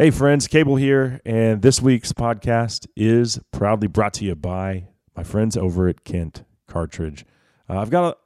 Hey, 0.00 0.12
friends, 0.12 0.46
Cable 0.46 0.76
here, 0.76 1.20
and 1.24 1.60
this 1.60 1.82
week's 1.82 2.12
podcast 2.12 2.86
is 2.94 3.40
proudly 3.50 3.88
brought 3.88 4.12
to 4.14 4.24
you 4.24 4.36
by 4.36 4.86
my 5.16 5.24
friends 5.24 5.56
over 5.56 5.88
at 5.88 6.04
Kent 6.04 6.44
Cartridge. 6.68 7.26
Uh, 7.68 7.80
I've 7.80 7.90
got 7.90 8.16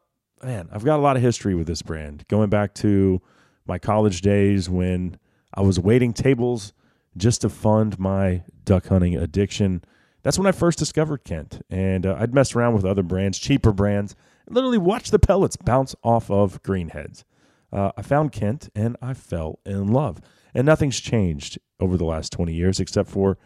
a 0.42 0.46
man, 0.46 0.68
I've 0.70 0.84
got 0.84 0.98
a 0.98 1.02
lot 1.02 1.16
of 1.16 1.22
history 1.22 1.54
with 1.54 1.66
this 1.66 1.80
brand, 1.80 2.26
going 2.28 2.50
back 2.50 2.74
to 2.74 3.22
my 3.64 3.78
college 3.78 4.20
days 4.20 4.68
when 4.68 5.16
I 5.54 5.62
was 5.62 5.80
waiting 5.80 6.12
tables 6.12 6.74
just 7.16 7.40
to 7.40 7.48
fund 7.48 7.98
my 7.98 8.42
duck 8.66 8.88
hunting 8.88 9.16
addiction. 9.16 9.82
That's 10.24 10.36
when 10.36 10.46
I 10.46 10.52
first 10.52 10.78
discovered 10.78 11.24
Kent, 11.24 11.62
and 11.70 12.04
uh, 12.04 12.16
I'd 12.18 12.34
mess 12.34 12.54
around 12.54 12.74
with 12.74 12.84
other 12.84 13.02
brands, 13.02 13.38
cheaper 13.38 13.72
brands, 13.72 14.14
and 14.44 14.54
literally 14.54 14.76
watch 14.76 15.10
the 15.10 15.18
pellets 15.18 15.56
bounce 15.56 15.96
off 16.04 16.30
of 16.30 16.62
greenheads. 16.62 17.24
Uh, 17.72 17.92
I 17.96 18.02
found 18.02 18.30
Kent, 18.30 18.68
and 18.74 18.94
I 19.00 19.14
fell 19.14 19.58
in 19.64 19.88
love. 19.90 20.20
And 20.54 20.66
nothing's 20.66 21.00
changed 21.00 21.58
over 21.80 21.96
the 21.96 22.04
last 22.04 22.32
20 22.32 22.52
years 22.52 22.80
except 22.80 23.08
for, 23.08 23.38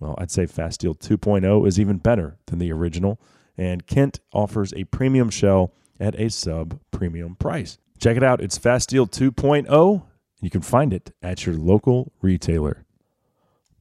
well, 0.00 0.14
I'd 0.18 0.30
say 0.30 0.46
Fast 0.46 0.74
Steel 0.74 0.94
2.0 0.94 1.66
is 1.66 1.78
even 1.78 1.98
better 1.98 2.38
than 2.46 2.58
the 2.58 2.72
original. 2.72 3.20
And 3.56 3.86
Kent 3.86 4.20
offers 4.32 4.72
a 4.74 4.84
premium 4.84 5.30
shell 5.30 5.72
at 6.00 6.18
a 6.18 6.30
sub 6.30 6.80
premium 6.90 7.36
price. 7.36 7.78
Check 7.98 8.16
it 8.16 8.24
out. 8.24 8.40
It's 8.40 8.58
Fast 8.58 8.90
Steel 8.90 9.06
2.0. 9.06 10.02
You 10.40 10.50
can 10.50 10.62
find 10.62 10.92
it 10.92 11.14
at 11.22 11.46
your 11.46 11.54
local 11.54 12.12
retailer. 12.20 12.84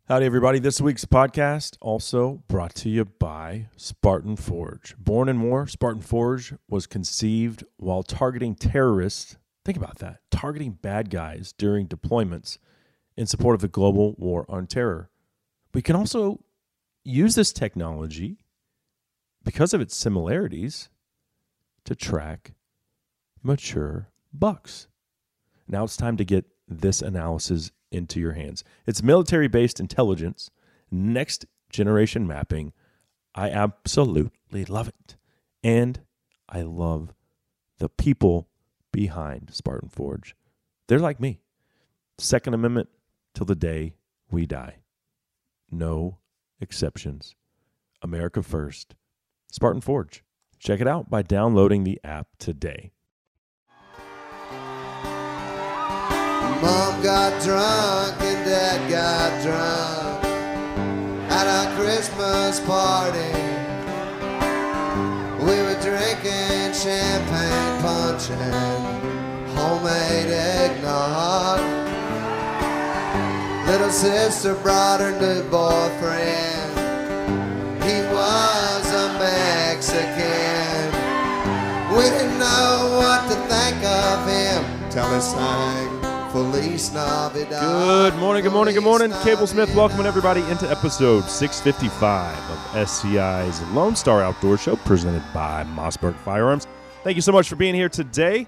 Howdy, 0.07 0.25
everybody. 0.25 0.59
This 0.59 0.81
week's 0.81 1.05
podcast 1.05 1.77
also 1.79 2.43
brought 2.47 2.75
to 2.75 2.89
you 2.89 3.05
by 3.05 3.69
Spartan 3.77 4.35
Forge. 4.35 4.93
Born 4.97 5.29
in 5.29 5.41
war, 5.41 5.65
Spartan 5.67 6.01
Forge 6.01 6.53
was 6.67 6.85
conceived 6.85 7.63
while 7.77 8.03
targeting 8.03 8.53
terrorists 8.53 9.37
Think 9.63 9.77
about 9.77 9.99
that 9.99 10.19
targeting 10.31 10.71
bad 10.71 11.09
guys 11.09 11.53
during 11.57 11.87
deployments 11.87 12.57
in 13.15 13.27
support 13.27 13.55
of 13.55 13.61
the 13.61 13.67
global 13.67 14.15
war 14.17 14.45
on 14.49 14.65
terror. 14.65 15.09
We 15.73 15.81
can 15.81 15.95
also 15.95 16.43
use 17.03 17.35
this 17.35 17.53
technology 17.53 18.39
because 19.43 19.73
of 19.73 19.81
its 19.81 19.95
similarities 19.95 20.89
to 21.85 21.95
track 21.95 22.53
mature 23.43 24.09
bucks. 24.33 24.87
Now 25.67 25.83
it's 25.83 25.97
time 25.97 26.17
to 26.17 26.25
get 26.25 26.45
this 26.67 27.01
analysis 27.01 27.71
into 27.91 28.19
your 28.19 28.33
hands. 28.33 28.63
It's 28.87 29.03
military 29.03 29.47
based 29.47 29.79
intelligence, 29.79 30.49
next 30.89 31.45
generation 31.69 32.27
mapping. 32.27 32.73
I 33.35 33.49
absolutely 33.49 34.65
love 34.65 34.87
it. 34.87 35.17
And 35.63 36.01
I 36.49 36.61
love 36.63 37.13
the 37.77 37.89
people 37.89 38.47
behind 38.91 39.49
Spartan 39.53 39.89
Forge. 39.89 40.35
They're 40.87 40.99
like 40.99 41.19
me. 41.19 41.39
Second 42.17 42.53
Amendment 42.53 42.89
till 43.33 43.45
the 43.45 43.55
day 43.55 43.95
we 44.29 44.45
die. 44.45 44.77
No 45.69 46.19
exceptions. 46.59 47.35
America 48.01 48.43
first. 48.43 48.95
Spartan 49.51 49.81
Forge. 49.81 50.23
Check 50.59 50.79
it 50.81 50.87
out 50.87 51.09
by 51.09 51.21
downloading 51.21 51.83
the 51.83 51.99
app 52.03 52.27
today. 52.37 52.91
Mom 56.61 57.01
got 57.01 57.41
drunk 57.41 58.21
and 58.21 58.45
Dad 58.45 58.89
got 58.89 59.41
drunk 59.41 60.25
at 61.31 61.47
a 61.47 61.75
Christmas 61.75 62.59
party. 62.59 63.60
We 65.41 65.59
were 65.65 65.79
drinking 65.81 66.73
champagne 66.73 67.81
punch 67.81 68.29
and 68.29 69.49
homemade 69.57 70.29
eggnog. 70.29 71.59
Little 73.65 73.89
sister 73.89 74.53
brought 74.55 74.99
her 74.99 75.11
new 75.19 75.41
boyfriend. 75.49 76.71
He 77.83 77.97
was 78.13 78.85
a 78.93 79.07
Mexican. 79.17 80.91
We 81.97 82.03
didn't 82.03 82.37
know 82.37 82.99
what 83.01 83.27
to 83.29 83.35
think 83.49 83.83
of 83.83 84.27
him 84.27 84.89
till 84.91 85.11
he 85.11 85.21
sang 85.21 85.90
Feliz 86.31 86.93
Navidad. 86.93 88.13
Good 88.13 88.19
morning, 88.19 88.43
good 88.43 88.53
morning, 88.53 88.73
good 88.73 88.83
morning. 88.83 89.11
Cable 89.23 89.47
Smith 89.47 89.73
welcoming 89.75 90.05
everybody 90.05 90.41
into 90.43 90.69
episode 90.69 91.25
655 91.25 92.37
of 92.49 92.87
SCI's 92.87 93.61
Lone 93.71 93.95
Star 93.95 94.21
Outdoor 94.21 94.57
Show 94.57 94.77
presented 94.77 95.23
by 95.33 95.63
Mossberg 95.65 96.15
Firearms. 96.19 96.67
Thank 97.03 97.15
you 97.15 97.21
so 97.21 97.31
much 97.33 97.49
for 97.49 97.57
being 97.57 97.75
here 97.75 97.89
today. 97.89 98.47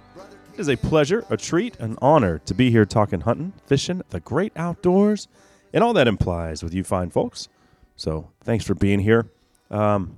It 0.53 0.59
is 0.59 0.69
a 0.69 0.77
pleasure, 0.77 1.25
a 1.29 1.35
treat, 1.35 1.77
an 1.79 1.97
honor 2.01 2.39
to 2.45 2.53
be 2.53 2.71
here 2.71 2.85
talking 2.85 3.21
hunting, 3.21 3.51
fishing, 3.65 4.01
the 4.11 4.19
great 4.21 4.53
outdoors, 4.55 5.27
and 5.73 5.83
all 5.83 5.93
that 5.93 6.07
implies 6.07 6.63
with 6.63 6.73
you 6.73 6.83
fine 6.83 7.09
folks. 7.09 7.49
So 7.95 8.29
thanks 8.43 8.65
for 8.65 8.75
being 8.75 8.99
here. 8.99 9.27
Um, 9.69 10.15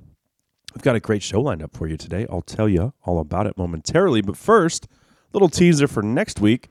We've 0.76 0.84
got 0.84 0.98
a 0.98 1.00
great 1.00 1.24
show 1.24 1.40
lined 1.40 1.64
up 1.64 1.76
for 1.76 1.88
you 1.88 1.96
today. 1.96 2.28
I'll 2.30 2.42
tell 2.42 2.68
you 2.68 2.94
all 3.06 3.20
about 3.20 3.48
it 3.48 3.58
momentarily. 3.58 4.22
But 4.22 4.36
first, 4.36 4.90
little 5.32 5.48
teaser 5.48 5.88
for 5.88 6.04
next 6.04 6.42
week. 6.42 6.68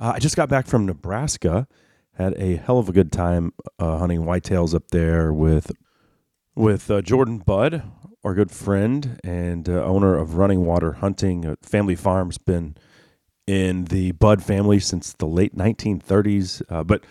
Uh, 0.00 0.12
I 0.16 0.18
just 0.18 0.36
got 0.36 0.48
back 0.48 0.66
from 0.66 0.86
Nebraska. 0.86 1.66
Had 2.14 2.34
a 2.36 2.56
hell 2.56 2.78
of 2.78 2.88
a 2.88 2.92
good 2.92 3.10
time 3.12 3.52
uh, 3.78 3.98
hunting 3.98 4.22
whitetails 4.22 4.74
up 4.74 4.88
there 4.90 5.32
with 5.32 5.72
with 6.54 6.90
uh, 6.90 7.02
Jordan 7.02 7.38
Budd, 7.38 7.82
our 8.22 8.34
good 8.34 8.50
friend 8.52 9.20
and 9.24 9.68
uh, 9.68 9.84
owner 9.84 10.16
of 10.16 10.36
Running 10.36 10.64
Water 10.64 10.92
Hunting. 10.94 11.44
Uh, 11.44 11.56
family 11.62 11.96
farm's 11.96 12.38
been 12.38 12.76
in 13.46 13.86
the 13.86 14.12
Budd 14.12 14.42
family 14.42 14.78
since 14.78 15.12
the 15.12 15.26
late 15.26 15.56
1930s. 15.56 16.62
Uh, 16.68 16.84
but 16.84 17.04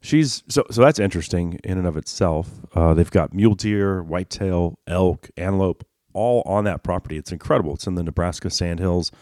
she's 0.00 0.42
so 0.48 0.64
so 0.70 0.80
that's 0.80 0.98
interesting 0.98 1.60
in 1.62 1.78
and 1.78 1.86
of 1.86 1.96
itself. 1.96 2.50
They've 2.74 3.10
got 3.10 3.32
mule 3.32 3.54
deer, 3.54 4.02
whitetail, 4.02 4.78
elk, 4.88 5.30
antelope, 5.36 5.84
all 6.12 6.42
on 6.44 6.64
that 6.64 6.82
property. 6.82 7.16
It's 7.16 7.32
incredible. 7.32 7.74
It's 7.74 7.86
in 7.86 7.94
the 7.94 8.02
Nebraska 8.02 8.50
Sandhills, 8.50 9.12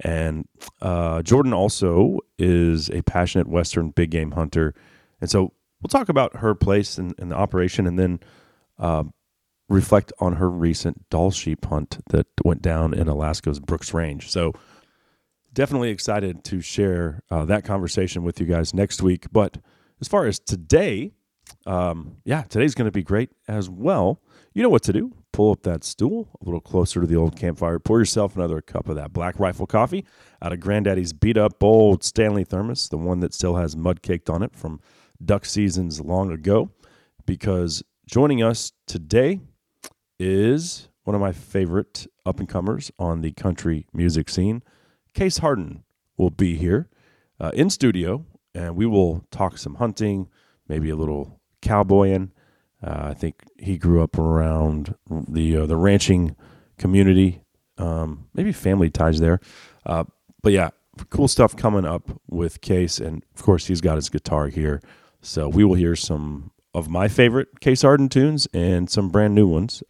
and 0.00 0.46
uh, 0.80 1.22
Jordan 1.22 1.52
also 1.52 2.18
is 2.38 2.90
a 2.90 3.02
passionate 3.02 3.48
Western 3.48 3.90
big 3.90 4.10
game 4.10 4.32
hunter, 4.32 4.74
and 5.20 5.30
so 5.30 5.52
we'll 5.80 5.88
talk 5.88 6.08
about 6.08 6.36
her 6.36 6.54
place 6.54 6.98
in, 6.98 7.14
in 7.18 7.30
the 7.30 7.36
operation, 7.36 7.86
and 7.86 7.98
then. 7.98 8.20
Uh, 8.78 9.04
reflect 9.70 10.12
on 10.20 10.34
her 10.34 10.50
recent 10.50 11.08
Dall 11.08 11.30
sheep 11.30 11.64
hunt 11.64 11.98
that 12.10 12.26
went 12.44 12.60
down 12.60 12.92
in 12.92 13.08
Alaska's 13.08 13.60
Brooks 13.60 13.94
Range. 13.94 14.30
So, 14.30 14.52
definitely 15.54 15.90
excited 15.90 16.44
to 16.44 16.60
share 16.60 17.22
uh, 17.30 17.44
that 17.46 17.64
conversation 17.64 18.24
with 18.24 18.40
you 18.40 18.46
guys 18.46 18.74
next 18.74 19.00
week. 19.02 19.26
But 19.32 19.58
as 20.00 20.08
far 20.08 20.26
as 20.26 20.38
today, 20.38 21.12
um, 21.66 22.16
yeah, 22.24 22.42
today's 22.42 22.74
going 22.74 22.86
to 22.86 22.92
be 22.92 23.02
great 23.02 23.30
as 23.48 23.70
well. 23.70 24.20
You 24.52 24.62
know 24.62 24.68
what 24.68 24.82
to 24.84 24.92
do. 24.92 25.12
Pull 25.34 25.50
up 25.50 25.64
that 25.64 25.82
stool 25.82 26.28
a 26.40 26.44
little 26.44 26.60
closer 26.60 27.00
to 27.00 27.08
the 27.08 27.16
old 27.16 27.34
campfire. 27.36 27.80
Pour 27.80 27.98
yourself 27.98 28.36
another 28.36 28.60
cup 28.60 28.88
of 28.88 28.94
that 28.94 29.12
Black 29.12 29.40
Rifle 29.40 29.66
coffee 29.66 30.06
out 30.40 30.52
of 30.52 30.60
Granddaddy's 30.60 31.12
beat 31.12 31.36
up 31.36 31.60
old 31.60 32.04
Stanley 32.04 32.44
thermos, 32.44 32.88
the 32.88 32.96
one 32.96 33.18
that 33.18 33.34
still 33.34 33.56
has 33.56 33.76
mud 33.76 34.00
caked 34.00 34.30
on 34.30 34.44
it 34.44 34.54
from 34.54 34.80
duck 35.24 35.44
seasons 35.44 36.00
long 36.00 36.30
ago. 36.30 36.70
Because 37.26 37.82
joining 38.06 38.44
us 38.44 38.70
today 38.86 39.40
is 40.20 40.88
one 41.02 41.16
of 41.16 41.20
my 41.20 41.32
favorite 41.32 42.06
up 42.24 42.38
and 42.38 42.48
comers 42.48 42.92
on 42.96 43.20
the 43.20 43.32
country 43.32 43.88
music 43.92 44.28
scene. 44.28 44.62
Case 45.14 45.38
Harden 45.38 45.82
will 46.16 46.30
be 46.30 46.54
here 46.54 46.88
uh, 47.40 47.50
in 47.54 47.70
studio, 47.70 48.24
and 48.54 48.76
we 48.76 48.86
will 48.86 49.24
talk 49.32 49.58
some 49.58 49.74
hunting, 49.74 50.28
maybe 50.68 50.90
a 50.90 50.96
little 50.96 51.40
cowboying. 51.60 52.30
Uh, 52.84 53.08
I 53.10 53.14
think 53.14 53.42
he 53.58 53.78
grew 53.78 54.02
up 54.02 54.18
around 54.18 54.94
the 55.08 55.58
uh, 55.58 55.66
the 55.66 55.76
ranching 55.76 56.36
community, 56.76 57.40
um, 57.78 58.26
maybe 58.34 58.52
family 58.52 58.90
ties 58.90 59.20
there. 59.20 59.40
Uh, 59.86 60.04
but 60.42 60.52
yeah, 60.52 60.70
cool 61.10 61.28
stuff 61.28 61.56
coming 61.56 61.84
up 61.84 62.20
with 62.28 62.60
Case, 62.60 62.98
and 62.98 63.24
of 63.34 63.42
course 63.42 63.66
he's 63.66 63.80
got 63.80 63.96
his 63.96 64.10
guitar 64.10 64.48
here, 64.48 64.82
so 65.22 65.48
we 65.48 65.64
will 65.64 65.74
hear 65.74 65.96
some 65.96 66.50
of 66.74 66.88
my 66.88 67.08
favorite 67.08 67.60
Case 67.60 67.82
Harden 67.82 68.08
tunes 68.08 68.48
and 68.52 68.90
some 68.90 69.08
brand 69.08 69.34
new 69.34 69.46
ones 69.46 69.82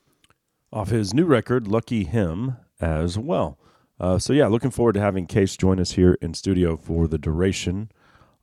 off 0.73 0.91
his 0.91 1.15
new 1.15 1.25
record, 1.25 1.67
Lucky 1.67 2.05
Him, 2.05 2.57
as 2.81 3.19
well. 3.19 3.59
Uh, 3.99 4.19
so, 4.19 4.33
yeah, 4.33 4.49
looking 4.49 4.73
forward 4.73 4.95
to 4.95 5.01
having 5.01 5.27
Case 5.27 5.57
join 5.57 5.79
us 5.79 5.93
here 5.93 6.19
in 6.21 6.35
studio 6.35 6.77
for 6.77 7.07
the 7.07 7.17
duration 7.17 7.91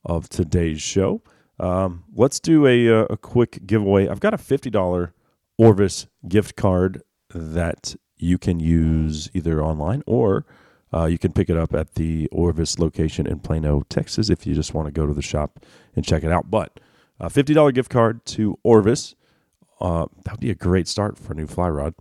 of 0.06 0.30
today's 0.30 0.81
show. 0.81 1.22
Um, 1.62 2.04
let's 2.13 2.40
do 2.40 2.66
a, 2.66 2.90
uh, 2.90 3.06
a 3.10 3.18
quick 3.18 3.66
giveaway. 3.66 4.08
I've 4.08 4.19
got 4.19 4.34
a 4.34 4.38
$50 4.38 5.12
Orvis 5.58 6.08
gift 6.28 6.56
card 6.56 7.04
that 7.34 7.96
you 8.18 8.38
can 8.38 8.60
use 8.60 9.30
either 9.34 9.63
online 9.63 10.04
or 10.06 10.46
uh, 10.94 11.06
you 11.06 11.18
can 11.18 11.31
pick 11.31 11.50
it 11.50 11.56
up 11.56 11.74
at 11.74 11.96
the 11.96 12.28
Orvis 12.31 12.80
location 12.80 13.25
in 13.25 13.40
Plano, 13.40 13.84
Texas, 13.90 14.30
if 14.30 14.46
you 14.46 14.54
just 14.54 14.74
want 14.74 14.88
to 14.88 14.92
go 14.92 15.08
to 15.08 15.13
the 15.13 15.22
shop 15.22 15.63
and 15.96 16.04
check 16.04 16.24
it 16.24 16.31
out. 16.31 16.50
But 16.50 16.80
a 17.19 17.30
$50 17.30 17.74
gift 17.74 17.90
card 17.90 18.25
to 18.25 18.58
Orvis. 18.63 19.16
Uh, 19.80 20.08
that 20.25 20.34
would 20.34 20.40
be 20.40 20.52
a 20.52 20.56
great 20.56 20.88
start 20.88 21.18
for 21.18 21.34
a 21.34 21.36
new 21.36 21.48
fly 21.48 21.69
rod 21.69 21.94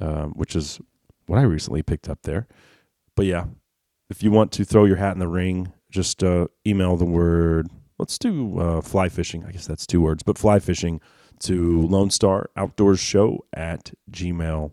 um, 0.00 0.32
which 0.32 0.54
is 0.54 0.80
what 1.26 1.38
I 1.38 1.42
recently 1.42 1.82
picked 1.82 2.08
up 2.08 2.22
there. 2.22 2.46
But 3.14 3.26
yeah, 3.26 3.46
if 4.10 4.22
you 4.22 4.30
want 4.30 4.52
to 4.52 4.64
throw 4.64 4.84
your 4.84 4.96
hat 4.96 5.14
in 5.14 5.18
the 5.18 5.28
ring, 5.28 5.72
just 5.90 6.22
uh, 6.22 6.48
email 6.66 6.96
the 6.96 7.04
word 7.04 7.68
let's 7.98 8.18
do 8.18 8.58
uh, 8.58 8.80
fly 8.80 9.08
fishing. 9.08 9.44
I 9.44 9.52
guess 9.52 9.66
that's 9.66 9.86
two 9.86 10.00
words, 10.00 10.22
but 10.22 10.38
fly 10.38 10.58
fishing 10.58 11.00
to 11.40 11.82
Lone 11.82 12.10
Star 12.10 12.50
Outdoors 12.56 13.00
Show 13.00 13.44
at 13.52 13.92
gmail.com. 14.10 14.72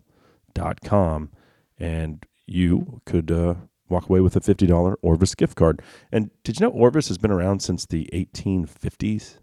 And 1.78 2.26
you 2.46 3.00
could 3.04 3.30
uh, 3.30 3.54
walk 3.88 4.08
away 4.08 4.20
with 4.20 4.36
a 4.36 4.40
$50 4.40 4.96
Orvis 5.02 5.34
gift 5.34 5.56
card. 5.56 5.82
And 6.12 6.30
did 6.42 6.58
you 6.58 6.66
know 6.66 6.72
Orvis 6.72 7.08
has 7.08 7.18
been 7.18 7.30
around 7.30 7.60
since 7.60 7.86
the 7.86 8.08
1850s? 8.12 9.38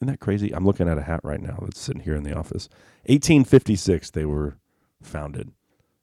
Isn't 0.00 0.12
that 0.12 0.20
crazy? 0.20 0.54
I'm 0.54 0.64
looking 0.64 0.88
at 0.88 0.98
a 0.98 1.02
hat 1.02 1.20
right 1.24 1.40
now 1.40 1.58
that's 1.62 1.80
sitting 1.80 2.02
here 2.02 2.14
in 2.14 2.22
the 2.22 2.36
office. 2.36 2.68
1856, 3.06 4.10
they 4.12 4.24
were 4.24 4.56
founded. 5.02 5.52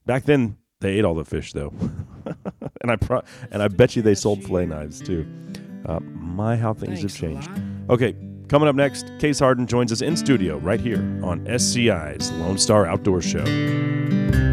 Back 0.06 0.24
then, 0.26 0.58
they 0.82 0.98
ate 0.98 1.06
all 1.06 1.16
the 1.16 1.24
fish, 1.24 1.54
though, 1.54 1.74
and 2.82 2.92
I 2.92 2.98
pro- 2.98 3.24
and 3.50 3.64
I 3.64 3.70
bet 3.70 3.96
you 3.96 4.02
they 4.02 4.14
sold 4.14 4.44
fillet 4.44 4.66
knives 4.66 5.02
too. 5.02 5.26
Uh, 5.86 6.00
my, 6.02 6.56
how 6.56 6.74
things 6.74 7.02
have 7.02 7.14
changed. 7.14 7.50
Okay, 7.90 8.16
coming 8.48 8.68
up 8.68 8.76
next, 8.76 9.12
Case 9.20 9.40
Harden 9.40 9.68
joins 9.68 9.92
us 9.92 10.02
in 10.02 10.18
studio 10.18 10.58
right 10.58 10.80
here 10.80 11.00
on 11.24 11.46
SCI's 11.46 12.32
Lone 12.34 12.58
Star 12.58 12.86
Outdoor 12.86 13.22
Show. 13.22 13.46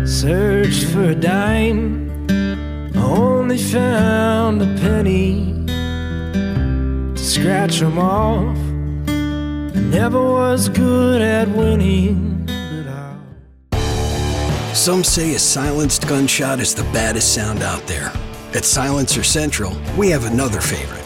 Searched 0.05 0.84
for 0.87 1.05
a 1.05 1.14
dime, 1.14 2.11
only 2.96 3.58
found 3.58 4.61
a 4.62 4.67
penny 4.81 5.64
to 5.67 7.17
scratch 7.17 7.81
'em 7.82 7.99
off. 7.99 8.56
I 9.08 9.81
never 9.81 10.23
was 10.23 10.69
good 10.69 11.23
at 11.23 11.49
winning, 11.49 12.44
but 12.46 12.87
I'll. 13.81 14.75
Some 14.75 15.02
say 15.02 15.34
a 15.34 15.38
silenced 15.38 16.06
gunshot 16.06 16.61
is 16.61 16.75
the 16.75 16.84
baddest 16.93 17.32
sound 17.34 17.62
out 17.62 17.87
there. 17.87 18.12
At 18.55 18.67
Silencer 18.67 19.23
Central, 19.23 19.73
we 19.96 20.11
have 20.11 20.26
another 20.26 20.61
favorite. 20.61 21.01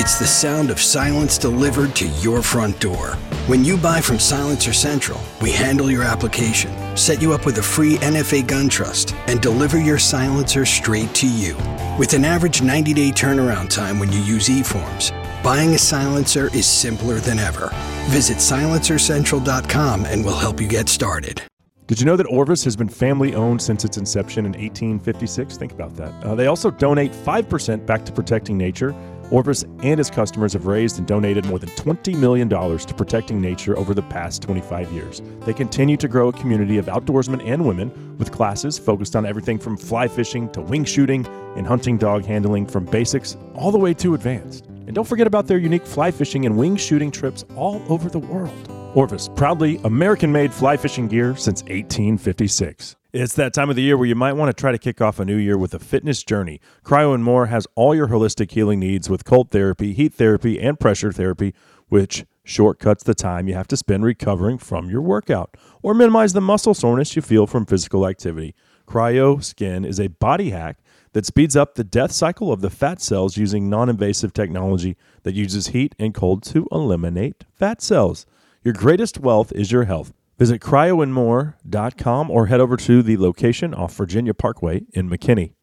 It's 0.00 0.16
the 0.16 0.28
sound 0.28 0.70
of 0.70 0.80
silence 0.80 1.36
delivered 1.38 1.96
to 1.96 2.06
your 2.20 2.40
front 2.40 2.78
door. 2.78 3.16
When 3.48 3.64
you 3.64 3.76
buy 3.76 4.00
from 4.00 4.20
Silencer 4.20 4.72
Central, 4.72 5.20
we 5.42 5.50
handle 5.50 5.90
your 5.90 6.04
application, 6.04 6.96
set 6.96 7.20
you 7.20 7.32
up 7.32 7.44
with 7.44 7.58
a 7.58 7.62
free 7.64 7.96
NFA 7.96 8.46
gun 8.46 8.68
trust, 8.68 9.16
and 9.26 9.40
deliver 9.40 9.76
your 9.76 9.98
silencer 9.98 10.64
straight 10.64 11.12
to 11.16 11.26
you. 11.26 11.56
With 11.98 12.12
an 12.12 12.24
average 12.24 12.62
90 12.62 12.94
day 12.94 13.10
turnaround 13.10 13.70
time 13.70 13.98
when 13.98 14.12
you 14.12 14.20
use 14.20 14.48
eForms, 14.48 15.10
buying 15.42 15.74
a 15.74 15.78
silencer 15.78 16.46
is 16.54 16.64
simpler 16.64 17.16
than 17.16 17.40
ever. 17.40 17.68
Visit 18.06 18.36
silencercentral.com 18.36 20.04
and 20.04 20.24
we'll 20.24 20.38
help 20.38 20.60
you 20.60 20.68
get 20.68 20.88
started. 20.88 21.42
Did 21.88 21.98
you 21.98 22.04
know 22.04 22.16
that 22.16 22.26
Orvis 22.26 22.62
has 22.64 22.76
been 22.76 22.90
family 22.90 23.34
owned 23.34 23.62
since 23.62 23.82
its 23.82 23.96
inception 23.96 24.44
in 24.44 24.52
1856? 24.52 25.56
Think 25.56 25.72
about 25.72 25.96
that. 25.96 26.12
Uh, 26.22 26.34
they 26.34 26.46
also 26.46 26.70
donate 26.70 27.12
5% 27.12 27.86
back 27.86 28.04
to 28.04 28.12
protecting 28.12 28.58
nature. 28.58 28.94
Orvis 29.30 29.64
and 29.82 30.00
its 30.00 30.08
customers 30.08 30.54
have 30.54 30.66
raised 30.66 30.98
and 30.98 31.06
donated 31.06 31.44
more 31.46 31.58
than 31.58 31.68
$20 31.70 32.18
million 32.18 32.48
to 32.48 32.94
protecting 32.94 33.40
nature 33.40 33.76
over 33.78 33.92
the 33.92 34.02
past 34.02 34.42
25 34.42 34.90
years. 34.92 35.20
They 35.40 35.52
continue 35.52 35.96
to 35.98 36.08
grow 36.08 36.28
a 36.28 36.32
community 36.32 36.78
of 36.78 36.86
outdoorsmen 36.86 37.46
and 37.46 37.66
women 37.66 38.16
with 38.18 38.32
classes 38.32 38.78
focused 38.78 39.14
on 39.14 39.26
everything 39.26 39.58
from 39.58 39.76
fly 39.76 40.08
fishing 40.08 40.48
to 40.50 40.60
wing 40.60 40.84
shooting 40.84 41.26
and 41.56 41.66
hunting 41.66 41.98
dog 41.98 42.24
handling 42.24 42.66
from 42.66 42.86
basics 42.86 43.36
all 43.54 43.70
the 43.70 43.78
way 43.78 43.92
to 43.94 44.14
advanced. 44.14 44.66
And 44.66 44.94
don't 44.94 45.06
forget 45.06 45.26
about 45.26 45.46
their 45.46 45.58
unique 45.58 45.84
fly 45.84 46.10
fishing 46.10 46.46
and 46.46 46.56
wing 46.56 46.76
shooting 46.76 47.10
trips 47.10 47.44
all 47.54 47.82
over 47.90 48.08
the 48.08 48.18
world. 48.18 48.72
Orvis, 48.94 49.28
proudly 49.36 49.78
American 49.84 50.32
made 50.32 50.52
fly 50.52 50.76
fishing 50.78 51.08
gear 51.08 51.36
since 51.36 51.62
1856. 51.64 52.96
It's 53.20 53.34
that 53.34 53.52
time 53.52 53.68
of 53.68 53.74
the 53.74 53.82
year 53.82 53.96
where 53.96 54.06
you 54.06 54.14
might 54.14 54.34
want 54.34 54.48
to 54.48 54.60
try 54.60 54.70
to 54.70 54.78
kick 54.78 55.00
off 55.00 55.18
a 55.18 55.24
new 55.24 55.34
year 55.34 55.58
with 55.58 55.74
a 55.74 55.80
fitness 55.80 56.22
journey. 56.22 56.60
Cryo 56.84 57.12
and 57.12 57.24
More 57.24 57.46
has 57.46 57.66
all 57.74 57.92
your 57.92 58.06
holistic 58.06 58.52
healing 58.52 58.78
needs 58.78 59.10
with 59.10 59.24
cold 59.24 59.50
therapy, 59.50 59.92
heat 59.92 60.14
therapy, 60.14 60.60
and 60.60 60.78
pressure 60.78 61.10
therapy, 61.10 61.52
which 61.88 62.24
shortcuts 62.44 63.02
the 63.02 63.16
time 63.16 63.48
you 63.48 63.54
have 63.54 63.66
to 63.66 63.76
spend 63.76 64.04
recovering 64.04 64.56
from 64.56 64.88
your 64.88 65.02
workout 65.02 65.56
or 65.82 65.94
minimize 65.94 66.32
the 66.32 66.40
muscle 66.40 66.74
soreness 66.74 67.16
you 67.16 67.20
feel 67.20 67.48
from 67.48 67.66
physical 67.66 68.06
activity. 68.06 68.54
Cryo 68.86 69.42
Skin 69.42 69.84
is 69.84 69.98
a 69.98 70.06
body 70.06 70.50
hack 70.50 70.78
that 71.12 71.26
speeds 71.26 71.56
up 71.56 71.74
the 71.74 71.82
death 71.82 72.12
cycle 72.12 72.52
of 72.52 72.60
the 72.60 72.70
fat 72.70 73.00
cells 73.00 73.36
using 73.36 73.68
non 73.68 73.88
invasive 73.88 74.32
technology 74.32 74.96
that 75.24 75.34
uses 75.34 75.66
heat 75.68 75.92
and 75.98 76.14
cold 76.14 76.44
to 76.44 76.68
eliminate 76.70 77.42
fat 77.52 77.82
cells. 77.82 78.26
Your 78.62 78.74
greatest 78.74 79.18
wealth 79.18 79.50
is 79.50 79.72
your 79.72 79.86
health. 79.86 80.12
Visit 80.38 80.60
cryoandmore.com 80.60 82.30
or 82.30 82.46
head 82.46 82.60
over 82.60 82.76
to 82.76 83.02
the 83.02 83.16
location 83.16 83.74
off 83.74 83.94
Virginia 83.94 84.34
Parkway 84.34 84.82
in 84.92 85.10
McKinney. 85.10 85.54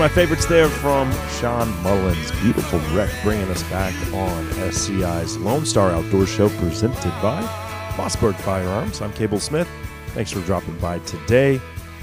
Of 0.00 0.10
my 0.10 0.14
favorites 0.14 0.46
there 0.46 0.70
from 0.70 1.12
Shawn 1.28 1.68
Mullins. 1.82 2.30
Beautiful 2.40 2.78
wreck 2.96 3.10
bringing 3.22 3.50
us 3.50 3.62
back 3.64 3.92
on 4.14 4.46
SCI's 4.72 5.36
Lone 5.36 5.66
Star 5.66 5.90
Outdoor 5.90 6.24
Show 6.24 6.48
presented 6.48 7.10
by 7.20 7.42
Mossberg 7.98 8.34
Firearms. 8.36 9.02
I'm 9.02 9.12
Cable 9.12 9.38
Smith. 9.38 9.68
Thanks 10.14 10.30
for 10.30 10.40
dropping 10.40 10.78
by 10.78 11.00
today. 11.00 11.60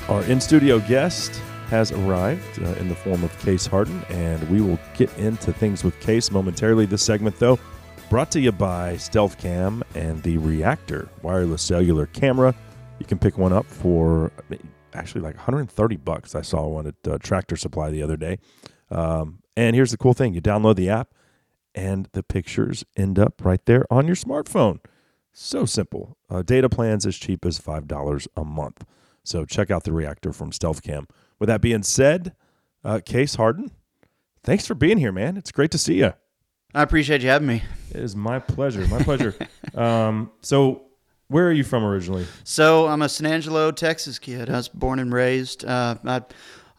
Our 0.10 0.22
in 0.26 0.40
studio 0.40 0.78
guest 0.78 1.42
has 1.70 1.92
arrived 1.92 2.62
uh, 2.62 2.68
in 2.74 2.88
the 2.88 2.94
form 2.94 3.24
of 3.24 3.36
Case 3.40 3.66
Harden, 3.66 4.04
and 4.10 4.48
we 4.48 4.62
will 4.62 4.78
get 4.94 5.12
into 5.18 5.52
things 5.52 5.84
with 5.84 6.00
Case 6.00 6.30
momentarily. 6.30 6.86
This 6.86 7.02
segment, 7.02 7.40
though, 7.40 7.58
brought 8.12 8.30
to 8.34 8.40
you 8.40 8.52
by 8.52 8.98
Stealth 8.98 9.40
Cam 9.40 9.84
and 9.96 10.22
the 10.22 10.38
Reactor 10.38 11.10
wireless 11.24 11.64
cellular 11.64 12.06
camera. 12.06 12.54
You 13.00 13.08
can 13.08 13.18
pick 13.18 13.40
one 13.40 13.54
up 13.54 13.66
for 13.66 14.32
actually 14.98 15.22
like 15.22 15.36
130 15.36 15.96
bucks. 15.98 16.36
I 16.36 16.42
saw 16.42 16.68
one 16.68 16.88
at 16.88 16.96
uh, 17.08 17.18
Tractor 17.20 17.56
Supply 17.56 17.90
the 17.92 18.04
other 18.04 18.18
day. 18.18 18.40
Um, 18.90 19.40
and 19.56 19.76
here's 19.76 19.92
the 19.92 19.98
cool 19.98 20.14
thing: 20.14 20.34
you 20.34 20.42
download 20.42 20.76
the 20.76 20.90
app, 20.90 21.14
and 21.76 22.10
the 22.14 22.24
pictures 22.24 22.84
end 22.96 23.20
up 23.20 23.44
right 23.44 23.64
there 23.66 23.86
on 23.92 24.08
your 24.08 24.16
smartphone. 24.16 24.80
So 25.32 25.66
simple. 25.66 26.18
Uh, 26.30 26.42
data 26.42 26.70
plans 26.70 27.06
as 27.06 27.18
cheap 27.18 27.46
as 27.46 27.60
five 27.60 27.88
dollars 27.88 28.28
a 28.36 28.44
month. 28.44 28.84
So 29.24 29.46
check 29.46 29.70
out 29.70 29.84
the 29.84 29.92
Reactor 29.92 30.32
from 30.32 30.52
Stealth 30.52 30.82
Cam. 30.82 31.08
With 31.38 31.48
that 31.48 31.62
being 31.62 31.84
said, 31.84 32.34
uh, 32.84 33.02
Case 33.06 33.36
Harden, 33.36 33.72
thanks 34.44 34.66
for 34.66 34.74
being 34.74 34.98
here, 34.98 35.12
man. 35.12 35.36
It's 35.36 35.52
great 35.52 35.72
to 35.72 35.78
see 35.78 35.96
you. 35.96 36.14
I 36.74 36.82
appreciate 36.82 37.22
you 37.22 37.30
having 37.30 37.48
me. 37.48 37.64
It 37.92 37.98
is 37.98 38.16
my 38.16 38.40
pleasure. 38.40 38.88
My 38.88 39.02
pleasure. 39.04 39.36
um, 39.76 40.32
so, 40.42 40.87
where 41.30 41.48
are 41.48 41.52
you 41.54 41.64
from 41.64 41.84
originally? 41.84 42.26
So 42.44 42.88
I'm 42.88 43.02
a 43.02 43.10
San 43.10 43.26
Angelo, 43.32 43.72
Texas 43.72 44.20
kid. 44.20 44.50
I 44.50 44.54
was 44.58 44.70
born 44.70 45.00
and 45.00 45.14
raised. 45.14 45.66
Uh, 45.66 45.96
I, 46.06 46.22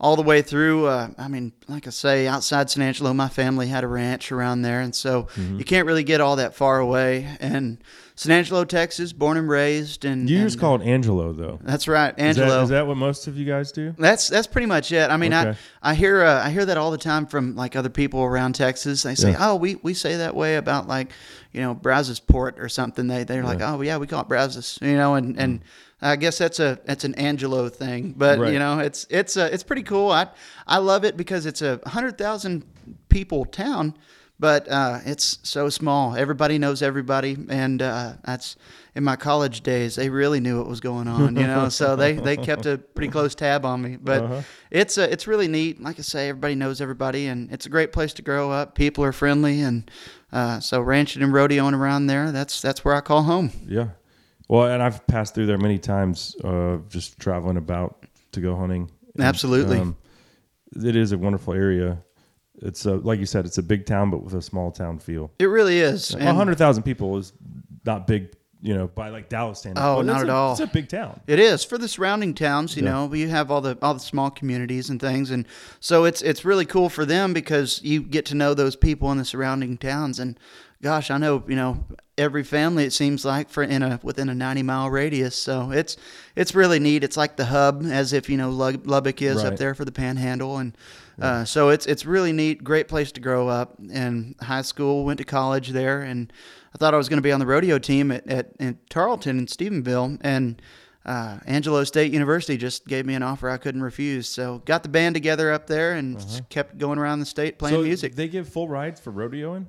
all 0.00 0.14
the 0.14 0.22
way 0.22 0.42
through. 0.42 0.86
Uh, 0.86 1.08
I 1.18 1.26
mean, 1.26 1.52
like 1.66 1.86
I 1.88 1.90
say, 1.90 2.28
outside 2.28 2.70
San 2.70 2.84
Angelo, 2.84 3.12
my 3.12 3.28
family 3.28 3.66
had 3.66 3.82
a 3.82 3.88
ranch 3.88 4.30
around 4.30 4.62
there, 4.62 4.80
and 4.80 4.94
so 4.94 5.24
Mm-hmm. 5.34 5.58
you 5.58 5.64
can't 5.64 5.86
really 5.88 6.04
get 6.04 6.20
all 6.20 6.36
that 6.36 6.54
far 6.54 6.78
away. 6.78 7.28
And 7.40 7.78
San 8.14 8.30
Angelo, 8.30 8.64
Texas, 8.64 9.12
born 9.12 9.36
and 9.36 9.48
raised, 9.48 10.04
and 10.04 10.30
You 10.30 10.42
just 10.42 10.54
and, 10.54 10.60
call 10.60 10.76
it 10.76 10.82
Angelo, 10.82 11.32
though. 11.32 11.58
That's 11.64 11.88
right, 11.88 12.14
Angelo. 12.16 12.62
is 12.62 12.68
that 12.68 12.86
what 12.86 12.96
most 12.96 13.26
of 13.26 13.36
you 13.36 13.44
guys 13.44 13.72
do? 13.72 13.92
That's 13.98 14.28
that's 14.28 14.46
pretty 14.46 14.66
much 14.68 14.92
it. 14.92 15.10
I 15.10 15.16
mean, 15.16 15.34
Okay. 15.34 15.58
I 15.82 15.90
I 15.90 15.94
hear 15.94 16.22
uh, 16.22 16.44
I 16.46 16.50
hear 16.50 16.64
that 16.64 16.76
all 16.76 16.92
the 16.92 16.98
time 16.98 17.26
from 17.26 17.56
like 17.56 17.74
other 17.74 17.90
people 17.90 18.22
around 18.22 18.54
Texas. 18.54 19.02
They 19.02 19.16
say, 19.16 19.32
Yeah. 19.32 19.50
"Oh, 19.50 19.56
we, 19.56 19.74
we 19.82 19.94
say 19.94 20.16
that 20.18 20.36
way 20.36 20.56
about 20.56 20.86
like, 20.86 21.10
you 21.52 21.60
know, 21.60 21.74
Brazosport 21.74 22.58
or 22.58 22.68
something." 22.68 23.06
They 23.06 23.24
they're 23.24 23.42
like, 23.42 23.60
"Oh, 23.60 23.80
yeah, 23.82 23.96
we 23.98 24.06
call 24.06 24.22
it 24.22 24.28
Brazos," 24.28 24.78
you 24.82 24.96
know, 24.96 25.14
and 25.14 25.38
and 25.38 25.60
I 26.00 26.16
guess 26.16 26.38
that's 26.38 26.60
a 26.60 26.78
that's 26.84 27.04
an 27.04 27.14
Angelo 27.16 27.68
thing. 27.68 28.14
But 28.16 28.38
Mm. 28.38 28.42
Right. 28.42 28.52
you 28.52 28.58
know, 28.58 28.78
it's 28.80 29.06
it's 29.10 29.36
uh, 29.36 29.48
it's 29.52 29.62
pretty 29.62 29.82
cool. 29.82 30.10
I 30.10 30.28
I 30.66 30.78
love 30.78 31.04
it 31.04 31.16
because 31.16 31.46
it's 31.46 31.62
a 31.62 31.80
hundred 31.86 32.18
thousand 32.18 32.64
people 33.08 33.44
town. 33.44 33.94
But 34.40 34.68
uh, 34.68 35.00
it's 35.04 35.38
so 35.42 35.68
small. 35.68 36.14
Everybody 36.14 36.58
knows 36.58 36.80
everybody, 36.80 37.36
and 37.48 37.82
uh, 37.82 38.12
that's 38.24 38.54
in 38.94 39.02
my 39.02 39.16
college 39.16 39.62
days. 39.62 39.96
They 39.96 40.10
really 40.10 40.38
knew 40.38 40.58
what 40.58 40.68
was 40.68 40.78
going 40.80 41.08
on, 41.08 41.34
you 41.34 41.42
know. 41.46 41.68
so 41.68 41.96
they, 41.96 42.12
they 42.12 42.36
kept 42.36 42.64
a 42.66 42.78
pretty 42.78 43.10
close 43.10 43.34
tab 43.34 43.64
on 43.64 43.82
me. 43.82 43.96
But 43.96 44.22
Uh-huh. 44.22 44.42
it's 44.70 44.96
uh, 44.96 45.08
it's 45.10 45.26
really 45.26 45.48
neat. 45.48 45.82
Like 45.82 45.98
I 45.98 46.02
say, 46.02 46.28
everybody 46.28 46.54
knows 46.54 46.80
everybody, 46.80 47.26
and 47.26 47.50
it's 47.50 47.66
a 47.66 47.68
great 47.68 47.92
place 47.92 48.12
to 48.14 48.22
grow 48.22 48.52
up. 48.52 48.76
People 48.76 49.02
are 49.04 49.12
friendly, 49.12 49.60
and 49.60 49.90
uh, 50.32 50.60
so 50.60 50.80
ranching 50.80 51.22
and 51.22 51.32
rodeoing 51.32 51.74
around 51.74 52.06
there, 52.06 52.30
that's 52.30 52.62
that's 52.62 52.84
where 52.84 52.94
I 52.94 53.00
call 53.00 53.24
home. 53.24 53.50
Yeah. 53.66 53.88
Well, 54.48 54.68
and 54.68 54.80
I've 54.82 55.04
passed 55.08 55.34
through 55.34 55.46
there 55.46 55.58
many 55.58 55.78
times, 55.78 56.36
uh, 56.44 56.78
just 56.88 57.18
traveling 57.18 57.56
about 57.56 58.06
to 58.32 58.40
go 58.40 58.54
hunting. 58.56 58.90
And, 59.14 59.24
Absolutely. 59.24 59.82
it 60.76 60.96
is 60.96 61.10
a 61.12 61.18
wonderful 61.18 61.54
area. 61.54 61.98
It's 62.62 62.84
a, 62.86 62.94
like 62.96 63.20
you 63.20 63.26
said, 63.26 63.46
it's 63.46 63.58
a 63.58 63.62
big 63.62 63.86
town, 63.86 64.10
but 64.10 64.22
with 64.22 64.34
a 64.34 64.42
small 64.42 64.70
town 64.72 64.98
feel. 64.98 65.30
It 65.38 65.46
really 65.46 65.78
is. 65.80 66.10
Hundred 66.14 66.58
thousand 66.58 66.82
people 66.82 67.16
is 67.18 67.32
not 67.84 68.06
big 68.06 68.30
you 68.60 68.74
know, 68.74 68.88
by 68.88 69.08
like 69.10 69.28
Dallas 69.28 69.60
standards. 69.60 69.84
Oh, 69.86 70.02
not 70.02 70.22
at 70.22 70.28
a- 70.28 70.32
all. 70.32 70.50
It's 70.50 70.60
a 70.60 70.66
big 70.66 70.88
town. 70.88 71.20
It 71.28 71.38
is 71.38 71.62
for 71.62 71.78
the 71.78 71.86
surrounding 71.86 72.34
towns, 72.34 72.76
you 72.76 72.82
Yeah. 72.82 72.90
know. 72.90 73.14
You 73.14 73.28
have 73.28 73.52
all 73.52 73.60
the 73.60 73.78
all 73.80 73.94
the 73.94 74.00
small 74.00 74.30
communities 74.32 74.90
and 74.90 75.00
things, 75.00 75.30
and 75.30 75.46
so 75.78 76.04
it's 76.04 76.22
it's 76.22 76.44
really 76.44 76.64
cool 76.64 76.88
for 76.88 77.04
them 77.04 77.32
because 77.32 77.80
you 77.84 78.02
get 78.02 78.26
to 78.26 78.34
know 78.34 78.54
those 78.54 78.74
people 78.74 79.12
in 79.12 79.18
the 79.18 79.24
surrounding 79.24 79.78
towns. 79.78 80.18
And 80.18 80.40
gosh, 80.82 81.08
I 81.08 81.18
know 81.18 81.44
you 81.46 81.54
know 81.54 81.84
every 82.18 82.42
family. 82.42 82.82
It 82.82 82.92
seems 82.92 83.24
like 83.24 83.48
for 83.48 83.62
in 83.62 83.84
a 83.84 84.00
within 84.02 84.28
a 84.28 84.34
ninety 84.34 84.64
mile 84.64 84.90
radius. 84.90 85.36
So 85.36 85.70
it's 85.70 85.96
it's 86.34 86.52
really 86.52 86.80
neat. 86.80 87.04
It's 87.04 87.16
like 87.16 87.36
the 87.36 87.44
hub, 87.46 87.84
as 87.86 88.12
if 88.12 88.28
you 88.28 88.36
know 88.36 88.50
Lubbock 88.50 89.22
is 89.22 89.36
Right. 89.36 89.52
up 89.52 89.56
there 89.60 89.76
for 89.76 89.84
the 89.84 89.92
Panhandle, 89.92 90.58
and 90.58 90.76
uh, 91.20 91.44
so 91.44 91.68
it's 91.70 91.86
it's 91.86 92.04
really 92.04 92.32
neat. 92.32 92.62
Great 92.62 92.88
place 92.88 93.12
to 93.12 93.20
grow 93.20 93.48
up. 93.48 93.78
And 93.92 94.34
high 94.40 94.62
school, 94.62 95.04
went 95.04 95.18
to 95.18 95.24
college 95.24 95.70
there, 95.70 96.02
and 96.02 96.32
I 96.74 96.78
thought 96.78 96.94
I 96.94 96.96
was 96.96 97.08
going 97.08 97.18
to 97.18 97.22
be 97.22 97.32
on 97.32 97.40
the 97.40 97.46
rodeo 97.46 97.78
team 97.78 98.10
at, 98.10 98.26
at, 98.26 98.52
at 98.60 98.88
Tarleton 98.90 99.38
in 99.38 99.46
Stephenville, 99.46 100.18
and 100.20 100.60
uh, 101.04 101.38
Angelo 101.46 101.84
State 101.84 102.12
University 102.12 102.56
just 102.58 102.86
gave 102.86 103.06
me 103.06 103.14
an 103.14 103.22
offer 103.22 103.48
I 103.48 103.56
couldn't 103.56 103.82
refuse. 103.82 104.28
So 104.28 104.62
got 104.66 104.82
the 104.82 104.90
band 104.90 105.14
together 105.14 105.50
up 105.50 105.66
there 105.66 105.94
and 105.94 106.18
just 106.20 106.48
kept 106.50 106.76
going 106.76 106.98
around 106.98 107.20
the 107.20 107.26
state 107.26 107.58
playing 107.58 107.76
so 107.76 107.82
music. 107.82 108.14
They 108.14 108.28
give 108.28 108.48
full 108.48 108.68
rides 108.68 109.00
for 109.00 109.10
rodeoing. 109.10 109.64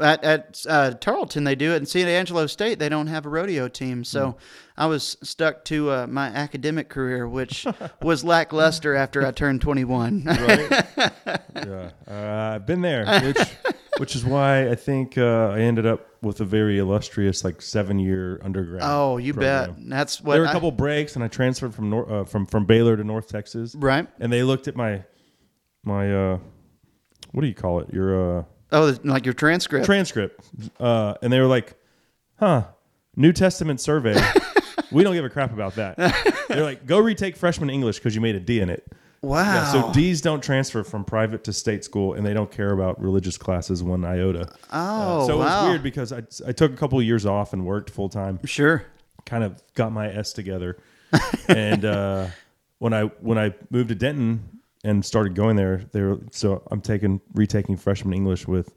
At, 0.00 0.24
at 0.24 0.66
uh, 0.68 0.90
Tarleton, 0.92 1.44
they 1.44 1.54
do 1.54 1.72
it. 1.72 1.76
In 1.76 1.86
San 1.86 2.08
Angelo 2.08 2.46
State, 2.46 2.78
they 2.78 2.88
don't 2.88 3.08
have 3.08 3.26
a 3.26 3.28
rodeo 3.28 3.68
team. 3.68 4.04
So 4.04 4.36
I 4.82 4.86
was 4.86 5.16
stuck 5.22 5.64
to 5.66 5.90
uh, 5.90 6.06
my 6.08 6.26
academic 6.26 6.88
career, 6.88 7.28
which 7.28 7.64
was 8.02 8.24
lackluster 8.24 8.96
after 8.96 9.24
I 9.24 9.30
turned 9.30 9.60
21. 9.60 10.24
right? 10.24 10.84
yeah, 11.54 11.90
uh, 12.10 12.54
I've 12.56 12.66
been 12.66 12.80
there, 12.80 13.06
which 13.22 13.38
which 13.98 14.16
is 14.16 14.24
why 14.24 14.68
I 14.68 14.74
think 14.74 15.16
uh, 15.16 15.50
I 15.54 15.60
ended 15.60 15.86
up 15.86 16.08
with 16.20 16.40
a 16.40 16.44
very 16.44 16.78
illustrious 16.78 17.44
like 17.44 17.62
seven 17.62 18.00
year 18.00 18.40
undergrad. 18.42 18.82
oh, 18.84 19.18
you 19.18 19.34
program. 19.34 19.74
bet. 19.74 19.88
That's 19.88 20.20
what 20.20 20.32
There 20.32 20.40
were 20.40 20.46
a 20.46 20.50
I- 20.50 20.52
couple 20.52 20.72
breaks, 20.72 21.14
and 21.14 21.22
I 21.24 21.28
transferred 21.28 21.74
from 21.76 21.88
Nor- 21.90 22.12
uh, 22.12 22.24
from 22.24 22.44
from 22.46 22.64
Baylor 22.64 22.96
to 22.96 23.04
North 23.04 23.28
Texas. 23.28 23.76
Right. 23.76 24.08
And 24.18 24.32
they 24.32 24.42
looked 24.42 24.66
at 24.66 24.74
my 24.74 25.04
my 25.84 26.12
uh, 26.12 26.38
what 27.30 27.42
do 27.42 27.46
you 27.46 27.54
call 27.54 27.78
it? 27.78 27.92
Your 27.94 28.38
uh, 28.40 28.44
Oh, 28.72 28.96
like 29.04 29.26
your 29.26 29.34
transcript. 29.34 29.86
transcript, 29.86 30.44
uh, 30.80 31.14
and 31.22 31.32
they 31.32 31.38
were 31.38 31.46
like, 31.46 31.74
"Huh, 32.40 32.64
New 33.14 33.32
Testament 33.32 33.80
survey." 33.80 34.18
we 34.92 35.02
don't 35.04 35.14
give 35.14 35.24
a 35.24 35.30
crap 35.30 35.52
about 35.52 35.74
that. 35.76 35.96
They're 36.48 36.62
like, 36.62 36.86
"Go 36.86 36.98
retake 36.98 37.36
freshman 37.36 37.70
English 37.70 37.98
because 37.98 38.14
you 38.14 38.20
made 38.20 38.34
a 38.34 38.40
D 38.40 38.60
in 38.60 38.68
it." 38.70 38.86
wow. 39.22 39.42
Yeah, 39.44 39.72
so 39.72 39.92
D's 39.92 40.20
don't 40.20 40.42
transfer 40.42 40.82
from 40.82 41.04
private 41.04 41.44
to 41.44 41.52
state 41.52 41.84
school, 41.84 42.14
and 42.14 42.26
they 42.26 42.34
don't 42.34 42.50
care 42.50 42.72
about 42.72 43.00
religious 43.00 43.38
classes 43.38 43.82
one 43.82 44.04
iota. 44.04 44.52
Oh, 44.72 45.26
so 45.26 45.34
it 45.34 45.38
was 45.38 45.68
weird 45.68 45.82
because 45.82 46.12
I, 46.12 46.22
I 46.46 46.52
took 46.52 46.72
a 46.72 46.76
couple 46.76 46.98
of 46.98 47.04
years 47.04 47.24
off 47.24 47.52
and 47.52 47.64
worked 47.64 47.90
full 47.90 48.08
time, 48.08 48.40
Sure. 48.44 48.84
kind 49.24 49.44
of 49.44 49.62
got 49.74 49.92
my 49.92 50.12
S 50.12 50.32
together, 50.32 50.76
and 51.48 51.84
uh, 51.84 52.26
when 52.78 52.92
I 52.92 53.04
when 53.20 53.38
I 53.38 53.54
moved 53.70 53.90
to 53.90 53.94
Denton 53.94 54.60
and 54.84 55.04
started 55.04 55.36
going 55.36 55.54
there, 55.54 55.84
they 55.92 56.00
were 56.02 56.18
so 56.32 56.62
I'm 56.72 56.80
taking 56.80 57.20
retaking 57.34 57.76
freshman 57.76 58.12
English 58.14 58.48
with, 58.48 58.74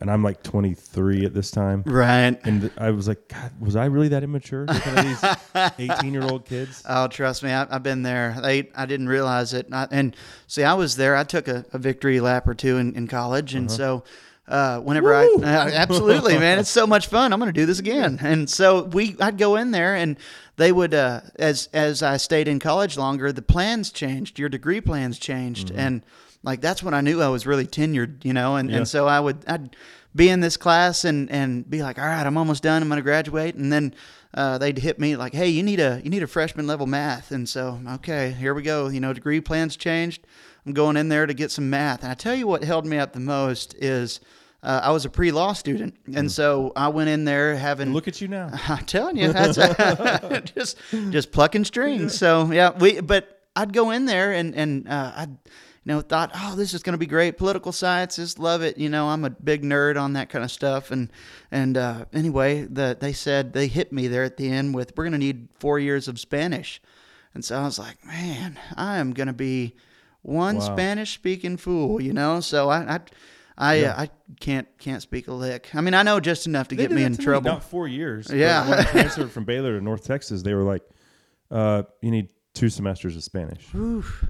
and 0.00 0.10
I'm 0.10 0.22
like 0.22 0.42
23 0.42 1.24
at 1.24 1.34
this 1.34 1.50
time. 1.50 1.82
Right. 1.86 2.38
And 2.44 2.70
I 2.76 2.90
was 2.90 3.08
like, 3.08 3.28
God, 3.28 3.52
was 3.60 3.76
I 3.76 3.86
really 3.86 4.08
that 4.08 4.22
immature? 4.22 4.66
These 4.66 5.24
18 5.78 6.12
year 6.12 6.24
old 6.24 6.44
kids. 6.44 6.82
Oh, 6.88 7.06
trust 7.08 7.42
me, 7.42 7.50
I, 7.50 7.66
I've 7.70 7.82
been 7.82 8.02
there. 8.02 8.34
I, 8.36 8.68
I 8.74 8.86
didn't 8.86 9.08
realize 9.08 9.54
it. 9.54 9.66
I, 9.72 9.88
and 9.90 10.16
see, 10.46 10.64
I 10.64 10.74
was 10.74 10.96
there. 10.96 11.16
I 11.16 11.24
took 11.24 11.48
a, 11.48 11.64
a 11.72 11.78
victory 11.78 12.20
lap 12.20 12.48
or 12.48 12.54
two 12.54 12.76
in, 12.78 12.94
in 12.94 13.06
college, 13.06 13.54
and 13.54 13.70
so 13.70 14.04
uh, 14.46 14.78
whenever 14.80 15.14
I 15.14 15.26
uh, 15.26 15.70
absolutely, 15.72 16.38
man, 16.38 16.58
it's 16.58 16.70
so 16.70 16.86
much 16.86 17.06
fun. 17.06 17.32
I'm 17.32 17.40
going 17.40 17.52
to 17.52 17.58
do 17.58 17.64
this 17.64 17.78
again. 17.78 18.18
And 18.20 18.48
so 18.50 18.84
we, 18.84 19.16
I'd 19.20 19.38
go 19.38 19.56
in 19.56 19.70
there, 19.70 19.94
and 19.94 20.18
they 20.56 20.70
would, 20.70 20.92
uh, 20.92 21.22
as 21.36 21.68
as 21.72 22.02
I 22.02 22.18
stayed 22.18 22.46
in 22.46 22.58
college 22.58 22.98
longer, 22.98 23.32
the 23.32 23.42
plans 23.42 23.90
changed. 23.90 24.38
Your 24.38 24.50
degree 24.50 24.82
plans 24.82 25.18
changed, 25.18 25.70
and 25.70 26.04
like 26.44 26.60
that's 26.60 26.82
when 26.82 26.94
I 26.94 27.00
knew 27.00 27.20
I 27.20 27.28
was 27.28 27.46
really 27.46 27.66
tenured, 27.66 28.24
you 28.24 28.32
know. 28.32 28.56
And 28.56 28.70
Yeah. 28.70 28.76
and 28.78 28.88
so 28.88 29.06
I 29.08 29.18
would, 29.18 29.38
I'd 29.48 29.74
be 30.14 30.28
in 30.28 30.40
this 30.40 30.56
class 30.56 31.04
and 31.04 31.30
and 31.30 31.68
be 31.68 31.82
like, 31.82 31.98
all 31.98 32.06
right, 32.06 32.24
I'm 32.26 32.36
almost 32.36 32.62
done. 32.62 32.82
I'm 32.82 32.88
going 32.88 32.98
to 32.98 33.02
graduate, 33.02 33.54
and 33.56 33.72
then 33.72 33.94
uh, 34.34 34.58
they'd 34.58 34.78
hit 34.78 34.98
me 34.98 35.16
like, 35.16 35.32
hey, 35.34 35.48
you 35.48 35.62
need 35.62 35.80
a 35.80 36.00
you 36.04 36.10
need 36.10 36.22
a 36.22 36.26
freshman 36.28 36.66
level 36.66 36.86
math, 36.86 37.30
and 37.32 37.48
so 37.48 37.80
okay, 37.94 38.30
here 38.32 38.54
we 38.54 38.62
go. 38.62 38.88
You 38.88 39.00
know, 39.00 39.12
degree 39.12 39.40
plans 39.40 39.76
changed. 39.76 40.26
I'm 40.66 40.72
going 40.72 40.96
in 40.96 41.08
there 41.08 41.26
to 41.26 41.34
get 41.34 41.50
some 41.50 41.68
math, 41.68 42.02
and 42.02 42.10
I 42.10 42.14
tell 42.14 42.34
you 42.34 42.46
what 42.46 42.62
held 42.64 42.86
me 42.86 42.98
up 42.98 43.12
the 43.12 43.20
most 43.20 43.74
is. 43.78 44.20
Uh, 44.62 44.80
I 44.84 44.92
was 44.92 45.04
a 45.04 45.10
pre-law 45.10 45.52
student, 45.52 45.94
and 46.14 46.32
so 46.32 46.72
I 46.74 46.88
went 46.88 47.10
in 47.10 47.26
there 47.26 47.54
having. 47.54 47.92
Look 47.92 48.08
at 48.08 48.22
you 48.22 48.28
now. 48.28 48.48
I'm 48.68 48.86
telling 48.86 49.18
you, 49.18 49.30
that's 49.30 49.58
just 50.54 50.78
just 51.10 51.32
plucking 51.32 51.66
strings. 51.66 52.16
So 52.16 52.50
yeah, 52.50 52.70
we. 52.70 53.02
But 53.02 53.42
I'd 53.54 53.74
go 53.74 53.90
in 53.90 54.06
there 54.06 54.32
and 54.32 54.54
and 54.54 54.88
uh, 54.88 55.12
I'd 55.16 55.36
know 55.84 56.00
thought, 56.00 56.30
oh, 56.34 56.54
this 56.56 56.72
is 56.74 56.82
going 56.82 56.94
to 56.94 56.98
be 56.98 57.06
great. 57.06 57.36
Political 57.36 57.72
sciences, 57.72 58.38
love 58.38 58.62
it. 58.62 58.78
You 58.78 58.88
know, 58.88 59.08
I'm 59.08 59.24
a 59.24 59.30
big 59.30 59.62
nerd 59.62 60.00
on 60.00 60.14
that 60.14 60.28
kind 60.30 60.44
of 60.44 60.50
stuff. 60.50 60.90
And 60.90 61.10
and 61.50 61.76
uh, 61.76 62.06
anyway, 62.12 62.62
the 62.62 62.96
they 62.98 63.12
said 63.12 63.52
they 63.52 63.66
hit 63.66 63.92
me 63.92 64.08
there 64.08 64.24
at 64.24 64.36
the 64.36 64.50
end 64.50 64.74
with 64.74 64.96
we're 64.96 65.04
going 65.04 65.12
to 65.12 65.18
need 65.18 65.48
four 65.58 65.78
years 65.78 66.08
of 66.08 66.18
Spanish, 66.18 66.80
and 67.34 67.44
so 67.44 67.58
I 67.58 67.64
was 67.64 67.78
like, 67.78 68.04
man, 68.06 68.58
I 68.76 68.98
am 68.98 69.12
going 69.12 69.26
to 69.26 69.32
be 69.32 69.74
one 70.22 70.56
Wow. 70.56 70.74
Spanish 70.74 71.12
speaking 71.14 71.56
fool. 71.56 72.00
You 72.00 72.12
know, 72.12 72.40
so 72.40 72.68
I. 72.70 72.94
I 72.94 73.00
I, 73.56 73.84
uh, 73.84 73.94
I 73.96 74.10
can't 74.40 74.66
can't 74.78 75.00
speak 75.00 75.28
a 75.28 75.32
lick. 75.32 75.72
I 75.76 75.80
mean, 75.80 75.94
I 75.94 76.02
know 76.02 76.18
just 76.18 76.48
enough 76.48 76.66
to 76.68 76.74
They 76.74 76.82
get 76.82 76.88
did 76.88 76.96
me 76.96 77.02
that 77.02 77.06
in 77.12 77.16
to 77.18 77.22
trouble. 77.22 77.52
Not 77.52 77.62
four 77.62 77.86
years. 77.86 78.28
Yeah. 78.28 78.68
when 78.68 78.80
I 78.80 78.82
transferred 78.90 79.30
from 79.30 79.44
Baylor 79.44 79.78
to 79.78 79.80
North 79.84 80.04
Texas, 80.04 80.42
they 80.42 80.54
were 80.54 80.64
like, 80.64 80.82
uh, 81.52 81.84
"You 82.02 82.10
need 82.10 82.30
two 82.54 82.68
semesters 82.70 83.16
of 83.16 83.22
Spanish, 83.24 83.66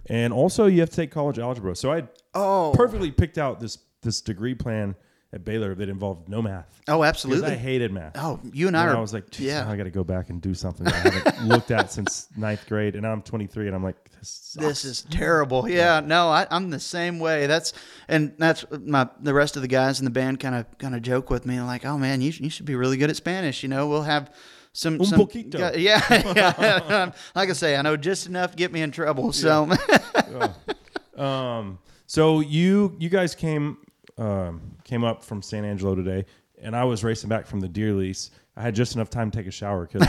and 0.06 0.32
also 0.32 0.66
you 0.66 0.80
have 0.80 0.90
to 0.90 0.96
take 0.96 1.10
college 1.10 1.38
algebra." 1.38 1.76
So 1.76 1.92
I 1.92 2.08
Oh. 2.34 2.72
perfectly 2.74 3.10
picked 3.12 3.38
out 3.38 3.60
this 3.60 3.78
this 4.02 4.20
degree 4.20 4.54
plan 4.54 4.96
at 5.32 5.44
Baylor 5.44 5.74
that 5.74 5.88
involved 5.88 6.28
no 6.28 6.40
math. 6.42 6.80
Oh, 6.86 6.98
Because 6.98 7.08
absolutely. 7.08 7.50
I 7.52 7.54
hated 7.56 7.90
math. 7.92 8.12
Oh, 8.16 8.38
you 8.52 8.68
and 8.68 8.76
I 8.76 8.82
And 8.82 8.90
are. 8.90 8.96
I 8.98 9.00
was 9.00 9.12
like, 9.12 9.24
yeah. 9.40 9.68
I 9.68 9.76
got 9.76 9.82
to 9.84 9.90
go 9.90 10.04
back 10.04 10.30
and 10.30 10.40
do 10.40 10.54
something 10.54 10.84
that 10.84 10.94
I 10.94 10.98
haven't 10.98 11.44
looked 11.48 11.70
at 11.72 11.90
since 11.90 12.28
ninth 12.36 12.68
grade, 12.68 12.94
and 12.94 13.02
now 13.02 13.10
I'm 13.12 13.20
23, 13.22 13.66
and 13.66 13.74
I'm 13.74 13.82
like, 13.82 13.96
this, 14.20 14.28
sucks. 14.52 14.64
this 14.66 14.84
is 14.84 15.02
terrible. 15.10 15.68
Yeah, 15.68 15.98
no, 16.04 16.28
I, 16.28 16.46
I'm 16.52 16.70
the 16.70 16.78
same 16.78 17.18
way. 17.18 17.46
That's 17.48 17.72
and 18.06 18.32
that's 18.38 18.64
my 18.70 19.08
the 19.20 19.34
rest 19.34 19.56
of 19.56 19.62
the 19.62 19.68
guys 19.68 19.98
in 19.98 20.04
the 20.04 20.10
band 20.12 20.38
kind 20.38 20.54
of 20.54 20.66
kind 20.78 20.94
of 20.94 21.02
joke 21.02 21.30
with 21.30 21.46
me 21.46 21.60
like, 21.62 21.84
oh 21.84 21.98
man, 21.98 22.20
you 22.20 22.30
you 22.36 22.48
should 22.50 22.66
be 22.66 22.76
really 22.76 22.96
good 22.96 23.10
at 23.10 23.16
Spanish. 23.16 23.62
You 23.64 23.68
know, 23.70 23.88
we'll 23.88 24.02
have 24.02 24.32
some 24.74 25.00
Un 25.00 25.06
some 25.06 25.20
poquito. 25.20 25.58
yeah, 25.78 26.02
yeah. 26.36 27.12
like 27.34 27.48
I 27.48 27.52
say, 27.54 27.76
I 27.76 27.82
know 27.82 27.96
just 27.96 28.26
enough 28.26 28.50
to 28.50 28.56
get 28.56 28.70
me 28.72 28.82
in 28.82 28.90
trouble. 28.90 29.32
So 29.32 29.70
Um, 31.16 31.78
so 32.06 32.40
you 32.40 32.96
you 32.98 33.08
guys 33.08 33.34
came 33.34 33.78
um, 34.18 34.76
came 34.84 35.04
up 35.04 35.22
from 35.22 35.42
San 35.42 35.64
Angelo 35.64 35.94
today, 35.94 36.26
and 36.60 36.74
I 36.74 36.84
was 36.84 37.04
racing 37.04 37.28
back 37.28 37.46
from 37.46 37.60
the 37.60 37.68
deer 37.68 37.92
lease. 37.92 38.30
I 38.56 38.62
had 38.62 38.74
just 38.74 38.94
enough 38.96 39.10
time 39.10 39.30
to 39.30 39.38
take 39.38 39.46
a 39.46 39.50
shower 39.52 39.86
because 39.90 40.08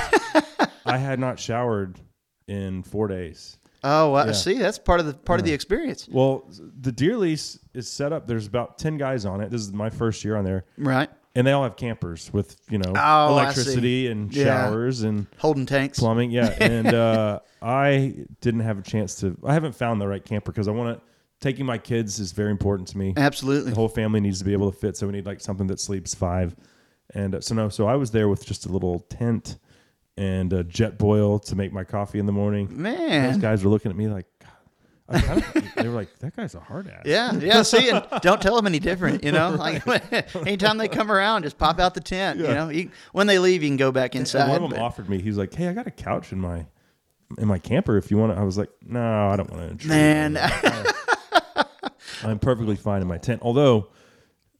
I 0.85 0.97
had 0.97 1.19
not 1.19 1.39
showered 1.39 1.99
in 2.47 2.83
four 2.83 3.07
days. 3.07 3.57
oh, 3.83 4.13
I 4.13 4.27
Yeah. 4.27 4.31
see, 4.33 4.57
that's 4.57 4.79
part 4.79 4.99
of 4.99 5.05
the 5.05 5.13
part 5.13 5.39
of 5.39 5.45
the 5.45 5.53
experience, 5.53 6.07
Well, 6.11 6.49
the 6.81 6.91
deer 6.91 7.17
lease 7.17 7.59
is 7.75 7.87
set 7.87 8.11
up. 8.11 8.25
There's 8.27 8.47
about 8.47 8.79
ten 8.79 8.97
guys 8.97 9.25
on 9.25 9.41
it. 9.41 9.51
This 9.51 9.61
is 9.61 9.71
my 9.71 9.91
first 9.91 10.23
year 10.25 10.35
on 10.37 10.43
there, 10.43 10.65
right? 10.77 11.09
And 11.37 11.45
they 11.45 11.51
all 11.51 11.63
have 11.63 11.75
campers 11.75 12.31
with 12.31 12.55
you 12.69 12.77
know 12.77 12.93
Oh, 12.95 13.31
electricity 13.33 14.07
and 14.07 14.33
Yeah. 14.33 14.45
showers 14.45 15.01
and 15.03 15.27
Holding 15.37 15.65
tanks. 15.65 15.99
plumbing. 15.99 16.31
Yeah, 16.31 16.47
and 16.59 16.87
uh, 16.93 17.39
I 17.61 18.15
didn't 18.41 18.61
have 18.61 18.79
a 18.79 18.81
chance 18.81 19.15
to. 19.15 19.37
I 19.45 19.53
haven't 19.53 19.75
found 19.75 19.99
the 19.99 20.07
right 20.07 20.23
camper 20.23 20.51
because 20.51 20.67
I 20.67 20.71
want 20.71 20.97
to. 20.97 21.03
Taking 21.41 21.65
my 21.65 21.77
kids 21.77 22.17
is 22.19 22.31
very 22.31 22.49
important 22.49 22.87
to 22.89 22.97
me. 22.97 23.13
Absolutely. 23.17 23.71
The 23.71 23.75
whole 23.75 23.89
family 23.89 24.21
needs 24.21 24.39
to 24.39 24.45
be 24.45 24.53
able 24.53 24.71
to 24.71 24.77
fit, 24.77 24.95
so 24.95 25.05
we 25.07 25.11
need 25.13 25.25
like 25.25 25.41
something 25.41 25.67
that 25.67 25.81
sleeps 25.81 26.15
five. 26.15 26.55
And 27.13 27.35
uh, 27.35 27.41
so 27.41 27.53
no, 27.53 27.67
so 27.69 27.87
I 27.87 27.95
was 27.95 28.11
there 28.11 28.29
with 28.29 28.45
just 28.45 28.65
a 28.65 28.69
little 28.69 29.01
tent 29.01 29.57
and 30.17 30.53
a 30.53 30.63
Jetboil 30.63 31.43
to 31.47 31.55
make 31.57 31.73
my 31.73 31.83
coffee 31.83 32.19
in 32.19 32.25
the 32.25 32.31
morning. 32.31 32.69
Man, 32.71 33.33
those 33.33 33.41
guys 33.41 33.63
were 33.65 33.69
looking 33.69 33.91
at 33.91 33.97
me 33.97 34.07
like, 34.07 34.25
God, 35.11 35.45
I 35.55 35.81
they 35.83 35.87
were 35.87 35.93
like, 35.95 36.17
that 36.19 36.35
guy's 36.35 36.55
a 36.55 36.59
hard 36.59 36.87
ass. 36.87 37.03
Yeah, 37.05 37.31
yeah. 37.35 37.61
See, 37.61 37.89
and 37.89 38.03
don't 38.21 38.41
tell 38.41 38.55
them 38.55 38.65
any 38.65 38.79
different. 38.79 39.23
You 39.23 39.31
know, 39.31 39.51
like 39.51 39.85
anytime 40.35 40.77
they 40.77 40.87
come 40.87 41.11
around, 41.11 41.43
just 41.43 41.57
pop 41.57 41.79
out 41.79 41.93
the 41.93 41.99
tent. 42.01 42.39
You 42.39 42.47
know, 42.47 42.69
you, 42.69 42.89
when 43.11 43.27
they 43.27 43.37
leave, 43.37 43.61
you 43.61 43.69
can 43.69 43.77
go 43.77 43.91
back 43.91 44.15
And 44.15 44.21
inside. 44.21 44.47
one 44.49 44.55
of 44.63 44.69
them 44.69 44.71
but- 44.71 44.79
offered 44.79 45.07
me. 45.09 45.21
He's 45.21 45.37
like, 45.37 45.53
"Hey, 45.53 45.67
I 45.67 45.73
got 45.73 45.85
a 45.85 45.91
couch 45.91 46.31
in 46.31 46.39
my 46.41 46.65
in 47.37 47.47
my 47.47 47.59
camper. 47.59 47.97
If 47.97 48.09
you 48.09 48.17
want 48.17 48.31
it." 48.31 48.37
I 48.39 48.43
was 48.43 48.57
like, 48.57 48.69
"No, 48.83 49.27
I 49.29 49.35
don't 49.35 49.51
want 49.51 49.81
to." 49.81 49.87
Man. 49.87 50.37
I'm 52.23 52.39
perfectly 52.39 52.75
fine 52.75 53.01
in 53.01 53.07
my 53.07 53.17
tent. 53.17 53.41
Although 53.43 53.87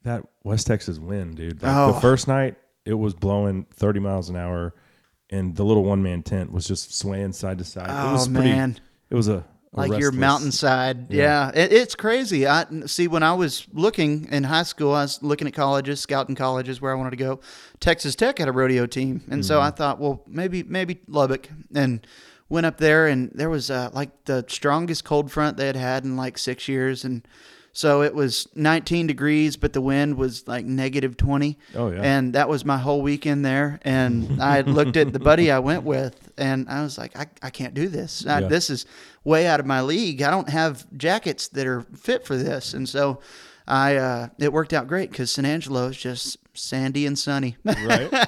that 0.03 0.23
West 0.43 0.67
Texas 0.67 0.99
wind, 0.99 1.37
dude. 1.37 1.63
Like 1.63 1.75
Oh. 1.75 1.93
The 1.93 2.01
first 2.01 2.27
night 2.27 2.55
it 2.85 2.93
was 2.93 3.13
blowing 3.13 3.65
30 3.73 3.99
miles 3.99 4.29
an 4.29 4.35
hour, 4.35 4.75
and 5.31 5.55
the 5.55 5.63
little 5.65 5.83
one 5.83 6.03
man 6.03 6.21
tent 6.21 6.51
was 6.51 6.67
just 6.67 6.95
swaying 6.95 7.33
side 7.33 7.57
to 7.57 7.63
side. 7.63 7.89
it 7.89 7.93
Oh, 7.93 8.11
was 8.13 8.27
pretty, 8.27 8.49
man. 8.51 8.77
It 9.09 9.15
was 9.15 9.27
a 9.27 9.43
like 9.75 9.99
your 9.99 10.11
mountainside. 10.11 11.11
Yeah, 11.11 11.51
It, 11.53 11.71
it's 11.73 11.95
crazy. 11.95 12.47
I 12.47 12.65
see 12.85 13.07
when 13.07 13.23
I 13.23 13.33
was 13.33 13.67
looking 13.73 14.27
in 14.31 14.43
high 14.43 14.63
school, 14.63 14.93
I 14.93 15.01
was 15.03 15.21
looking 15.21 15.47
at 15.47 15.53
colleges, 15.53 15.99
scouting 15.99 16.35
colleges 16.35 16.81
where 16.81 16.91
I 16.91 16.95
wanted 16.95 17.11
to 17.11 17.17
go. 17.17 17.39
Texas 17.79 18.15
Tech 18.15 18.37
had 18.39 18.47
a 18.47 18.51
rodeo 18.51 18.85
team, 18.85 19.23
and 19.29 19.45
so 19.45 19.59
I 19.61 19.69
thought, 19.71 19.99
well, 19.99 20.23
maybe 20.27 20.63
maybe 20.63 20.99
Lubbock, 21.07 21.49
and 21.73 22.05
went 22.49 22.65
up 22.65 22.77
there, 22.77 23.07
and 23.07 23.31
there 23.33 23.49
was 23.49 23.69
uh, 23.69 23.89
like 23.93 24.25
the 24.25 24.45
strongest 24.47 25.03
cold 25.03 25.31
front 25.31 25.57
they 25.57 25.67
had 25.67 25.75
had 25.75 26.03
in 26.03 26.15
like 26.15 26.37
six 26.37 26.67
years, 26.67 27.03
and 27.03 27.27
so 27.77 28.01
it 28.03 28.15
was 28.15 28.47
19 28.55 29.05
degrees, 29.05 29.57
but 29.57 29.73
the 29.73 29.81
wind 29.81 30.15
was 30.15 30.47
like 30.47 30.63
negative 30.65 31.17
20. 31.17 31.59
Oh, 31.75 31.91
yeah. 31.91 32.01
And 32.01 32.31
that 32.33 32.47
was 32.47 32.63
my 32.63 32.77
whole 32.77 33.01
weekend 33.01 33.43
there. 33.43 33.79
And 33.83 34.41
I 34.41 34.61
looked 34.61 34.95
at 34.95 35.11
the 35.11 35.19
buddy 35.19 35.51
I 35.51 35.59
went 35.59 35.83
with, 35.83 36.31
and 36.37 36.69
I 36.69 36.81
was 36.83 36.97
like, 36.97 37.19
I, 37.19 37.25
I 37.43 37.49
can't 37.49 37.73
do 37.73 37.89
this. 37.89 38.25
I, 38.25 38.39
Yeah. 38.39 38.47
this 38.47 38.69
is 38.69 38.85
way 39.25 39.45
out 39.45 39.59
of 39.59 39.65
my 39.65 39.81
league. 39.81 40.21
I 40.21 40.31
don't 40.31 40.47
have 40.47 40.87
jackets 40.97 41.49
that 41.49 41.67
are 41.67 41.81
fit 41.97 42.25
for 42.25 42.37
this. 42.37 42.73
And 42.73 42.87
so 42.87 43.19
I 43.67 43.97
uh, 43.97 44.27
it 44.39 44.53
worked 44.53 44.71
out 44.71 44.87
great 44.87 45.11
because 45.11 45.29
San 45.31 45.43
Angelo 45.45 45.87
is 45.87 45.97
just 45.97 46.37
sandy 46.53 47.05
and 47.05 47.19
sunny. 47.19 47.57
right? 47.65 48.27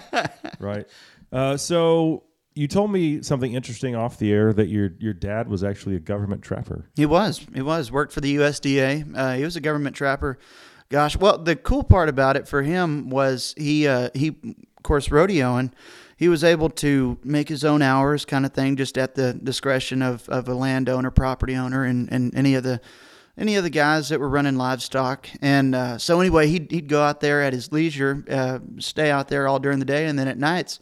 right. 0.59 0.87
Uh, 1.31 1.55
so 1.55 2.23
you 2.57 2.67
told 2.67 2.91
me 2.91 3.21
something 3.21 3.53
interesting 3.53 3.95
off 3.95 4.17
the 4.17 4.31
air 4.33 4.51
that 4.51 4.67
your 4.67 4.91
your 4.99 5.13
dad 5.13 5.47
was 5.47 5.63
actually 5.63 5.95
a 5.95 5.99
government 5.99 6.41
trapper. 6.41 6.89
He 6.95 7.05
was. 7.05 7.45
He 7.53 7.61
was. 7.61 7.91
Worked 7.91 8.11
for 8.11 8.21
the 8.21 8.35
USDA. 8.37 9.15
Uh, 9.15 9.33
he 9.35 9.43
was 9.43 9.55
a 9.55 9.61
government 9.61 9.95
trapper. 9.95 10.39
Gosh, 10.89 11.17
well, 11.17 11.37
the 11.37 11.55
cool 11.55 11.83
part 11.83 12.09
about 12.09 12.35
it 12.35 12.47
for 12.47 12.63
him 12.63 13.09
was 13.09 13.53
he 13.57 13.87
uh, 13.87 14.09
he 14.13 14.29
of 14.29 14.83
course 14.83 15.09
rodeoing. 15.09 15.71
He 16.15 16.29
was 16.29 16.43
able 16.43 16.71
to 16.71 17.19
make 17.23 17.47
his 17.47 17.63
own 17.63 17.83
hours, 17.83 18.25
kind 18.25 18.43
of 18.43 18.51
thing, 18.51 18.75
just 18.75 18.97
at 18.97 19.13
the 19.13 19.33
discretion 19.33 20.01
of, 20.01 20.27
of 20.29 20.47
a 20.47 20.55
landowner, 20.55 21.11
property 21.11 21.55
owner, 21.55 21.83
and, 21.83 22.11
and 22.11 22.35
any 22.35 22.55
of 22.55 22.63
the 22.63 22.81
any 23.37 23.55
of 23.55 23.63
the 23.63 23.69
guys 23.69 24.09
that 24.09 24.19
were 24.19 24.29
running 24.29 24.55
livestock. 24.55 25.29
And 25.43 25.75
uh, 25.75 25.99
so 25.99 26.19
anyway, 26.19 26.47
he'd 26.47 26.71
he'd 26.71 26.87
go 26.87 27.03
out 27.03 27.21
there 27.21 27.43
at 27.43 27.53
his 27.53 27.71
leisure, 27.71 28.25
uh, 28.31 28.59
stay 28.79 29.11
out 29.11 29.27
there 29.27 29.47
all 29.47 29.59
during 29.59 29.77
the 29.77 29.85
day, 29.85 30.07
and 30.07 30.17
then 30.17 30.27
at 30.27 30.39
nights 30.39 30.79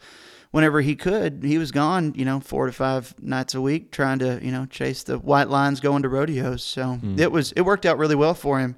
whenever 0.55 0.79
he 0.79 0.95
could, 0.95 1.43
he 1.43 1.57
was 1.57 1.69
gone, 1.69 2.13
you 2.15 2.23
know, 2.23 2.39
four 2.39 2.65
to 2.65 2.71
five 2.71 3.13
nights 3.21 3.53
a 3.55 3.59
week 3.59 3.91
trying 3.91 4.19
to, 4.19 4.39
you 4.41 4.53
know, 4.53 4.65
chase 4.65 5.03
the 5.03 5.17
white 5.17 5.49
lines 5.49 5.81
going 5.81 6.01
to 6.01 6.07
rodeos. 6.07 6.63
So 6.63 6.97
mm. 7.03 7.19
it 7.19 7.29
was, 7.29 7.51
it 7.57 7.63
worked 7.63 7.85
out 7.85 7.97
really 7.97 8.15
well 8.15 8.33
for 8.33 8.61
him. 8.61 8.77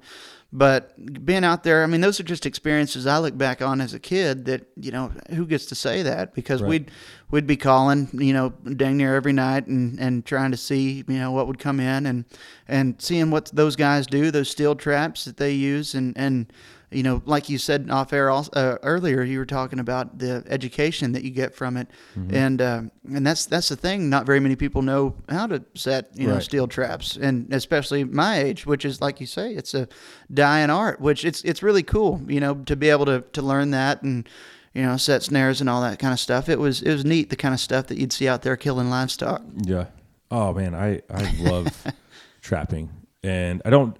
But 0.52 1.24
being 1.24 1.44
out 1.44 1.62
there, 1.62 1.84
I 1.84 1.86
mean, 1.86 2.00
those 2.00 2.18
are 2.18 2.24
just 2.24 2.46
experiences 2.46 3.06
I 3.06 3.18
look 3.18 3.38
back 3.38 3.62
on 3.62 3.80
as 3.80 3.94
a 3.94 4.00
kid 4.00 4.46
that, 4.46 4.66
you 4.74 4.90
know, 4.90 5.12
who 5.30 5.46
gets 5.46 5.66
to 5.66 5.76
say 5.76 6.02
that? 6.02 6.34
Because 6.34 6.62
Right. 6.62 6.68
we'd, 6.68 6.90
we'd 7.30 7.46
be 7.46 7.56
calling, 7.56 8.08
you 8.12 8.32
know, 8.32 8.48
dang 8.74 8.96
near 8.96 9.14
every 9.14 9.32
night 9.32 9.68
and, 9.68 10.00
and 10.00 10.26
trying 10.26 10.50
to 10.50 10.56
see, 10.56 11.04
you 11.06 11.18
know, 11.18 11.30
what 11.30 11.46
would 11.46 11.60
come 11.60 11.78
in 11.78 12.06
and, 12.06 12.24
and 12.66 13.00
seeing 13.00 13.30
what 13.30 13.52
those 13.52 13.76
guys 13.76 14.08
do, 14.08 14.32
those 14.32 14.50
steel 14.50 14.74
traps 14.74 15.26
that 15.26 15.36
they 15.36 15.52
use 15.52 15.94
and, 15.94 16.18
and, 16.18 16.52
you 16.90 17.02
know, 17.02 17.20
like 17.26 17.48
you 17.50 17.58
said 17.58 17.90
off 17.90 18.12
air 18.12 18.30
also, 18.30 18.50
uh, 18.52 18.78
earlier, 18.82 19.22
you 19.22 19.38
were 19.38 19.44
talking 19.46 19.78
about 19.78 20.18
the 20.18 20.42
education 20.48 21.12
that 21.12 21.22
you 21.22 21.30
get 21.30 21.54
from 21.54 21.76
it, 21.76 21.88
Mm-hmm. 22.18 22.34
and 22.34 22.62
uh, 22.62 22.82
and 23.14 23.26
that's 23.26 23.46
that's 23.46 23.68
the 23.68 23.76
thing. 23.76 24.08
Not 24.08 24.24
very 24.26 24.40
many 24.40 24.56
people 24.56 24.82
know 24.82 25.14
how 25.28 25.46
to 25.48 25.62
set 25.74 26.10
you 26.14 26.26
know 26.26 26.38
steel 26.40 26.66
traps, 26.66 27.16
and 27.16 27.52
especially 27.52 28.04
my 28.04 28.38
age, 28.38 28.64
which 28.66 28.84
is 28.84 29.00
like 29.00 29.20
you 29.20 29.26
say, 29.26 29.52
it's 29.52 29.74
a 29.74 29.86
dying 30.32 30.70
art. 30.70 31.00
Which 31.00 31.24
it's 31.24 31.42
it's 31.42 31.62
really 31.62 31.82
cool, 31.82 32.22
you 32.26 32.40
know, 32.40 32.54
to 32.66 32.74
be 32.76 32.88
able 32.90 33.04
to 33.06 33.20
to 33.32 33.42
learn 33.42 33.70
that 33.72 34.02
and 34.02 34.28
you 34.72 34.82
know 34.82 34.96
set 34.96 35.22
snares 35.22 35.60
and 35.60 35.68
all 35.68 35.82
that 35.82 35.98
kind 35.98 36.12
of 36.12 36.20
stuff. 36.20 36.48
It 36.48 36.58
was 36.58 36.80
it 36.82 36.92
was 36.92 37.04
neat 37.04 37.28
the 37.30 37.36
kind 37.36 37.52
of 37.52 37.60
stuff 37.60 37.86
that 37.88 37.98
you'd 37.98 38.12
see 38.12 38.28
out 38.28 38.42
there 38.42 38.56
killing 38.56 38.88
livestock. 38.88 39.42
Yeah. 39.62 39.86
Oh 40.30 40.52
man, 40.54 40.74
I 40.74 41.02
I 41.10 41.34
love 41.40 41.86
trapping, 42.40 42.90
and 43.22 43.60
I 43.64 43.70
don't. 43.70 43.96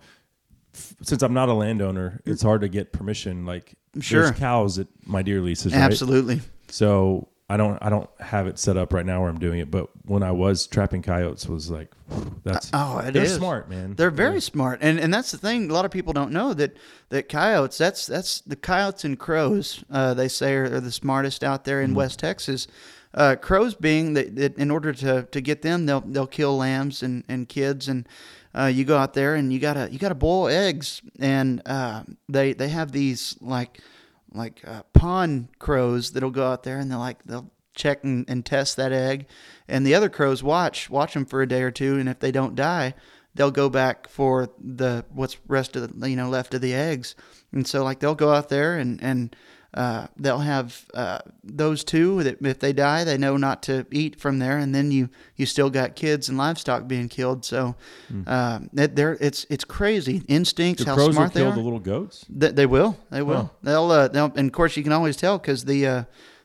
Since 1.03 1.23
I'm 1.23 1.35
not 1.35 1.49
a 1.49 1.55
landowner, 1.55 2.21
it's 2.25 2.43
hard 2.43 2.61
to 2.63 2.69
get 2.69 2.93
permission. 2.93 3.47
Like 3.47 3.75
Sure. 4.01 4.25
there's 4.25 4.39
cows 4.39 4.79
at 4.79 4.87
my 5.07 5.23
deer 5.23 5.41
leases, 5.41 5.73
right? 5.73 5.81
Absolutely. 5.83 6.41
So 6.69 7.29
I 7.51 7.57
don't 7.57 7.79
I 7.83 7.89
don't 7.89 8.09
have 8.21 8.47
it 8.47 8.59
set 8.59 8.77
up 8.77 8.93
right 8.93 9.07
now 9.07 9.23
where 9.23 9.31
I'm 9.31 9.39
doing 9.39 9.59
it, 9.61 9.71
but 9.71 9.89
when 10.05 10.23
I 10.23 10.33
was 10.33 10.67
trapping 10.67 11.01
coyotes, 11.03 11.49
was 11.49 11.71
like 11.71 11.91
that's 12.45 12.71
Oh, 12.75 12.99
it 12.99 13.13
they're 13.13 13.23
is. 13.25 13.35
smart, 13.35 13.71
man. 13.71 13.95
They're 13.95 14.11
very 14.11 14.41
smart, 14.43 14.81
and 14.83 15.01
and 15.01 15.13
that's 15.13 15.31
the 15.31 15.39
thing. 15.39 15.71
A 15.71 15.73
lot 15.73 15.87
of 15.87 15.91
people 15.91 16.13
don't 16.13 16.31
know 16.33 16.53
that 16.55 16.77
that 17.09 17.29
coyotes. 17.31 17.79
That's 17.79 18.07
that's 18.07 18.43
the 18.43 18.57
coyotes 18.57 19.05
and 19.05 19.19
crows. 19.19 19.83
Uh, 19.91 20.13
they 20.13 20.29
say 20.29 20.55
are, 20.57 20.65
are 20.65 20.81
the 20.81 20.93
smartest 20.93 21.43
out 21.43 21.65
there 21.65 21.79
Mm-hmm. 21.79 21.93
in 21.93 21.95
West 21.95 22.19
Texas. 22.19 22.67
Uh, 23.19 23.35
crows 23.35 23.75
being 23.75 24.15
that, 24.15 24.37
that 24.37 24.57
in 24.59 24.71
order 24.71 24.93
to, 24.93 25.25
to 25.33 25.41
get 25.41 25.63
them, 25.63 25.87
they'll 25.87 26.03
they'll 26.03 26.25
kill 26.25 26.57
lambs 26.57 27.03
and, 27.03 27.25
and 27.29 27.49
kids, 27.49 27.89
and 27.89 28.09
uh, 28.55 28.67
you 28.67 28.85
go 28.85 28.97
out 28.97 29.13
there 29.13 29.35
and 29.35 29.53
you 29.53 29.59
gotta 29.59 29.89
you 29.91 29.99
gotta 29.99 30.15
boil 30.15 30.47
eggs, 30.47 31.03
and 31.19 31.61
uh, 31.67 32.05
they 32.29 32.53
they 32.53 32.69
have 32.69 32.93
these 32.93 33.37
like 33.41 33.81
like 34.33 34.63
uh, 34.65 34.83
pond 34.93 35.49
crows 35.59 36.13
that'll 36.13 36.31
go 36.31 36.47
out 36.47 36.63
there 36.63 36.79
and 36.79 36.93
they'll 36.93 37.01
like 37.01 37.21
they'll 37.25 37.51
check 37.75 38.05
and, 38.05 38.25
and 38.29 38.47
test 38.47 38.77
that 38.77 38.93
egg, 38.93 39.27
and 39.67 39.85
the 39.85 39.97
other 39.97 40.09
crows 40.09 40.41
watch 40.41 40.89
watch 40.89 41.15
them 41.15 41.27
for 41.27 41.43
a 41.43 41.49
day 41.49 41.63
or 41.63 41.73
two, 41.73 41.99
and 41.99 42.09
if 42.09 42.21
they 42.21 42.31
don't 42.31 42.55
die, 42.55 42.95
they'll 43.35 43.51
go 43.51 43.69
back 43.69 44.09
for 44.09 44.49
the 44.63 45.05
what's 45.13 45.39
rest 45.49 45.75
of 45.75 46.01
the 46.01 46.09
you 46.09 46.15
know 46.15 46.29
left 46.29 46.55
of 46.55 46.61
the 46.61 46.73
eggs, 46.73 47.17
and 47.51 47.67
so 47.67 47.83
like 47.83 47.99
they'll 47.99 48.15
go 48.15 48.33
out 48.33 48.49
there 48.49 48.79
and 48.79 49.03
and 49.03 49.35
uh, 49.79 50.09
they'll 50.17 50.41
have 50.41 50.85
uh, 50.93 51.21
those 51.45 51.85
two 51.85 52.25
that 52.25 52.45
if 52.45 52.59
they 52.59 52.73
die, 52.73 53.05
they 53.05 53.17
know 53.17 53.37
not 53.37 53.63
to 53.63 53.87
eat 53.93 54.19
from 54.19 54.41
there, 54.41 54.59
and 54.59 54.75
then 54.75 54.91
you 54.91 55.09
you 55.37 55.47
still 55.47 55.71
got 55.71 55.95
kids 55.95 56.29
and 56.29 56.37
livestock 56.37 56.89
being 56.89 57.09
killed. 57.09 57.45
So 57.45 57.77
uh, 58.27 58.59
it, 58.73 58.97
they're 58.97 59.17
it's 59.21 59.47
it's 59.49 59.63
crazy 59.63 60.23
instincts 60.27 60.83
how 60.83 60.95
crows 60.95 61.07
will 61.07 61.13
smart 61.15 61.33
they 61.33 61.43
kill 61.43 61.53
are. 61.53 61.55
the 61.55 61.61
little 61.61 61.79
goats? 61.79 62.27
Th- 62.41 62.53
they 62.53 62.67
will. 62.67 62.99
They 63.11 63.23
will. 63.23 63.43
Huh. 63.43 63.49
They'll. 63.63 63.91
Uh, 63.93 64.09
they'll. 64.09 64.33
And 64.35 64.49
of 64.49 64.53
course, 64.53 64.77
you 64.77 64.83
can 64.83 64.93
always 64.93 65.17
tell 65.17 65.39
because 65.39 65.65
the 65.65 65.87
uh, 65.87 66.05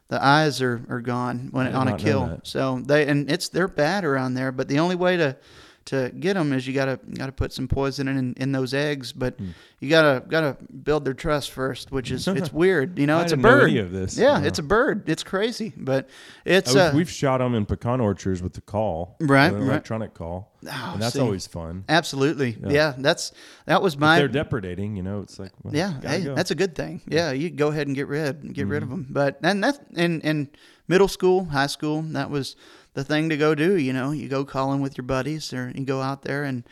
the 0.09 0.23
eyes 0.23 0.61
are, 0.61 0.85
are 0.87 1.01
gone 1.01 1.47
when 1.49 1.73
on 1.73 1.87
a 1.87 1.97
kill. 1.97 2.39
So 2.43 2.83
they 2.85 3.07
and 3.07 3.31
it's 3.31 3.49
they're 3.49 3.67
bad 3.67 4.05
around 4.05 4.35
there. 4.35 4.51
But 4.51 4.67
the 4.67 4.77
only 4.77 4.95
way 4.95 5.17
to 5.17 5.37
to 5.85 6.11
get 6.17 6.35
them 6.35 6.53
is 6.53 6.65
you 6.67 6.73
gotta 6.73 6.99
gotta 7.13 7.31
put 7.31 7.51
some 7.51 7.67
poison 7.67 8.07
in 8.07 8.33
in 8.37 8.51
those 8.51 8.73
eggs. 8.73 9.11
But 9.11 9.35
Hmm. 9.37 9.49
you 9.79 9.89
gotta 9.89 10.23
gotta 10.27 10.55
build 10.83 11.03
their 11.05 11.13
trust 11.13 11.51
first, 11.51 11.91
which 11.91 12.09
is 12.11 12.27
it's 12.27 12.53
weird. 12.63 12.97
You 12.97 13.05
know, 13.07 13.19
it's 13.19 13.33
a 13.33 13.37
bird. 13.37 13.73
of 13.75 13.91
this. 13.91 14.17
Yeah, 14.17 14.39
No. 14.39 14.47
it's 14.47 14.59
a 14.59 14.63
bird. 14.63 15.09
It's 15.09 15.23
crazy, 15.23 15.73
but 15.75 16.09
it's 16.45 16.69
was- 16.73 16.75
uh, 16.77 16.91
we've 16.95 17.09
shot 17.09 17.39
them 17.39 17.53
in 17.55 17.65
pecan 17.65 17.99
orchards 17.99 18.41
with 18.41 18.53
the 18.53 18.61
call, 18.61 19.17
Right, 19.19 19.49
the 19.49 19.57
right. 19.57 19.63
electronic 19.67 20.13
call, 20.13 20.53
Oh, 20.65 20.91
and 20.93 21.01
that's 21.01 21.15
see. 21.15 21.19
always 21.19 21.47
fun. 21.47 21.83
absolutely 21.89 22.57
Yeah. 22.61 22.69
yeah. 22.71 22.93
That's 22.97 23.31
that 23.65 23.81
was 23.81 23.95
If 23.95 23.99
my 23.99 24.19
they're 24.19 24.29
depredating, 24.29 24.95
you 24.95 25.03
know. 25.03 25.19
It's 25.21 25.37
like 25.39 25.51
well, 25.63 25.75
Yeah, 25.75 25.99
hey, 26.01 26.23
go. 26.23 26.35
that's 26.35 26.51
a 26.51 26.55
good 26.55 26.75
thing. 26.75 27.01
Yeah, 27.07 27.31
you 27.31 27.49
go 27.49 27.67
ahead 27.69 27.87
and 27.87 27.95
get 27.95 28.07
rid 28.07 28.53
get 28.53 28.67
rid 28.67 28.83
of 28.83 28.89
Mm-hmm. 28.89 29.03
them. 29.03 29.07
But 29.09 29.39
and 29.43 29.63
that's 29.63 29.79
in 29.95 30.21
in 30.21 30.49
middle 30.87 31.07
school, 31.07 31.45
high 31.45 31.67
school, 31.67 32.01
that 32.11 32.29
was 32.29 32.55
the 32.93 33.03
thing 33.03 33.29
to 33.29 33.37
go 33.37 33.55
do. 33.55 33.77
You 33.77 33.93
know, 33.93 34.11
you 34.11 34.27
go 34.27 34.45
calling 34.45 34.81
with 34.81 34.97
your 34.97 35.05
buddies, 35.05 35.53
or 35.53 35.71
you 35.75 35.85
go 35.85 36.01
out 36.01 36.23
there 36.23 36.43
and 36.43 36.63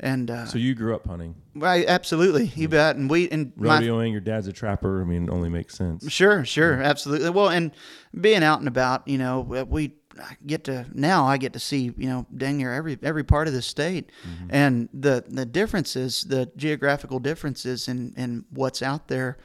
and 0.00 0.30
uh, 0.30 0.46
so 0.46 0.58
you 0.58 0.74
grew 0.74 0.94
up 0.94 1.06
hunting, 1.06 1.34
right, 1.56 1.84
absolutely, 1.88 2.52
you 2.54 2.68
bet. 2.68 2.96
And 2.96 3.10
we 3.10 3.28
and 3.30 3.52
my 3.56 3.80
your 3.80 4.20
dad's 4.20 4.46
a 4.46 4.52
trapper. 4.52 5.00
I 5.00 5.04
mean, 5.04 5.24
it 5.24 5.30
only 5.30 5.48
makes 5.48 5.76
sense. 5.76 6.10
Sure, 6.10 6.44
sure, 6.44 6.80
absolutely. 6.80 7.30
Well, 7.30 7.48
and 7.48 7.72
being 8.18 8.44
out 8.44 8.60
and 8.60 8.68
about, 8.68 9.08
you 9.08 9.18
know, 9.18 9.40
we 9.40 9.94
get 10.46 10.64
to 10.64 10.86
now. 10.92 11.26
I 11.26 11.36
get 11.36 11.52
to 11.54 11.58
see, 11.58 11.92
you 11.96 12.08
know, 12.08 12.26
dang 12.36 12.58
near 12.58 12.72
every 12.72 12.96
every 13.02 13.24
part 13.24 13.48
of 13.48 13.54
the 13.54 13.62
state, 13.62 14.10
and 14.50 14.88
the 14.94 15.24
the 15.26 15.46
differences, 15.46 16.22
the 16.22 16.50
geographical 16.56 17.18
differences 17.18 17.88
in 17.88 18.14
in 18.16 18.44
what's 18.50 18.82
out 18.82 19.08
there. 19.08 19.38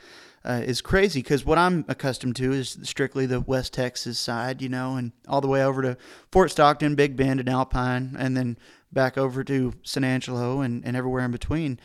Uh, 0.45 0.61
is 0.65 0.81
crazy 0.81 1.21
because 1.21 1.45
what 1.45 1.57
I'm 1.57 1.85
accustomed 1.87 2.35
to 2.35 2.51
is 2.51 2.77
strictly 2.83 3.25
the 3.25 3.39
West 3.39 3.71
Texas 3.71 4.19
side, 4.19 4.61
you 4.61 4.67
know, 4.67 4.97
and 4.97 5.13
all 5.25 5.39
the 5.39 5.47
way 5.47 5.63
over 5.63 5.81
to 5.81 5.97
Fort 6.33 6.51
Stockton, 6.51 6.95
Big 6.95 7.15
Bend, 7.15 7.39
and 7.39 7.47
Alpine, 7.47 8.13
and 8.19 8.35
then 8.35 8.57
back 8.91 9.17
over 9.17 9.45
to 9.45 9.71
San 9.83 10.03
Angelo 10.03 10.59
and, 10.59 10.85
and 10.85 10.97
everywhere 10.97 11.23
in 11.23 11.31
between. 11.31 11.79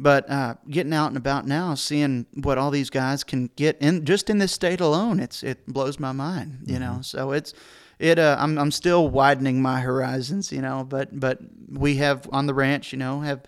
But 0.00 0.28
uh, 0.30 0.54
getting 0.68 0.94
out 0.94 1.08
and 1.08 1.16
about 1.18 1.46
now, 1.46 1.74
seeing 1.74 2.26
what 2.34 2.56
all 2.58 2.70
these 2.70 2.88
guys 2.88 3.22
can 3.22 3.50
get 3.54 3.76
in 3.80 4.06
just 4.06 4.30
in 4.30 4.38
this 4.38 4.50
state 4.50 4.80
alone, 4.80 5.20
it's 5.20 5.42
it 5.42 5.66
blows 5.66 6.00
my 6.00 6.12
mind. 6.12 6.64
You 6.64 6.78
know, 6.78 7.00
so 7.02 7.32
it's 7.32 7.52
it. 8.00 8.18
Uh, 8.18 8.36
I'm 8.38 8.58
I'm 8.58 8.70
still 8.70 9.08
widening 9.08 9.62
my 9.62 9.80
horizons. 9.80 10.50
You 10.50 10.62
know, 10.62 10.84
but 10.84 11.18
but 11.18 11.38
we 11.68 11.96
have 11.96 12.28
on 12.32 12.46
the 12.46 12.54
ranch, 12.54 12.92
you 12.92 12.98
know, 12.98 13.20
have 13.20 13.42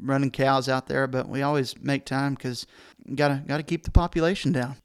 running 0.00 0.30
cows 0.30 0.68
out 0.68 0.86
there, 0.86 1.06
but 1.06 1.28
we 1.28 1.42
always 1.42 1.78
make 1.80 2.04
time 2.04 2.34
because 2.34 2.66
gotta 3.14 3.42
gotta 3.46 3.62
keep 3.62 3.84
the 3.84 3.90
population 3.90 4.52
down. 4.52 4.76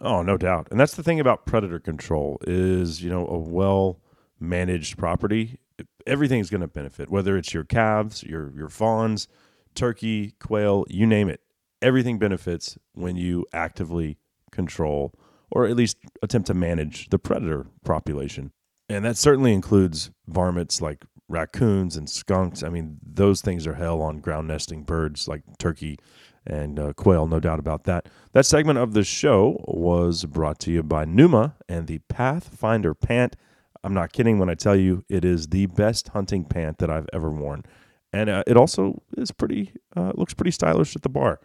Oh, 0.00 0.22
no 0.22 0.36
doubt. 0.36 0.66
And 0.70 0.80
that's 0.80 0.96
the 0.96 1.02
thing 1.02 1.20
about 1.20 1.46
predator 1.46 1.78
control 1.78 2.38
is, 2.44 3.04
you 3.04 3.08
know, 3.08 3.24
a 3.28 3.38
well 3.38 4.00
managed 4.40 4.98
property, 4.98 5.58
everything's 6.06 6.50
going 6.50 6.60
to 6.60 6.66
benefit, 6.66 7.08
whether 7.08 7.36
it's 7.36 7.54
your 7.54 7.64
calves, 7.64 8.22
your 8.22 8.52
your 8.56 8.68
fawns, 8.68 9.28
turkey, 9.74 10.34
quail, 10.40 10.84
you 10.88 11.06
name 11.06 11.28
it. 11.28 11.40
Everything 11.80 12.18
benefits 12.18 12.78
when 12.92 13.16
you 13.16 13.46
actively 13.52 14.18
control 14.50 15.14
or 15.52 15.66
at 15.66 15.76
least 15.76 15.98
attempt 16.22 16.46
to 16.48 16.54
manage 16.54 17.08
the 17.10 17.18
predator 17.18 17.66
population. 17.84 18.52
And 18.88 19.04
that 19.04 19.16
certainly 19.16 19.52
includes 19.52 20.10
varmints 20.26 20.80
like 20.80 21.04
raccoons 21.28 21.96
and 21.96 22.08
skunks. 22.10 22.62
I 22.62 22.68
mean, 22.68 22.98
those 23.02 23.40
things 23.40 23.66
are 23.66 23.74
hell 23.74 24.02
on 24.02 24.20
ground 24.20 24.48
nesting 24.48 24.82
birds 24.82 25.28
like 25.28 25.42
turkey 25.58 25.98
and 26.46 26.78
uh, 26.78 26.92
quail, 26.94 27.26
no 27.26 27.38
doubt 27.38 27.58
about 27.58 27.84
that. 27.84 28.08
That 28.32 28.46
segment 28.46 28.78
of 28.78 28.94
the 28.94 29.04
show 29.04 29.62
was 29.68 30.24
brought 30.24 30.58
to 30.60 30.72
you 30.72 30.82
by 30.82 31.04
Numa 31.04 31.54
and 31.68 31.86
the 31.86 31.98
Pathfinder 32.08 32.94
pant. 32.94 33.36
I'm 33.84 33.94
not 33.94 34.12
kidding 34.12 34.38
when 34.38 34.50
I 34.50 34.54
tell 34.54 34.76
you 34.76 35.04
it 35.08 35.24
is 35.24 35.48
the 35.48 35.66
best 35.66 36.08
hunting 36.08 36.44
pant 36.44 36.78
that 36.78 36.90
I've 36.90 37.08
ever 37.12 37.30
worn, 37.30 37.64
and 38.12 38.28
uh, 38.28 38.42
it 38.46 38.56
also 38.56 39.02
is 39.16 39.30
pretty 39.30 39.72
uh, 39.96 40.12
looks 40.14 40.34
pretty 40.34 40.50
stylish 40.50 40.94
at 40.96 41.02
the 41.02 41.08
bar. 41.08 41.40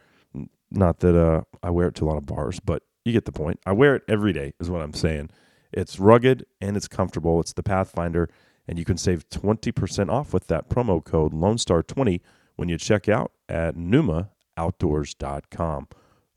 Not 0.70 1.00
that 1.00 1.16
uh, 1.16 1.42
I 1.64 1.70
wear 1.70 1.88
it 1.88 1.96
to 1.96 2.06
a 2.06 2.08
lot 2.08 2.18
of 2.18 2.26
bars, 2.26 2.60
but 2.60 2.84
you 3.08 3.14
get 3.14 3.26
the 3.26 3.32
point. 3.32 3.60
I 3.66 3.72
wear 3.72 3.96
it 3.96 4.04
every 4.08 4.34
day, 4.34 4.54
is 4.60 4.70
what 4.70 4.82
I'm 4.82 4.94
saying. 4.94 5.32
It's 5.72 6.00
rugged 6.00 6.46
and 6.62 6.78
it's 6.78 6.88
comfortable. 6.88 7.40
It's 7.40 7.54
the 7.54 7.64
Pathfinder, 7.64 8.30
and 8.68 8.78
you 8.78 8.86
can 8.86 8.98
save 8.98 9.28
20% 9.30 10.10
off 10.10 10.32
with 10.34 10.46
that 10.48 10.70
promo 10.70 11.04
code 11.04 11.34
Lone 11.34 11.58
Star 11.58 11.82
20 11.84 12.22
when 12.56 12.70
you 12.70 12.78
check 12.78 13.10
out 13.10 13.32
at 13.50 13.76
NumaOutdoors.com. 13.76 15.88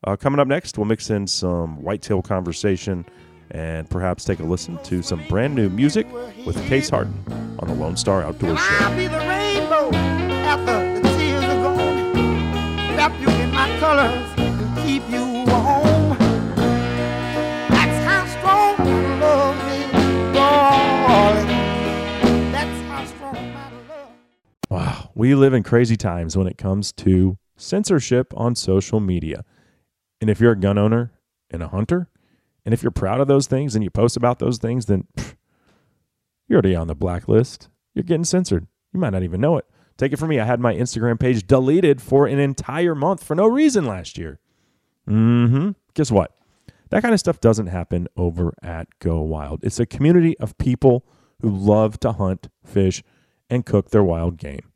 Uh, 0.03 0.17
coming 0.17 0.41
up 0.41 0.49
next, 0.49 0.79
we'll 0.79 0.87
mix 0.87 1.11
in 1.11 1.27
some 1.27 1.83
whitetail 1.83 2.23
conversation 2.23 3.05
and 3.51 3.91
perhaps 3.91 4.25
take 4.25 4.39
a 4.39 4.45
listen 4.45 4.79
to 4.85 5.03
some 5.03 5.23
brand 5.29 5.55
new 5.55 5.69
music 5.69 6.07
with 6.47 6.57
Case 6.67 6.89
Harden 6.89 7.13
on 7.59 7.69
the 7.69 7.75
Lone 7.75 7.97
Star 7.97 8.23
Outdoors 8.23 8.59
Show. 8.61 8.91
We 25.15 25.35
live 25.35 25.55
in 25.55 25.63
crazy 25.63 25.97
times 25.97 26.37
when 26.37 26.47
it 26.47 26.59
comes 26.59 26.93
to 26.93 27.39
censorship 27.57 28.33
on 28.37 28.55
social 28.55 29.01
media. 29.01 29.45
And 30.21 30.29
if 30.31 30.41
you're 30.41 30.53
a 30.53 30.59
gun 30.59 30.79
owner 30.79 31.13
and 31.51 31.63
a 31.63 31.69
hunter, 31.69 32.09
and 32.65 32.75
if 32.75 32.83
you're 32.83 32.91
proud 32.91 33.21
of 33.21 33.29
those 33.29 33.47
things 33.47 33.75
and 33.75 33.83
you 33.83 33.91
post 33.91 34.17
about 34.17 34.39
those 34.39 34.59
things, 34.59 34.87
then 34.87 35.07
pff, 35.17 35.35
you're 36.49 36.57
already 36.57 36.75
on 36.75 36.89
the 36.89 36.95
blacklist. 36.95 37.69
You're 37.95 38.03
getting 38.03 38.25
censored. 38.25 38.67
You 38.93 39.01
might 39.01 39.11
not 39.11 39.23
even 39.23 39.41
know 39.41 39.57
it. 39.57 39.67
Take 39.97 40.13
it 40.13 40.19
from 40.19 40.31
me. 40.31 40.41
I 40.41 40.45
had 40.45 40.61
my 40.61 40.75
Instagram 40.75 41.19
page 41.19 41.47
deleted 41.47 42.01
for 42.01 42.27
an 42.27 42.39
entire 42.39 42.95
month 42.95 43.23
for 43.23 43.35
no 43.35 43.47
reason 43.47 43.85
last 43.85 44.17
year. 44.19 44.41
Mm-hmm. 45.09 45.71
Guess 45.95 46.11
what? 46.11 46.37
That 46.91 47.03
kind 47.03 47.15
of 47.15 47.21
stuff 47.21 47.41
doesn't 47.41 47.69
happen 47.69 48.09
over 48.17 48.53
at 48.63 48.89
Go 48.99 49.21
Wild. 49.21 49.61
It's 49.63 49.79
a 49.79 49.87
community 49.87 50.39
of 50.39 50.59
people 50.59 51.05
who 51.41 51.51
love 51.51 52.01
to 52.01 52.13
hunt, 52.13 52.49
fish, 52.65 53.03
and 53.49 53.65
cook 53.65 53.91
their 53.91 54.05
wild 54.05 54.37
game. 54.37 54.70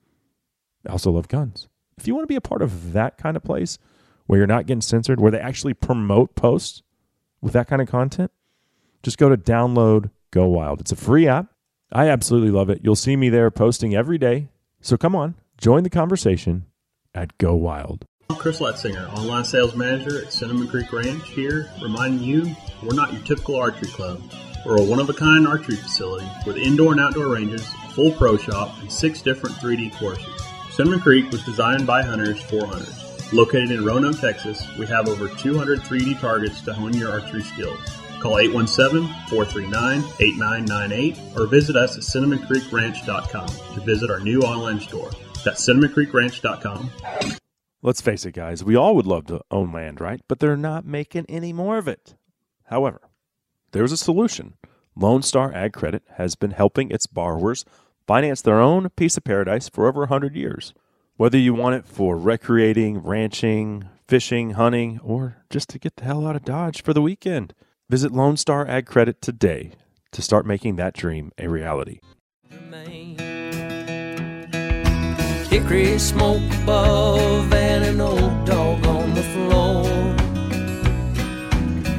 They 0.85 0.90
also 0.90 1.11
love 1.11 1.29
guns. 1.29 1.68
If 1.97 2.07
you 2.07 2.14
want 2.14 2.25
to 2.25 2.29
be 2.33 2.37
a 2.37 2.40
part 2.40 2.62
of 2.62 2.92
that 2.92 3.18
kind 3.18 3.37
of 3.37 3.42
place 3.42 3.79
where 4.27 4.38
you're 4.38 4.47
not 4.47 4.66
getting 4.66 4.81
censored, 4.81 5.20
where 5.20 5.31
they 5.31 5.40
actually 5.40 5.75
promote 5.75 6.35
posts 6.35 6.83
with 7.40 7.53
that 7.55 7.68
kind 7.68 7.83
of 7.83 7.88
content, 7.88 8.31
just 9.03 9.18
go 9.18 9.29
to 9.29 9.37
download 9.37 10.11
Go 10.31 10.47
Wild. 10.49 10.81
It's 10.81 10.92
a 10.92 10.97
free 10.97 11.29
app. 11.29 11.47
I 11.92 12.09
absolutely 12.09 12.51
love 12.51 12.70
it. 12.70 12.81
You'll 12.83 12.97
see 12.97 13.16
me 13.16 13.29
there 13.29 13.51
posting 13.51 13.94
every 13.94 14.18
day. 14.18 14.49
So 14.81 14.97
come 14.97 15.14
on, 15.14 15.35
join 15.59 15.85
the 15.85 15.90
conversation 15.90 16.66
at 17.14 17.37
Go 17.38 17.55
Wild. 17.55 18.05
I'm 18.31 18.37
Chris 18.37 18.59
Letzinger, 18.59 19.12
online 19.16 19.44
sales 19.44 19.77
manager 19.77 20.23
at 20.23 20.33
Cinnamon 20.33 20.66
Creek 20.68 20.92
Ranch 20.92 21.29
here, 21.29 21.70
reminding 21.83 22.23
you 22.23 22.57
we're 22.83 22.94
not 22.94 23.12
your 23.12 23.23
typical 23.23 23.57
archery 23.57 23.88
club. 23.88 24.20
We're 24.66 24.79
a 24.79 24.83
one 24.83 24.99
of 24.99 25.11
a 25.11 25.14
kind 25.14 25.47
archery 25.47 25.77
facility 25.77 26.27
with 26.47 26.57
indoor 26.57 26.92
and 26.92 27.01
outdoor 27.01 27.29
ranges, 27.29 27.66
full 27.92 28.12
pro 28.12 28.37
shop, 28.38 28.75
and 28.81 28.90
six 28.90 29.20
different 29.20 29.57
3D 29.57 29.97
courses. 29.99 30.54
Cinnamon 30.74 30.98
Creek 30.98 31.30
was 31.30 31.44
designed 31.44 31.87
by 31.87 32.02
hunters 32.02 32.42
for 32.42 32.66
hunters. 32.66 33.32
Located 33.32 33.70
in 33.70 33.84
Roanoke, 33.84 34.18
Texas, 34.18 34.66
we 34.76 34.87
have 34.87 35.08
over 35.08 35.28
200 35.28 35.78
3D 35.78 36.18
targets 36.18 36.60
to 36.62 36.74
hone 36.74 36.94
your 36.94 37.12
archery 37.12 37.44
skills. 37.44 37.78
Call 38.18 38.38
817-439-8998 38.38 41.38
or 41.38 41.46
visit 41.46 41.76
us 41.76 41.96
at 41.96 42.02
cinnamoncreekranch.com 42.02 43.46
to 43.74 43.80
visit 43.82 44.10
our 44.10 44.18
new 44.18 44.40
online 44.40 44.80
store. 44.80 45.12
That's 45.44 45.64
cinnamoncreekranch.com. 45.64 46.90
Let's 47.80 48.00
face 48.00 48.26
it, 48.26 48.32
guys, 48.32 48.64
we 48.64 48.74
all 48.74 48.96
would 48.96 49.06
love 49.06 49.26
to 49.26 49.42
own 49.52 49.70
land, 49.70 50.00
right? 50.00 50.22
But 50.26 50.40
they're 50.40 50.56
not 50.56 50.84
making 50.84 51.26
any 51.28 51.52
more 51.52 51.78
of 51.78 51.87
it. 51.87 52.16
However, 52.64 53.00
there's 53.70 53.92
a 53.92 53.96
solution. 53.96 54.54
Lone 54.96 55.22
Star 55.22 55.54
Ag 55.54 55.72
Credit 55.72 56.02
has 56.16 56.34
been 56.34 56.50
helping 56.50 56.90
its 56.90 57.06
borrowers 57.06 57.64
finance 58.07 58.43
their 58.43 58.61
own 58.61 58.88
piece 58.90 59.17
of 59.17 59.25
paradise 59.25 59.69
for 59.69 59.87
over 59.87 60.01
100 60.01 60.35
years. 60.35 60.75
Whether 61.17 61.38
you 61.38 61.55
want 61.55 61.77
it 61.77 61.87
for 61.87 62.17
recreating, 62.17 62.99
ranching, 62.99 63.88
fishing, 64.09 64.51
hunting, 64.51 65.01
or 65.03 65.38
just 65.49 65.69
to 65.71 65.79
get 65.79 65.97
the 65.97 66.05
hell 66.05 66.27
out 66.27 66.37
of 66.37 66.45
Dodge 66.45 66.83
for 66.83 66.93
the 66.93 67.03
weekend, 67.03 67.55
visit 67.88 68.12
Lone 68.12 68.37
Star 68.37 68.67
Ag 68.67 68.87
Credit 68.87 69.21
today 69.23 69.73
to 70.12 70.23
start 70.23 70.47
making 70.47 70.77
that 70.77 70.95
dream 70.95 71.33
a 71.38 71.49
reality. 71.49 72.01
Hickory 75.49 75.99
smoke 76.01 76.43
above 76.62 77.53
and 77.53 77.85
an 77.85 78.01
old 78.01 78.45
dog 78.45 78.85
on 78.87 79.14
the 79.14 79.23
floor. 79.23 79.87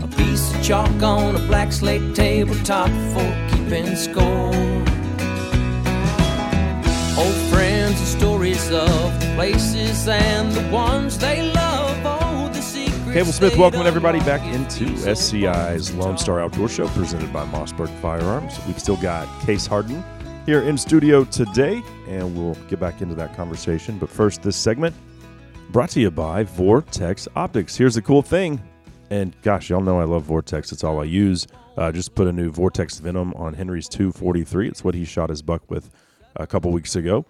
A 0.04 0.08
piece 0.18 0.54
of 0.54 0.62
chalk 0.62 1.02
on 1.02 1.38
a 1.38 1.39
black 1.48 1.72
slate 1.72 2.13
tabletop 2.13 2.89
for 3.13 3.50
keeping 3.50 3.96
score. 3.96 4.94
Old 7.17 7.34
friends 7.49 7.97
and 7.97 8.08
stories 8.10 8.69
of 8.71 9.19
places 9.36 10.06
and 10.06 10.51
the 10.51 10.69
ones 10.69 11.17
they 11.17 11.49
love. 11.54 11.97
Oh, 12.04 12.49
the 12.54 12.60
secrets. 12.60 13.13
Cable 13.13 13.32
Smith 13.32 13.56
welcoming 13.56 13.88
everybody 13.88 14.19
back 14.19 14.41
into 14.54 14.86
SCI's 15.15 15.93
Lone 15.93 16.17
Star 16.17 16.41
Outdoor 16.41 16.67
Show 16.67 16.89
presented 16.89 17.32
by 17.32 17.45
Mossberg 17.45 17.88
Firearms. 18.01 18.60
We've 18.67 18.78
still 18.78 18.97
got 18.97 19.30
Case 19.45 19.65
Harden 19.65 20.04
here 20.45 20.63
in 20.63 20.78
studio 20.78 21.23
today, 21.23 21.82
and 22.10 22.36
we'll 22.36 22.56
get 22.67 22.82
back 22.82 23.01
into 23.01 23.15
that 23.15 23.34
conversation. 23.34 23.97
But 23.97 24.10
first, 24.10 24.41
this 24.41 24.58
segment 24.58 24.93
brought 25.69 25.91
to 25.91 26.01
you 26.01 26.12
by 26.12 26.43
Vortex 26.43 27.30
Optics. 27.38 27.78
Here's 27.78 27.95
the 27.95 28.01
cool 28.01 28.23
thing, 28.23 28.62
and 29.10 29.34
gosh, 29.41 29.69
y'all 29.69 29.80
know 29.80 30.01
I 30.01 30.04
love 30.04 30.23
Vortex. 30.23 30.73
It's 30.73 30.84
all 30.84 30.99
I 30.99 31.06
use. 31.06 31.47
Uh, 31.78 31.93
just 31.93 32.13
put 32.13 32.28
a 32.28 32.34
new 32.34 32.51
Vortex 32.51 32.99
Venom 32.99 33.34
on 33.36 33.54
Henry's 33.54 33.88
243. 33.88 34.67
It's 34.67 34.84
what 34.84 34.95
he 34.95 35.06
shot 35.06 35.30
his 35.30 35.41
buck 35.41 35.71
with 35.71 35.89
a 36.36 36.48
couple 36.48 36.71
weeks 36.71 36.95
ago. 36.95 37.26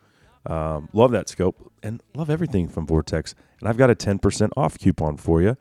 Um, 0.46 0.90
love 0.94 1.12
that 1.12 1.28
scope 1.28 1.72
and 1.82 2.02
love 2.14 2.30
everything 2.30 2.68
from 2.68 2.86
Vortex. 2.86 3.34
And 3.60 3.70
I've 3.70 3.78
got 3.78 3.90
a 3.90 3.96
10% 3.96 4.50
off 4.56 4.78
coupon 4.78 5.18
for 5.18 5.42
you 5.42 5.58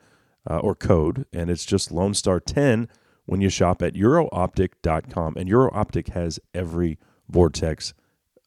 uh, 0.49 0.59
or 0.59 0.75
code, 0.75 1.25
and 1.33 1.49
it's 1.49 1.65
just 1.65 1.91
Lone 1.91 2.13
Star 2.13 2.39
10 2.39 2.87
when 3.25 3.41
you 3.41 3.49
shop 3.49 3.81
at 3.81 3.93
eurooptic.com. 3.93 5.35
And 5.37 5.49
Eurooptic 5.49 6.09
has 6.09 6.39
every 6.53 6.99
Vortex 7.29 7.93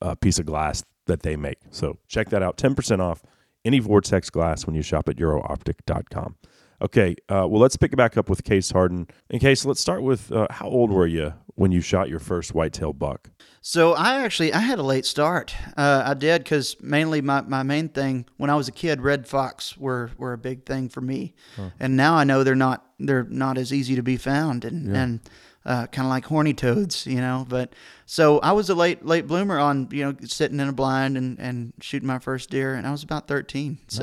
uh, 0.01 0.15
piece 0.15 0.39
of 0.39 0.47
glass 0.47 0.85
that 1.07 1.23
they 1.23 1.37
make. 1.37 1.59
So 1.71 1.99
check 2.07 2.29
that 2.31 2.43
out 2.43 2.57
10% 2.57 3.01
off 3.01 3.23
any 3.65 3.81
Vortex 3.81 4.31
glass 4.31 4.67
when 4.67 4.77
you 4.77 4.83
shop 4.83 5.09
at 5.09 5.17
eurooptic.com. 5.17 6.37
Okay, 6.81 7.17
uh, 7.29 7.47
well, 7.49 7.61
let's 7.61 7.77
pick 7.77 7.93
it 7.93 7.97
back 7.97 8.17
up 8.17 8.31
with 8.31 8.45
Case 8.45 8.71
Harden. 8.71 9.09
In 9.31 9.41
case, 9.41 9.65
let's 9.65 9.81
start 9.81 10.03
with 10.03 10.31
uh, 10.31 10.47
how 10.49 10.69
old 10.69 10.93
were 10.93 11.09
you 11.09 11.35
when 11.59 11.73
you 11.73 11.81
shot 11.81 12.09
your 12.09 12.21
first 12.21 12.55
whitetail 12.55 12.92
buck? 12.92 13.31
So 13.61 13.92
I 13.92 14.23
actually 14.23 14.53
I 14.55 14.61
had 14.61 14.79
a 14.79 14.83
late 14.83 15.05
start. 15.05 15.55
Uh, 15.77 16.03
I 16.07 16.14
did 16.14 16.44
because 16.44 16.77
mainly 16.81 17.21
my, 17.21 17.40
my 17.42 17.62
main 17.64 17.88
thing 17.88 18.25
when 18.37 18.49
I 18.49 18.55
was 18.55 18.68
a 18.68 18.73
kid, 18.73 19.03
red 19.03 19.27
fox 19.27 19.77
were, 19.77 20.11
were 20.16 20.33
a 20.33 20.38
big 20.38 20.64
thing 20.64 20.88
for 20.88 21.01
me, 21.01 21.35
and 21.81 21.97
now 21.97 22.14
I 22.14 22.25
know 22.25 22.44
they're 22.44 22.55
not 22.55 22.85
they're 23.01 23.25
not 23.25 23.59
as 23.59 23.73
easy 23.73 23.97
to 23.97 24.03
be 24.03 24.16
found 24.16 24.64
and 24.64 24.88
and 24.97 25.21
uh, 25.66 25.87
kind 25.88 26.07
of 26.07 26.11
like 26.11 26.25
horny 26.27 26.55
toads, 26.55 27.07
you 27.07 27.21
know. 27.21 27.44
But 27.49 27.75
so 28.07 28.38
I 28.38 28.53
was 28.53 28.71
a 28.71 28.75
late 28.75 29.05
late 29.05 29.27
bloomer 29.27 29.59
on 29.59 29.88
you 29.90 30.05
know 30.05 30.14
sitting 30.25 30.61
in 30.61 30.68
a 30.68 30.73
blind 30.73 31.16
and, 31.18 31.38
and 31.40 31.73
shooting 31.81 32.07
my 32.07 32.21
first 32.21 32.51
deer, 32.51 32.75
and 32.75 32.87
I 32.87 32.90
was 32.92 33.03
about 33.03 33.27
thirteen. 33.27 33.79
So 33.88 34.03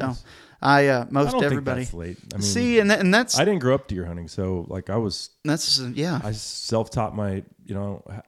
I 0.62 0.88
uh, 0.88 1.06
most 1.10 1.36
I 1.36 1.46
everybody 1.46 1.88
late. 1.94 2.18
I 2.34 2.38
mean, 2.38 2.42
see 2.42 2.80
and 2.80 2.90
that, 2.92 3.00
and 3.00 3.14
that's 3.14 3.38
I 3.40 3.46
didn't 3.46 3.60
grow 3.60 3.76
up 3.76 3.88
deer 3.88 4.06
hunting, 4.06 4.28
so 4.28 4.66
like 4.70 4.90
I 4.90 4.98
was 4.98 5.30
that's 5.44 5.80
yeah 5.80 6.20
I 6.24 6.32
self 6.32 6.90
taught 6.90 7.16
my, 7.16 7.44
you 7.66 7.76
know, 7.76 8.04
I 8.10 8.22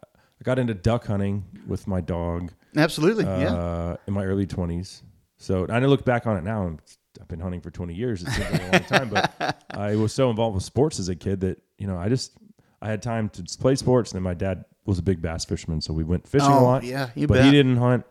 got 0.43 0.59
into 0.59 0.73
duck 0.73 1.05
hunting 1.07 1.45
with 1.67 1.87
my 1.87 2.01
dog 2.01 2.51
absolutely 2.75 3.25
uh, 3.25 3.39
yeah 3.39 3.95
in 4.07 4.13
my 4.13 4.23
early 4.23 4.45
20s. 4.45 5.01
So 5.37 5.63
and 5.63 5.73
I 5.73 5.79
look 5.79 6.03
back 6.05 6.27
on 6.27 6.37
it 6.37 6.43
now, 6.43 6.67
and 6.67 6.79
I've 7.21 7.27
been 7.27 7.39
hunting 7.39 7.61
for 7.61 7.71
20 7.71 7.93
years. 7.93 8.21
It 8.23 8.29
seems 8.29 8.51
like 8.51 8.61
a 8.61 8.71
long 8.71 8.83
time, 8.83 9.09
but 9.09 9.65
I 9.71 9.95
was 9.95 10.13
so 10.13 10.29
involved 10.29 10.55
with 10.55 10.63
sports 10.63 10.99
as 10.99 11.09
a 11.09 11.15
kid 11.15 11.41
that 11.41 11.61
you 11.77 11.87
know 11.87 11.97
I 11.97 12.09
just 12.09 12.33
I 12.81 12.89
had 12.89 13.01
time 13.01 13.29
to 13.29 13.43
play 13.59 13.75
sports. 13.75 14.11
And 14.11 14.17
then 14.17 14.23
my 14.23 14.33
dad 14.33 14.65
was 14.85 14.99
a 14.99 15.03
big 15.03 15.21
bass 15.21 15.45
fisherman, 15.45 15.81
so 15.81 15.93
we 15.93 16.03
went 16.03 16.27
fishing 16.27 16.47
a 16.49 16.59
Oh, 16.59 16.63
lot. 16.63 16.83
yeah, 16.83 17.09
you 17.15 17.27
but 17.27 17.35
bet. 17.35 17.45
he 17.45 17.51
didn't 17.51 17.77
hunt. 17.77 18.05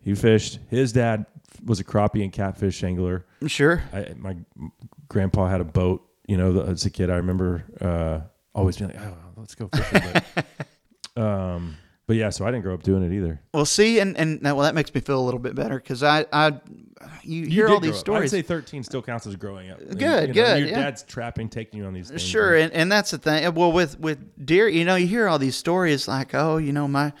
He 0.00 0.14
fished. 0.14 0.58
His 0.68 0.92
dad 0.92 1.24
was 1.64 1.80
a 1.80 1.84
crappie 1.84 2.22
and 2.22 2.32
catfish 2.32 2.82
angler. 2.82 3.26
sure 3.46 3.82
I, 3.92 4.14
my 4.16 4.36
grandpa 5.08 5.46
had 5.48 5.60
a 5.60 5.64
boat. 5.64 6.02
You 6.26 6.36
know, 6.38 6.60
as 6.62 6.86
a 6.86 6.90
kid, 6.90 7.10
I 7.10 7.16
remember 7.16 7.64
uh, 7.80 8.20
always 8.54 8.78
being 8.78 8.90
like, 8.90 9.00
"Oh, 9.00 9.14
let's 9.36 9.54
go 9.54 9.68
fishing." 9.74 10.22
But, 10.34 10.46
um, 11.22 11.76
But 12.06 12.16
yeah, 12.16 12.30
so 12.30 12.46
I 12.46 12.50
didn't 12.50 12.62
grow 12.64 12.74
up 12.74 12.82
doing 12.82 13.02
it 13.02 13.12
either. 13.14 13.40
Well, 13.52 13.66
see, 13.66 13.98
and 14.00 14.16
and 14.16 14.40
now, 14.42 14.54
well, 14.54 14.64
that 14.64 14.74
makes 14.74 14.94
me 14.94 15.00
feel 15.02 15.20
a 15.20 15.24
little 15.24 15.40
bit 15.40 15.54
better 15.54 15.76
because 15.76 16.02
I 16.02 16.24
I 16.32 16.60
you 17.22 17.46
hear 17.46 17.68
all 17.68 17.80
these 17.80 17.90
grow 17.90 17.98
up. 17.98 18.00
stories. 18.00 18.34
I'd 18.34 18.38
say 18.38 18.42
13 18.42 18.82
still 18.84 19.02
counts 19.02 19.26
as 19.26 19.36
growing 19.36 19.70
up. 19.70 19.80
And, 19.80 19.98
Good, 19.98 20.28
know, 20.28 20.34
good, 20.34 20.58
Your 20.60 20.68
yeah. 20.68 20.82
dad's 20.82 21.02
trapping, 21.02 21.48
taking 21.50 21.80
you 21.80 21.86
on 21.86 21.92
these 21.92 22.08
things. 22.08 22.22
Sure, 22.22 22.54
and, 22.56 22.72
and 22.72 22.90
that's 22.90 23.10
the 23.10 23.18
thing. 23.18 23.52
Well, 23.54 23.72
with 23.72 23.98
with 24.00 24.46
deer, 24.46 24.66
you 24.68 24.84
know, 24.86 24.94
you 24.96 25.06
hear 25.06 25.28
all 25.28 25.38
these 25.38 25.56
stories 25.56 26.08
like, 26.08 26.34
oh, 26.34 26.56
you 26.56 26.72
know, 26.72 26.88
my 26.88 27.12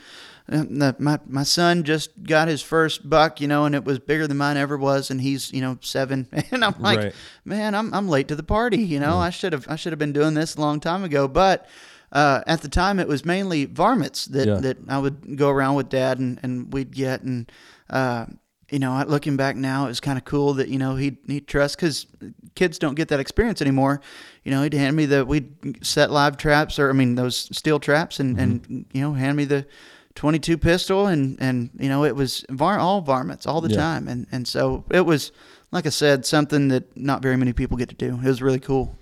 my 0.48 1.18
my 1.26 1.42
son 1.42 1.84
just 1.84 2.10
got 2.22 2.48
his 2.48 2.60
first 2.62 3.08
buck, 3.08 3.40
you 3.40 3.48
know, 3.48 3.64
and 3.64 3.74
it 3.74 3.84
was 3.84 3.98
bigger 3.98 4.26
than 4.26 4.36
mine 4.36 4.56
ever 4.56 4.76
was, 4.76 5.10
and 5.10 5.20
he's 5.20 5.52
you 5.52 5.60
know 5.60 5.78
seven, 5.80 6.28
and 6.50 6.64
I'm 6.64 6.74
like, 6.80 6.98
Right. 6.98 7.14
man, 7.44 7.74
I'm 7.74 7.92
I'm 7.94 8.08
late 8.08 8.28
to 8.28 8.36
the 8.36 8.42
party, 8.42 8.78
you 8.78 9.00
know, 9.00 9.18
I 9.18 9.30
should 9.30 9.52
have 9.52 9.66
I 9.68 9.76
should 9.76 9.92
have 9.92 9.98
been 9.98 10.12
doing 10.12 10.34
this 10.34 10.56
a 10.56 10.60
long 10.60 10.80
time 10.80 11.04
ago, 11.04 11.28
but. 11.28 11.66
Uh, 12.12 12.44
at 12.46 12.62
the 12.62 12.68
time, 12.68 13.00
it 13.00 13.08
was 13.08 13.24
mainly 13.24 13.64
varmints 13.64 14.26
that, 14.26 14.46
Yeah. 14.46 14.54
that 14.58 14.76
I 14.88 14.98
would 14.98 15.36
go 15.36 15.50
around 15.50 15.74
with 15.74 15.88
dad 15.88 16.20
and, 16.20 16.38
and 16.44 16.72
we'd 16.72 16.92
get. 16.94 17.22
And, 17.22 17.50
uh, 17.90 18.26
you 18.70 18.78
know, 18.78 19.02
looking 19.08 19.36
back 19.36 19.56
now, 19.56 19.86
it 19.86 19.88
was 19.88 19.98
kind 19.98 20.16
of 20.16 20.24
cool 20.24 20.54
that, 20.54 20.68
you 20.68 20.78
know, 20.78 20.94
he'd, 20.94 21.16
he'd 21.26 21.48
trust 21.48 21.76
because 21.76 22.06
kids 22.54 22.78
don't 22.78 22.94
get 22.94 23.08
that 23.08 23.18
experience 23.18 23.60
anymore. 23.60 24.00
You 24.44 24.52
know, 24.52 24.62
he'd 24.62 24.74
hand 24.74 24.94
me 24.94 25.06
the, 25.06 25.26
we'd 25.26 25.84
set 25.84 26.12
live 26.12 26.36
traps 26.36 26.78
or, 26.78 26.88
I 26.88 26.92
mean, 26.92 27.16
those 27.16 27.48
steel 27.56 27.80
traps 27.80 28.20
and, 28.20 28.38
and 28.38 28.86
you 28.92 29.00
know, 29.00 29.14
hand 29.14 29.36
me 29.36 29.44
the 29.44 29.66
22 30.14 30.58
pistol 30.58 31.06
and, 31.06 31.36
and 31.40 31.70
you 31.78 31.88
know, 31.88 32.04
it 32.04 32.14
was 32.14 32.44
var- 32.50 32.78
all 32.78 33.00
varmints 33.00 33.46
all 33.46 33.60
the 33.60 33.70
Yeah. 33.70 33.76
time. 33.76 34.08
And, 34.08 34.26
and 34.30 34.46
so 34.46 34.84
it 34.90 35.04
was, 35.04 35.32
like 35.72 35.86
I 35.86 35.90
said, 35.90 36.24
something 36.24 36.68
that 36.68 36.96
not 36.96 37.20
very 37.22 37.36
many 37.36 37.52
people 37.52 37.76
get 37.76 37.88
to 37.88 37.94
do. 37.96 38.14
It 38.22 38.26
was 38.26 38.40
really 38.42 38.60
cool. 38.60 38.96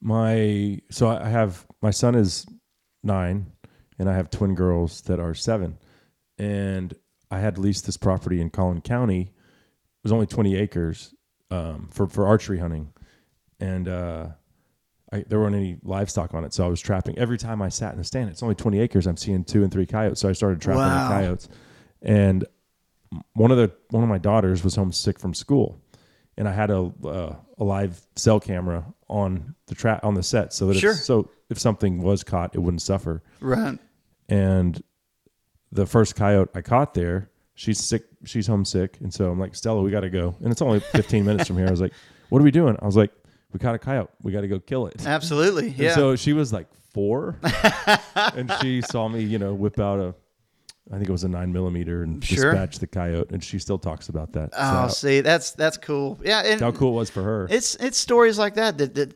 my 0.00 0.80
so 0.90 1.08
I 1.08 1.28
have 1.28 1.66
my 1.80 1.90
son 1.90 2.14
is 2.14 2.46
nine, 3.02 3.52
and 3.98 4.08
I 4.08 4.14
have 4.14 4.30
twin 4.30 4.54
girls 4.54 5.00
that 5.02 5.18
are 5.20 5.34
seven, 5.34 5.78
and 6.38 6.94
I 7.30 7.38
had 7.40 7.58
leased 7.58 7.86
this 7.86 7.96
property 7.96 8.40
in 8.40 8.50
Collin 8.50 8.80
County. 8.82 9.22
It 9.22 10.02
was 10.04 10.12
only 10.12 10.26
twenty 10.26 10.56
acres 10.56 11.14
um, 11.50 11.88
for 11.92 12.06
for 12.06 12.26
archery 12.26 12.58
hunting, 12.58 12.92
and 13.60 13.88
uh, 13.88 14.26
I, 15.12 15.24
there 15.28 15.38
weren't 15.40 15.54
any 15.54 15.76
livestock 15.82 16.32
on 16.34 16.44
it, 16.44 16.54
so 16.54 16.64
I 16.64 16.68
was 16.68 16.80
trapping. 16.80 17.18
Every 17.18 17.36
time 17.38 17.60
I 17.60 17.68
sat 17.68 17.92
in 17.92 17.98
the 17.98 18.04
stand, 18.04 18.30
it's 18.30 18.42
only 18.42 18.54
twenty 18.54 18.80
acres. 18.80 19.06
I'm 19.06 19.16
seeing 19.16 19.44
two 19.44 19.62
and 19.62 19.70
three 19.72 19.86
coyotes, 19.86 20.20
so 20.20 20.28
I 20.28 20.32
started 20.32 20.60
trapping 20.60 20.82
the 20.82 20.88
Wow. 20.88 21.08
coyotes, 21.08 21.48
and 22.00 22.44
one 23.34 23.50
of 23.50 23.58
the 23.58 23.70
one 23.90 24.02
of 24.02 24.08
my 24.08 24.18
daughters 24.18 24.64
was 24.64 24.74
homesick 24.76 25.18
from 25.18 25.34
school, 25.34 25.78
and 26.38 26.48
I 26.48 26.52
had 26.52 26.70
a 26.70 26.90
uh, 27.04 27.36
a 27.58 27.64
live 27.64 28.00
cell 28.16 28.40
camera 28.40 28.86
on 29.08 29.54
the 29.66 29.74
trap 29.74 30.02
on 30.04 30.14
the 30.14 30.22
set 30.22 30.52
so 30.54 30.66
that 30.68 30.78
Sure. 30.78 30.92
if, 30.92 30.96
so 30.98 31.30
if 31.50 31.58
something 31.58 32.00
was 32.02 32.24
caught, 32.24 32.54
it 32.54 32.58
wouldn't 32.60 32.80
suffer. 32.82 33.22
Right. 33.40 33.78
And 34.30 34.82
the 35.70 35.84
first 35.86 36.16
coyote 36.16 36.50
I 36.54 36.62
caught 36.62 36.94
there, 36.94 37.30
she's 37.54 37.78
sick, 37.78 38.04
she's 38.24 38.46
homesick, 38.46 38.98
and 39.00 39.12
so 39.12 39.30
I'm 39.30 39.38
like, 39.38 39.54
Stella, 39.54 39.82
we 39.82 39.90
got 39.90 40.00
to 40.00 40.10
go, 40.10 40.34
and 40.40 40.50
it's 40.50 40.62
only 40.62 40.80
15 40.80 41.24
minutes 41.26 41.46
from 41.46 41.58
here. 41.58 41.66
I 41.66 41.70
was 41.70 41.80
like, 41.82 41.92
what 42.30 42.40
are 42.40 42.44
we 42.44 42.50
doing? 42.50 42.76
I 42.80 42.86
was 42.86 42.96
like, 42.96 43.10
we 43.52 43.58
caught 43.58 43.74
a 43.74 43.78
coyote, 43.78 44.10
we 44.22 44.32
got 44.32 44.40
to 44.42 44.48
go 44.48 44.58
kill 44.58 44.86
it. 44.86 45.06
Absolutely. 45.06 45.68
And 45.68 45.78
Yeah. 45.78 45.94
so 45.94 46.16
she 46.16 46.32
was 46.32 46.52
like 46.52 46.66
four, 46.92 47.38
and 48.34 48.52
she 48.60 48.82
saw 48.82 49.08
me, 49.08 49.22
you 49.22 49.38
know, 49.38 49.54
whip 49.54 49.78
out 49.78 49.98
a, 49.98 50.14
I 50.90 50.96
think 50.96 51.08
it 51.08 51.12
was 51.12 51.24
a 51.24 51.28
nine 51.28 51.52
millimeter, 51.52 52.02
and 52.02 52.22
Sure. 52.24 52.52
dispatch 52.52 52.78
the 52.78 52.86
coyote, 52.86 53.30
and 53.32 53.42
she 53.42 53.58
still 53.58 53.78
talks 53.78 54.08
about 54.08 54.32
that. 54.32 54.50
oh, 54.56 54.88
So 54.88 54.94
see, 54.94 55.20
that's, 55.20 55.52
that's 55.52 55.76
cool. 55.78 56.18
Yeah. 56.24 56.42
And, 56.44 56.60
how 56.60 56.72
cool 56.72 56.92
it 56.94 56.96
was 56.96 57.10
for 57.10 57.22
her. 57.22 57.46
It's 57.50 57.76
it's 57.76 57.96
stories 57.98 58.38
like 58.38 58.54
that 58.54 58.78
that, 58.78 58.94
that 58.94 59.14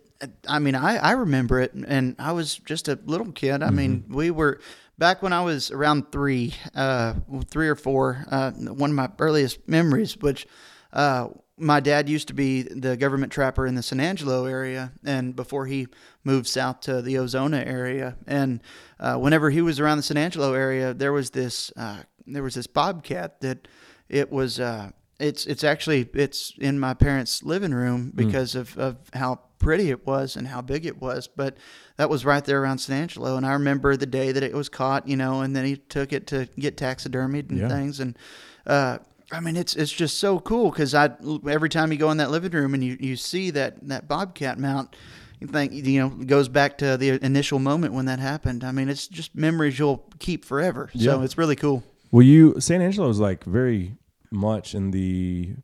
I 0.48 0.58
mean 0.60 0.74
I, 0.74 0.96
I 0.96 1.10
remember 1.12 1.60
it 1.60 1.74
and 1.74 2.16
I 2.18 2.32
was 2.32 2.56
just 2.56 2.88
a 2.88 2.98
little 3.04 3.30
kid. 3.32 3.62
I 3.62 3.70
mean 3.70 4.02
Mm-hmm. 4.02 4.14
we 4.14 4.30
were 4.30 4.60
back 4.96 5.22
when 5.22 5.32
I 5.34 5.42
was 5.42 5.70
around 5.70 6.10
three, 6.10 6.54
uh, 6.74 7.14
three 7.50 7.68
or 7.68 7.74
four. 7.74 8.24
Uh, 8.30 8.52
one 8.52 8.90
of 8.90 8.96
my 8.96 9.10
earliest 9.18 9.68
memories, 9.68 10.16
which 10.16 10.46
uh, 10.94 11.28
my 11.58 11.80
dad 11.80 12.08
used 12.08 12.28
to 12.28 12.34
be 12.34 12.62
the 12.62 12.96
government 12.96 13.32
trapper 13.32 13.66
in 13.66 13.74
the 13.74 13.82
San 13.82 14.00
Angelo 14.00 14.44
area, 14.44 14.92
and 15.04 15.34
before 15.34 15.66
he 15.66 15.88
moved 16.24 16.46
south 16.46 16.80
to 16.80 17.00
the 17.00 17.14
Ozona 17.14 17.66
area, 17.66 18.16
and 18.26 18.60
uh, 19.00 19.16
whenever 19.16 19.50
he 19.50 19.62
was 19.62 19.80
around 19.80 19.96
the 19.96 20.02
San 20.02 20.16
Angelo 20.18 20.52
area, 20.52 20.92
there 20.92 21.12
was 21.12 21.30
this 21.30 21.72
uh, 21.76 22.02
there 22.26 22.42
was 22.42 22.54
this 22.54 22.66
bobcat 22.66 23.40
that 23.40 23.68
it 24.08 24.30
was. 24.30 24.60
Uh, 24.60 24.90
it's 25.18 25.46
it's 25.46 25.64
actually 25.64 26.06
it's 26.12 26.52
in 26.58 26.78
my 26.78 26.92
parents' 26.92 27.42
living 27.42 27.72
room 27.72 28.12
because 28.14 28.54
of, 28.54 28.76
of 28.76 28.98
how 29.14 29.40
pretty 29.58 29.88
it 29.88 30.06
was 30.06 30.36
and 30.36 30.46
how 30.48 30.60
big 30.60 30.84
it 30.84 31.00
was. 31.00 31.26
But 31.26 31.56
that 31.96 32.10
was 32.10 32.26
right 32.26 32.44
there 32.44 32.60
around 32.62 32.78
San 32.78 33.00
Angelo, 33.00 33.38
and 33.38 33.46
I 33.46 33.54
remember 33.54 33.96
the 33.96 34.04
day 34.04 34.30
that 34.32 34.42
it 34.42 34.52
was 34.52 34.68
caught, 34.68 35.08
you 35.08 35.16
know, 35.16 35.40
and 35.40 35.56
then 35.56 35.64
he 35.64 35.76
took 35.76 36.12
it 36.12 36.26
to 36.26 36.50
get 36.58 36.76
taxidermied 36.76 37.48
and 37.48 37.60
Yeah. 37.60 37.68
things. 37.68 37.98
And 37.98 38.18
uh, 38.66 38.98
I 39.32 39.40
mean, 39.40 39.56
it's 39.56 39.74
it's 39.74 39.90
just 39.92 40.18
so 40.18 40.38
cool 40.38 40.70
because 40.70 40.94
I 40.94 41.10
every 41.48 41.68
time 41.68 41.90
you 41.92 41.98
go 41.98 42.10
in 42.10 42.18
that 42.18 42.30
living 42.30 42.52
room 42.52 42.74
and 42.74 42.84
you, 42.84 42.96
you 43.00 43.16
see 43.16 43.50
that 43.50 43.86
that 43.88 44.06
bobcat 44.08 44.58
mount. 44.58 44.94
You 45.40 45.48
think 45.48 45.72
you 45.72 46.00
know 46.00 46.08
goes 46.08 46.48
back 46.48 46.78
to 46.78 46.96
the 46.96 47.22
initial 47.24 47.58
moment 47.58 47.92
when 47.92 48.06
that 48.06 48.18
happened. 48.20 48.64
I 48.64 48.72
mean, 48.72 48.88
it's 48.88 49.06
just 49.06 49.34
memories 49.34 49.78
you'll 49.78 50.04
keep 50.18 50.44
forever. 50.44 50.88
Yeah. 50.94 51.12
So 51.12 51.22
it's 51.22 51.36
really 51.36 51.56
cool. 51.56 51.82
Well, 52.10 52.22
you 52.22 52.58
San 52.60 52.80
Angelo 52.80 53.08
is 53.10 53.18
like 53.20 53.44
very 53.44 53.96
much 54.30 54.74
in 54.74 54.92
the, 54.92 55.54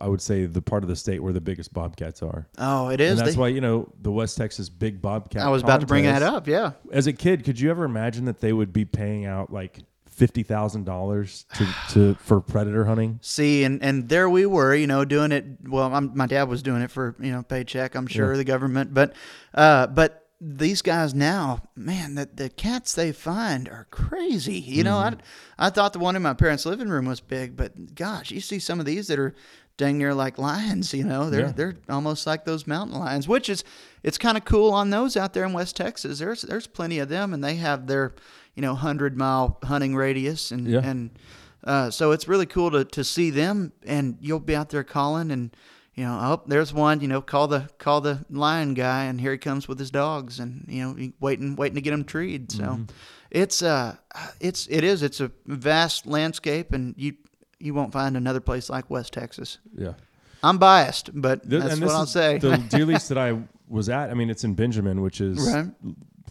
I 0.00 0.08
would 0.08 0.20
say 0.22 0.46
the 0.46 0.62
part 0.62 0.82
of 0.84 0.88
the 0.88 0.94
state 0.96 1.22
where 1.22 1.32
the 1.32 1.40
biggest 1.40 1.72
bobcats 1.72 2.22
are, 2.22 2.46
Oh, 2.58 2.88
it 2.88 3.00
is. 3.00 3.12
and 3.12 3.20
that's 3.20 3.34
They- 3.34 3.40
why 3.40 3.48
you 3.48 3.60
know 3.60 3.92
the 4.00 4.12
West 4.12 4.36
Texas 4.36 4.68
big 4.68 5.00
bobcat. 5.02 5.42
I 5.42 5.48
was 5.48 5.62
about 5.62 5.80
to 5.80 5.86
bring 5.86 6.04
that 6.04 6.22
up. 6.22 6.46
Yeah. 6.46 6.72
As 6.92 7.06
a 7.08 7.12
kid, 7.12 7.44
could 7.44 7.58
you 7.58 7.70
ever 7.70 7.84
imagine 7.84 8.26
that 8.26 8.40
they 8.40 8.52
would 8.52 8.72
be 8.72 8.84
paying 8.84 9.24
out 9.26 9.52
like 9.52 9.80
fifty 10.16 10.42
thousand 10.42 10.84
dollars 10.84 11.44
to 11.54 11.66
to 11.90 12.14
for 12.16 12.40
predator 12.40 12.84
hunting? 12.86 13.18
see 13.22 13.62
and 13.64 13.82
and 13.82 14.08
there 14.08 14.28
we 14.28 14.46
were 14.46 14.74
you 14.74 14.86
know 14.86 15.04
doing 15.04 15.30
it 15.32 15.44
well 15.68 15.94
I'm, 15.94 16.16
my 16.16 16.26
dad 16.26 16.44
was 16.48 16.62
doing 16.62 16.82
it 16.82 16.90
for 16.90 17.14
you 17.20 17.30
know 17.32 17.42
paycheck 17.42 17.94
i'm 17.94 18.06
sure 18.06 18.32
Yeah. 18.32 18.36
the 18.38 18.44
government 18.44 18.92
but 18.94 19.12
uh 19.54 19.86
but 19.88 20.22
these 20.40 20.82
guys 20.82 21.14
now 21.14 21.62
man 21.76 22.14
the, 22.14 22.28
the 22.34 22.48
cats 22.50 22.94
they 22.94 23.12
find 23.12 23.68
are 23.68 23.86
crazy 23.90 24.58
you 24.58 24.84
know 24.84 24.96
Mm-hmm. 24.96 25.20
I, 25.58 25.66
I 25.66 25.70
thought 25.70 25.92
the 25.92 25.98
one 25.98 26.16
in 26.16 26.22
my 26.22 26.34
parents 26.34 26.66
living 26.66 26.88
room 26.88 27.06
was 27.06 27.20
big 27.20 27.56
but 27.56 27.94
gosh 27.94 28.30
you 28.30 28.40
see 28.40 28.58
some 28.58 28.80
of 28.80 28.86
these 28.86 29.06
that 29.08 29.18
are 29.18 29.34
dang 29.78 29.98
near 29.98 30.14
like 30.14 30.38
lions 30.38 30.92
you 30.94 31.04
know 31.04 31.28
they're 31.30 31.40
Yeah. 31.46 31.52
they're 31.52 31.76
almost 31.88 32.26
like 32.26 32.44
those 32.46 32.66
mountain 32.66 32.98
lions 32.98 33.28
which 33.28 33.48
is 33.50 33.64
it's 34.02 34.16
kind 34.18 34.36
of 34.38 34.44
cool 34.46 34.72
on 34.72 34.88
those 34.90 35.16
out 35.16 35.32
there 35.34 35.44
in 35.44 35.52
west 35.52 35.76
texas 35.76 36.18
there's 36.18 36.42
there's 36.42 36.66
plenty 36.66 36.98
of 36.98 37.08
them 37.10 37.32
and 37.34 37.42
they 37.44 37.56
have 37.56 37.86
their 37.86 38.14
you 38.56 38.62
know 38.62 38.72
100 38.72 39.16
mile 39.16 39.58
hunting 39.62 39.94
radius 39.94 40.50
and 40.50 40.66
Yeah. 40.66 40.80
and 40.82 41.10
uh, 41.64 41.90
so 41.90 42.12
it's 42.12 42.28
really 42.28 42.46
cool 42.46 42.70
to, 42.70 42.84
to 42.84 43.02
see 43.02 43.30
them, 43.30 43.72
and 43.84 44.16
you'll 44.20 44.38
be 44.38 44.54
out 44.54 44.68
there 44.70 44.84
calling, 44.84 45.30
and 45.32 45.50
you 45.96 46.04
know, 46.04 46.12
oh, 46.22 46.42
there's 46.46 46.72
one. 46.72 47.00
You 47.00 47.08
know, 47.08 47.20
call 47.20 47.48
the 47.48 47.68
call 47.78 48.00
the 48.00 48.24
lion 48.30 48.74
guy, 48.74 49.04
and 49.04 49.20
here 49.20 49.32
he 49.32 49.38
comes 49.38 49.66
with 49.66 49.78
his 49.78 49.90
dogs, 49.90 50.38
and 50.38 50.64
you 50.68 50.82
know, 50.84 51.10
waiting 51.18 51.56
waiting 51.56 51.74
to 51.74 51.80
get 51.80 51.92
him 51.92 52.04
treed. 52.04 52.52
So 52.52 52.80
it's 53.30 53.62
uh, 53.62 53.96
it's 54.40 54.68
it 54.70 54.84
is 54.84 55.02
it's 55.02 55.20
a 55.20 55.32
vast 55.46 56.06
landscape, 56.06 56.72
and 56.72 56.94
you 56.96 57.14
you 57.58 57.74
won't 57.74 57.92
find 57.92 58.16
another 58.16 58.40
place 58.40 58.70
like 58.70 58.88
West 58.88 59.12
Texas. 59.12 59.58
Yeah, 59.76 59.94
I'm 60.44 60.58
biased, 60.58 61.10
but 61.20 61.48
Th- 61.50 61.62
that's 61.62 61.80
what 61.80 61.90
I'll 61.90 62.06
say. 62.06 62.38
The 62.38 62.58
deer 62.68 62.84
lease 62.86 63.08
that 63.08 63.18
I 63.18 63.38
was 63.68 63.88
at, 63.88 64.10
I 64.10 64.14
mean, 64.14 64.30
it's 64.30 64.44
in 64.44 64.54
Benjamin, 64.54 65.00
which 65.02 65.20
is 65.20 65.38
Right. 65.52 65.66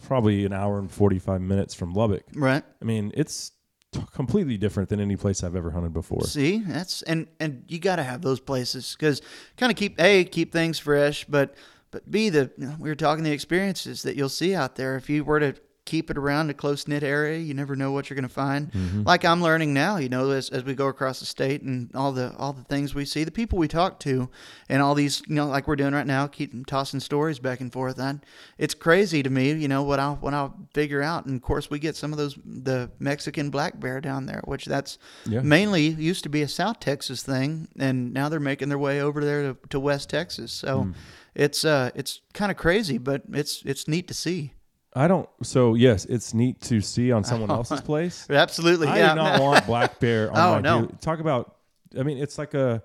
Probably 0.02 0.44
an 0.44 0.52
hour 0.52 0.78
and 0.78 0.90
forty 0.90 1.18
five 1.18 1.40
minutes 1.40 1.74
from 1.74 1.92
Lubbock. 1.94 2.24
right. 2.34 2.62
I 2.80 2.84
mean, 2.84 3.12
it's 3.14 3.52
t- 3.92 4.00
completely 4.12 4.56
different 4.56 4.88
than 4.88 5.00
any 5.00 5.16
place 5.16 5.42
I've 5.42 5.56
ever 5.56 5.70
hunted 5.70 5.92
before. 5.92 6.22
See, 6.24 6.58
that's 6.58 7.02
and 7.02 7.26
and 7.40 7.64
you 7.68 7.78
got 7.78 7.96
to 7.96 8.02
have 8.02 8.22
those 8.22 8.40
places 8.40 8.96
because 8.98 9.22
kind 9.56 9.70
of 9.70 9.76
keep 9.76 10.00
a 10.00 10.24
keep 10.24 10.52
things 10.52 10.78
fresh, 10.78 11.24
but 11.24 11.54
but 11.90 12.10
b 12.10 12.28
the 12.28 12.50
you 12.58 12.66
know, 12.66 12.76
we 12.78 12.88
were 12.88 12.94
talking 12.94 13.24
the 13.24 13.32
experiences 13.32 14.02
that 14.02 14.16
you'll 14.16 14.28
see 14.28 14.54
out 14.54 14.76
there 14.76 14.96
if 14.96 15.08
you 15.08 15.24
were 15.24 15.40
to 15.40 15.54
keep 15.86 16.10
it 16.10 16.18
around 16.18 16.50
a 16.50 16.54
close 16.54 16.86
knit 16.86 17.02
area. 17.02 17.38
You 17.38 17.54
never 17.54 17.74
know 17.76 17.92
what 17.92 18.10
you're 18.10 18.16
going 18.16 18.28
to 18.28 18.34
find. 18.34 18.70
Like 19.06 19.24
I'm 19.24 19.40
learning 19.42 19.72
now, 19.72 19.96
you 19.96 20.08
know, 20.10 20.30
as, 20.32 20.50
as 20.50 20.64
we 20.64 20.74
go 20.74 20.88
across 20.88 21.20
the 21.20 21.26
state 21.26 21.62
and 21.62 21.88
all 21.94 22.12
the 22.12 22.34
all 22.36 22.52
the 22.52 22.64
things 22.64 22.94
we 22.94 23.04
see, 23.06 23.24
the 23.24 23.30
people 23.30 23.58
we 23.58 23.68
talk 23.68 23.98
to, 24.00 24.28
and 24.68 24.82
all 24.82 24.94
these, 24.94 25.22
you 25.28 25.34
know, 25.36 25.46
like 25.46 25.66
we're 25.66 25.76
doing 25.76 25.94
right 25.94 26.06
now, 26.06 26.26
keep 26.26 26.66
tossing 26.66 27.00
stories 27.00 27.38
back 27.38 27.60
and 27.60 27.72
forth. 27.72 27.98
And 27.98 28.20
it's 28.58 28.74
crazy 28.74 29.22
to 29.22 29.30
me, 29.30 29.52
you 29.52 29.68
know, 29.68 29.82
what 29.82 29.98
I'll 30.00 30.16
what 30.16 30.34
I'll 30.34 30.54
figure 30.74 31.02
out. 31.02 31.24
And 31.26 31.36
of 31.36 31.42
course, 31.42 31.70
we 31.70 31.78
get 31.78 31.96
some 31.96 32.12
of 32.12 32.18
those 32.18 32.36
the 32.44 32.90
Mexican 32.98 33.48
black 33.50 33.80
bear 33.80 34.00
down 34.00 34.26
there, 34.26 34.42
which 34.44 34.66
that's 34.66 34.98
Yeah. 35.24 35.40
mainly 35.42 35.86
used 35.86 36.22
to 36.24 36.28
be 36.28 36.42
a 36.42 36.48
South 36.48 36.80
Texas 36.80 37.22
thing, 37.22 37.68
and 37.78 38.12
now 38.12 38.28
they're 38.28 38.40
making 38.40 38.68
their 38.68 38.78
way 38.78 39.00
over 39.00 39.24
there 39.24 39.42
to, 39.52 39.56
to 39.70 39.80
West 39.80 40.10
Texas. 40.10 40.52
So 40.52 40.82
Hmm. 40.82 40.90
it's 41.34 41.64
uh 41.64 41.90
it's 41.94 42.20
kind 42.32 42.50
of 42.50 42.56
crazy, 42.56 42.98
but 42.98 43.22
it's 43.32 43.62
it's 43.64 43.86
neat 43.86 44.08
to 44.08 44.14
see. 44.14 44.52
I 44.96 45.08
don't. 45.08 45.28
So 45.42 45.74
yes, 45.74 46.06
it's 46.06 46.32
neat 46.32 46.60
to 46.62 46.80
see 46.80 47.12
on 47.12 47.22
someone 47.22 47.50
oh. 47.50 47.56
else's 47.56 47.82
place. 47.82 48.26
Absolutely, 48.30 48.88
I 48.88 48.98
yeah. 48.98 49.10
do 49.10 49.16
not 49.16 49.40
want 49.42 49.66
black 49.66 50.00
bear 50.00 50.30
on 50.30 50.36
Oh, 50.36 50.54
my 50.54 50.60
no. 50.60 50.86
deer. 50.86 50.96
Talk 51.00 51.20
about. 51.20 51.56
I 51.98 52.02
mean, 52.02 52.18
it's 52.18 52.38
like 52.38 52.54
a, 52.54 52.82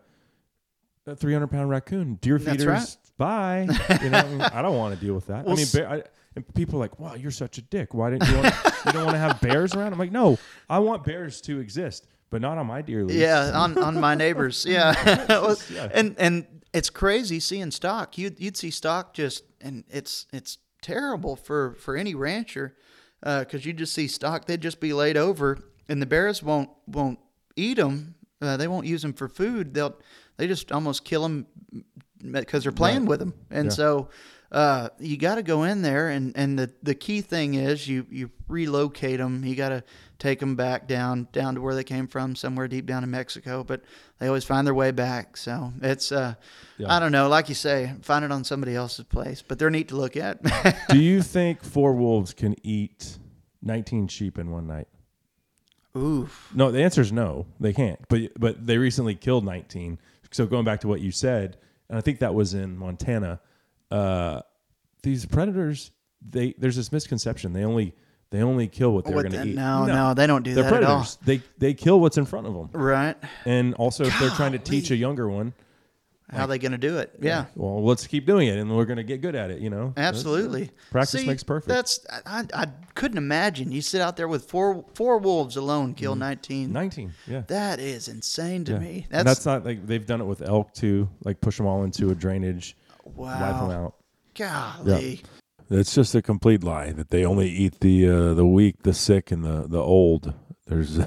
a 1.07 1.15
300 1.15 1.47
pound 1.47 1.69
raccoon. 1.69 2.15
Deer 2.15 2.37
feeders. 2.37 2.65
right. 2.65 2.97
Bye. 3.17 3.67
You 4.03 4.09
know, 4.09 4.17
I, 4.17 4.27
mean, 4.27 4.41
I 4.41 4.61
don't 4.61 4.77
want 4.77 4.93
to 4.97 5.03
deal 5.03 5.13
with 5.13 5.27
that. 5.27 5.45
Well, 5.45 5.53
I 5.53 5.57
mean, 5.57 5.67
bear, 5.73 5.89
I, 5.89 6.03
And 6.35 6.53
people 6.53 6.75
are 6.75 6.79
like, 6.79 6.99
"Wow, 6.99 7.15
you're 7.15 7.31
such 7.31 7.57
a 7.57 7.61
dick. 7.61 7.93
Why 7.93 8.09
didn't 8.09 8.27
you? 8.29 8.35
Want, 8.35 8.55
you 8.85 8.91
don't 8.91 9.05
want 9.05 9.15
to 9.15 9.19
have 9.19 9.39
bears 9.39 9.73
around?" 9.73 9.93
I'm 9.93 9.99
like, 9.99 10.11
"No, 10.11 10.37
I 10.69 10.79
want 10.79 11.05
bears 11.05 11.39
to 11.41 11.59
exist, 11.59 12.07
but 12.29 12.41
not 12.41 12.57
on 12.57 12.67
my 12.67 12.81
deer 12.81 13.05
lease." 13.05 13.17
Yeah, 13.17 13.51
on, 13.53 13.77
on 13.77 13.99
my 13.99 14.15
neighbors. 14.15 14.65
Yeah. 14.69 14.95
Well, 15.29 15.55
and 15.93 16.15
and 16.17 16.45
it's 16.73 16.89
crazy 16.89 17.39
seeing 17.39 17.71
stock. 17.71 18.17
You'd 18.17 18.39
you'd 18.39 18.57
see 18.57 18.71
stock 18.71 19.13
just 19.13 19.43
and 19.61 19.85
it's 19.89 20.25
it's 20.33 20.57
terrible 20.81 21.35
for 21.35 21.73
for 21.75 21.95
any 21.95 22.15
rancher 22.15 22.75
because 23.21 23.65
you 23.65 23.73
just 23.73 23.93
see 23.93 24.07
stock. 24.07 24.45
They'd 24.45 24.61
just 24.61 24.79
be 24.79 24.93
laid 24.93 25.17
over, 25.17 25.57
and 25.87 26.01
the 26.01 26.05
bears 26.05 26.41
won't 26.43 26.69
won't 26.87 27.19
eat 27.55 27.75
them. 27.77 28.15
Uh, 28.41 28.57
they 28.57 28.67
won't 28.67 28.87
use 28.87 29.01
them 29.03 29.13
for 29.13 29.27
food. 29.27 29.73
They'll 29.73 29.95
they 30.37 30.47
just 30.47 30.71
almost 30.71 31.05
kill 31.05 31.21
them 31.23 31.45
because 32.31 32.63
they're 32.63 32.71
playing 32.71 33.05
with 33.05 33.19
them. 33.19 33.33
And 33.51 33.65
Yeah. 33.65 33.71
so 33.71 34.09
uh, 34.51 34.89
you 34.99 35.15
got 35.15 35.35
to 35.35 35.43
go 35.43 35.63
in 35.63 35.81
there, 35.81 36.09
and, 36.09 36.33
and 36.35 36.59
the, 36.59 36.71
the 36.83 36.93
key 36.93 37.21
thing 37.21 37.53
is 37.53 37.87
you 37.87 38.05
you 38.09 38.29
relocate 38.49 39.17
them. 39.17 39.45
You 39.45 39.55
got 39.55 39.69
to 39.69 39.83
take 40.19 40.39
them 40.39 40.57
back 40.57 40.87
down 40.87 41.29
down 41.31 41.55
to 41.55 41.61
where 41.61 41.73
they 41.73 41.85
came 41.85 42.05
from, 42.07 42.35
somewhere 42.35 42.67
deep 42.67 42.85
down 42.85 43.03
in 43.03 43.11
Mexico. 43.11 43.63
But 43.63 43.81
they 44.19 44.27
always 44.27 44.43
find 44.43 44.67
their 44.67 44.73
way 44.73 44.91
back. 44.91 45.37
So 45.37 45.71
it's 45.81 46.11
uh, 46.11 46.35
I 46.85 46.99
don't 46.99 47.13
know, 47.13 47.29
like 47.29 47.47
you 47.47 47.55
say, 47.55 47.93
find 48.01 48.25
it 48.25 48.31
on 48.31 48.43
somebody 48.43 48.75
else's 48.75 49.05
place. 49.05 49.41
But 49.41 49.57
they're 49.57 49.69
neat 49.69 49.87
to 49.87 49.95
look 49.95 50.17
at. 50.17 50.41
Do 50.89 50.99
you 50.99 51.21
think 51.23 51.63
four 51.63 51.93
wolves 51.93 52.33
can 52.33 52.55
eat 52.61 53.17
19 53.61 54.09
sheep 54.09 54.37
in 54.37 54.51
one 54.51 54.67
night? 54.67 54.87
Oof. 55.95 56.51
No, 56.53 56.71
the 56.71 56.83
answer 56.83 57.01
is 57.01 57.13
no. 57.13 57.45
They 57.61 57.71
can't. 57.71 57.99
But 58.09 58.31
but 58.37 58.65
they 58.65 58.77
recently 58.77 59.15
killed 59.15 59.45
19. 59.45 59.97
So 60.31 60.45
going 60.45 60.65
back 60.65 60.81
to 60.81 60.89
what 60.89 60.99
you 60.99 61.11
said, 61.11 61.57
and 61.87 61.97
I 61.97 62.01
think 62.01 62.19
that 62.19 62.33
was 62.33 62.53
in 62.53 62.77
Montana. 62.77 63.39
Uh, 63.91 64.41
these 65.03 65.25
predators, 65.25 65.91
they 66.27 66.53
there's 66.57 66.75
this 66.75 66.91
misconception. 66.91 67.53
They 67.53 67.63
only 67.65 67.93
they 68.29 68.41
only 68.41 68.67
kill 68.67 68.93
what 68.93 69.03
they're 69.05 69.13
going 69.13 69.31
to 69.31 69.45
eat. 69.45 69.55
no, 69.55 69.85
no, 69.85 70.13
they 70.13 70.25
don't 70.27 70.43
do 70.43 70.53
They're 70.53 70.63
that 70.63 70.73
at 70.73 70.83
all. 70.83 71.05
They 71.25 71.41
they 71.57 71.73
kill 71.73 71.99
what's 71.99 72.17
in 72.17 72.25
front 72.25 72.47
of 72.47 72.53
them. 72.53 72.69
Right? 72.71 73.17
And 73.45 73.73
also, 73.75 74.05
if 74.05 74.17
they're 74.19 74.29
trying 74.31 74.53
to 74.53 74.59
teach 74.59 74.91
a 74.91 74.95
younger 74.95 75.27
one, 75.27 75.53
How 76.31 76.45
are 76.45 76.47
they 76.47 76.59
going 76.59 76.71
to 76.71 76.77
do 76.77 76.97
it? 76.99 77.11
Yeah. 77.19 77.47
well, 77.55 77.83
let's 77.83 78.07
keep 78.07 78.25
doing 78.25 78.47
it, 78.47 78.57
and 78.57 78.73
we're 78.73 78.85
going 78.85 78.95
to 78.97 79.03
get 79.03 79.19
good 79.19 79.35
at 79.35 79.51
it. 79.51 79.59
You 79.59 79.69
know, 79.69 79.93
Absolutely. 79.97 80.69
Practice 80.91 81.19
See, 81.21 81.27
makes 81.27 81.43
perfect. 81.43 81.67
That's 81.67 81.99
I, 82.25 82.45
I 82.53 82.67
couldn't 82.95 83.17
imagine 83.17 83.71
you 83.73 83.81
sit 83.81 83.99
out 83.99 84.15
there 84.15 84.29
with 84.29 84.45
four 84.45 84.85
four 84.93 85.17
wolves 85.17 85.57
alone, 85.57 85.93
kill 85.93 86.13
Mm-hmm. 86.13 86.19
nineteen. 86.19 86.71
19. 86.71 87.13
Yeah. 87.27 87.41
That 87.47 87.79
is 87.81 88.07
insane 88.07 88.63
to 88.65 88.79
me. 88.79 89.07
That's, 89.09 89.25
that's 89.25 89.45
not 89.45 89.65
like 89.65 89.85
they've 89.85 90.05
done 90.05 90.21
it 90.21 90.25
with 90.25 90.41
elk 90.41 90.73
too. 90.73 91.09
Like 91.25 91.41
push 91.41 91.57
them 91.57 91.65
all 91.65 91.83
into 91.83 92.11
a 92.11 92.15
drainage, 92.15 92.77
wipe 93.03 93.39
them 93.39 93.67
wow. 93.67 93.71
out. 93.71 93.95
Golly. 94.35 95.21
It's 95.69 95.95
just 95.95 96.15
a 96.15 96.21
complete 96.21 96.63
lie 96.63 96.91
that 96.91 97.11
they 97.11 97.25
only 97.25 97.49
eat 97.49 97.79
the 97.79 98.09
uh, 98.09 98.33
the 98.33 98.45
weak, 98.45 98.83
the 98.83 98.93
sick, 98.93 99.31
and 99.31 99.43
the, 99.43 99.67
the 99.67 99.79
old. 99.79 100.33
There's 100.67 100.99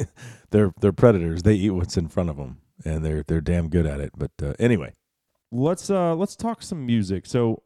they're 0.50 0.72
they're 0.80 0.92
predators. 0.92 1.42
They 1.42 1.54
eat 1.54 1.70
what's 1.70 1.96
in 1.96 2.08
front 2.08 2.30
of 2.30 2.36
them, 2.36 2.58
and 2.84 3.04
they're 3.04 3.22
they're 3.22 3.40
damn 3.40 3.68
good 3.68 3.86
at 3.86 4.00
it. 4.00 4.12
But 4.16 4.32
uh, 4.42 4.54
anyway, 4.58 4.92
Let's 5.50 5.88
uh 5.88 6.14
let's 6.14 6.36
talk 6.36 6.62
some 6.62 6.84
music. 6.84 7.26
So 7.26 7.62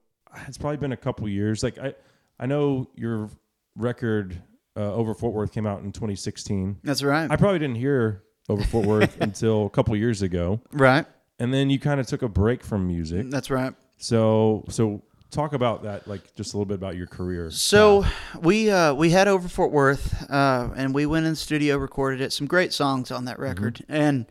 it's 0.47 0.59
probably 0.59 0.77
been 0.77 0.93
a 0.93 0.97
couple 0.97 1.29
years. 1.29 1.63
Like 1.63 1.79
I 1.79 1.95
I 2.39 2.47
know 2.47 2.89
your 2.95 3.29
record 3.77 4.41
uh, 4.77 4.95
over 4.95 5.15
Fort 5.15 5.35
Worth 5.35 5.53
came 5.53 5.67
out 5.67 5.83
in 5.83 5.93
2016. 5.93 6.79
That's 6.85 7.03
right. 7.03 7.31
I 7.31 7.37
probably 7.37 7.59
didn't 7.59 7.77
hear 7.77 8.23
over 8.49 8.63
Fort 8.65 8.87
Worth 8.87 9.17
until 9.21 9.67
a 9.67 9.71
couple 9.71 9.97
years 9.97 10.23
ago, 10.23 10.61
right. 10.73 11.07
And 11.43 11.53
then 11.53 11.71
you 11.71 11.81
kind 11.81 11.99
of 11.99 12.07
took 12.07 12.23
a 12.23 12.29
break 12.29 12.63
from 12.63 12.87
music. 12.87 13.29
That's 13.29 13.51
right. 13.51 13.75
So 13.99 14.65
so 14.69 15.03
talk 15.33 15.55
about 15.55 15.83
that, 15.83 16.07
like 16.07 16.35
just 16.37 16.55
a 16.55 16.57
little 16.57 16.67
bit 16.67 16.75
about 16.75 16.95
your 16.95 17.09
career. 17.09 17.51
So 17.51 18.05
we 18.41 18.71
uh, 18.71 18.95
we 18.95 19.11
had 19.11 19.27
over 19.27 19.49
Fort 19.49 19.73
Worth, 19.73 20.31
uh, 20.31 20.71
and 20.77 20.95
we 20.95 21.05
went 21.05 21.27
in 21.27 21.33
the 21.33 21.37
studio, 21.37 21.79
recorded 21.79 22.21
it. 22.21 22.33
Some 22.33 22.47
great 22.47 22.73
songs 22.73 23.11
on 23.11 23.25
that 23.25 23.41
record. 23.41 23.85
And 23.89 24.27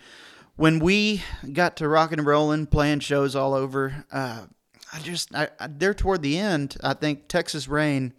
when 0.56 0.80
we 0.80 1.21
got 1.52 1.76
to 1.78 1.89
rocking 1.89 2.19
and 2.19 2.26
rolling, 2.26 2.65
playing 2.67 3.02
shows 3.02 3.36
all 3.36 3.54
over, 3.54 4.06
uh, 4.10 4.45
I 4.93 5.00
just 5.00 5.36
I, 5.36 5.50
I, 5.60 5.67
there 5.67 5.93
toward 5.93 6.21
the 6.21 6.38
end, 6.38 6.78
I 6.82 6.93
think 6.93 7.28
Texas 7.28 7.67
Rain 7.67 8.13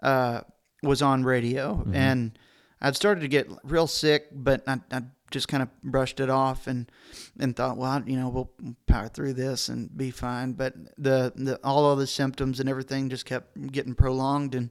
uh, 0.00 0.42
was 0.84 1.02
on 1.02 1.24
radio, 1.24 1.84
and 1.92 2.38
I'd 2.80 2.94
started 2.94 3.22
to 3.22 3.28
get 3.28 3.48
real 3.64 3.88
sick, 3.88 4.28
but 4.32 4.62
I, 4.68 4.78
I 4.92 5.02
just 5.30 5.48
kind 5.48 5.62
of 5.62 5.68
brushed 5.82 6.20
it 6.20 6.30
off 6.30 6.66
and 6.66 6.90
and 7.38 7.54
thought, 7.56 7.76
well, 7.76 8.02
you 8.06 8.16
know, 8.16 8.28
we'll 8.28 8.50
power 8.86 9.08
through 9.08 9.34
this 9.34 9.68
and 9.68 9.94
be 9.96 10.10
fine. 10.10 10.52
But 10.52 10.74
the, 10.96 11.32
the 11.36 11.58
all 11.62 11.90
of 11.90 11.98
the 11.98 12.06
symptoms 12.06 12.60
and 12.60 12.68
everything 12.68 13.08
just 13.08 13.26
kept 13.26 13.70
getting 13.72 13.94
prolonged, 13.94 14.54
and 14.54 14.70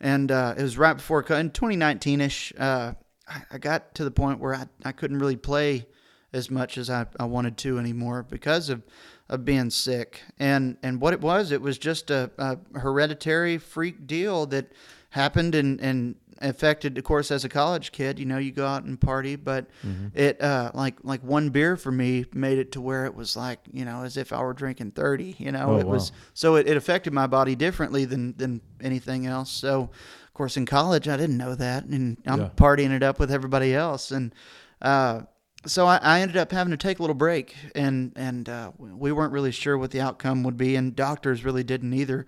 and 0.00 0.30
uh, 0.30 0.54
it 0.56 0.62
was 0.62 0.78
right 0.78 0.94
before 0.94 1.20
in 1.20 1.50
2019 1.50 2.20
ish. 2.20 2.52
Uh, 2.58 2.94
I, 3.26 3.42
I 3.52 3.58
got 3.58 3.94
to 3.94 4.04
the 4.04 4.10
point 4.10 4.40
where 4.40 4.54
I, 4.54 4.66
I 4.84 4.92
couldn't 4.92 5.18
really 5.18 5.36
play 5.36 5.86
as 6.34 6.50
much 6.50 6.76
as 6.76 6.90
I, 6.90 7.06
I 7.18 7.24
wanted 7.24 7.56
to 7.58 7.78
anymore 7.78 8.22
because 8.22 8.68
of 8.68 8.82
of 9.28 9.44
being 9.44 9.70
sick. 9.70 10.22
And 10.38 10.76
and 10.82 11.00
what 11.00 11.14
it 11.14 11.20
was, 11.20 11.50
it 11.50 11.62
was 11.62 11.78
just 11.78 12.10
a, 12.10 12.30
a 12.38 12.58
hereditary 12.78 13.58
freak 13.58 14.06
deal 14.06 14.46
that 14.46 14.72
happened 15.10 15.54
and 15.54 15.80
and 15.80 16.16
affected 16.42 16.98
of 16.98 17.04
course 17.04 17.30
as 17.30 17.44
a 17.44 17.48
college 17.48 17.92
kid 17.92 18.18
you 18.18 18.24
know 18.26 18.38
you 18.38 18.50
go 18.52 18.66
out 18.66 18.84
and 18.84 19.00
party 19.00 19.36
but 19.36 19.66
it 20.14 20.40
uh 20.42 20.70
like 20.74 20.96
like 21.02 21.22
one 21.22 21.50
beer 21.50 21.76
for 21.76 21.92
me 21.92 22.24
made 22.34 22.58
it 22.58 22.72
to 22.72 22.80
where 22.80 23.04
it 23.06 23.14
was 23.14 23.36
like 23.36 23.60
you 23.72 23.84
know 23.84 24.02
as 24.02 24.16
if 24.16 24.32
i 24.32 24.42
were 24.42 24.52
drinking 24.52 24.90
30 24.90 25.36
you 25.38 25.52
know 25.52 25.72
Oh, 25.74 25.78
it 25.78 25.86
was 25.86 26.12
so 26.34 26.56
it, 26.56 26.66
it 26.66 26.76
affected 26.76 27.12
my 27.12 27.26
body 27.26 27.54
differently 27.54 28.04
than 28.04 28.34
than 28.36 28.60
anything 28.80 29.26
else. 29.26 29.50
So 29.50 29.82
of 30.26 30.34
course 30.34 30.56
in 30.56 30.66
college 30.66 31.06
i 31.08 31.16
didn't 31.16 31.36
know 31.38 31.54
that 31.54 31.84
and 31.84 32.18
i'm 32.26 32.40
Yeah. 32.40 32.50
partying 32.56 32.90
it 32.90 33.02
up 33.02 33.18
with 33.20 33.30
everybody 33.30 33.74
else 33.74 34.10
and 34.10 34.34
uh 34.82 35.22
so 35.66 35.86
I, 35.86 35.96
I 36.02 36.20
ended 36.20 36.36
up 36.36 36.52
having 36.52 36.72
to 36.72 36.76
take 36.76 36.98
a 36.98 37.02
little 37.02 37.14
break 37.14 37.54
and 37.74 38.12
and 38.16 38.48
uh, 38.50 38.72
we 38.78 39.12
weren't 39.12 39.32
really 39.32 39.50
sure 39.52 39.78
what 39.78 39.92
the 39.92 40.00
outcome 40.02 40.42
would 40.42 40.58
be 40.58 40.76
and 40.76 40.94
doctors 40.94 41.42
really 41.42 41.64
didn't 41.64 41.94
either 41.94 42.26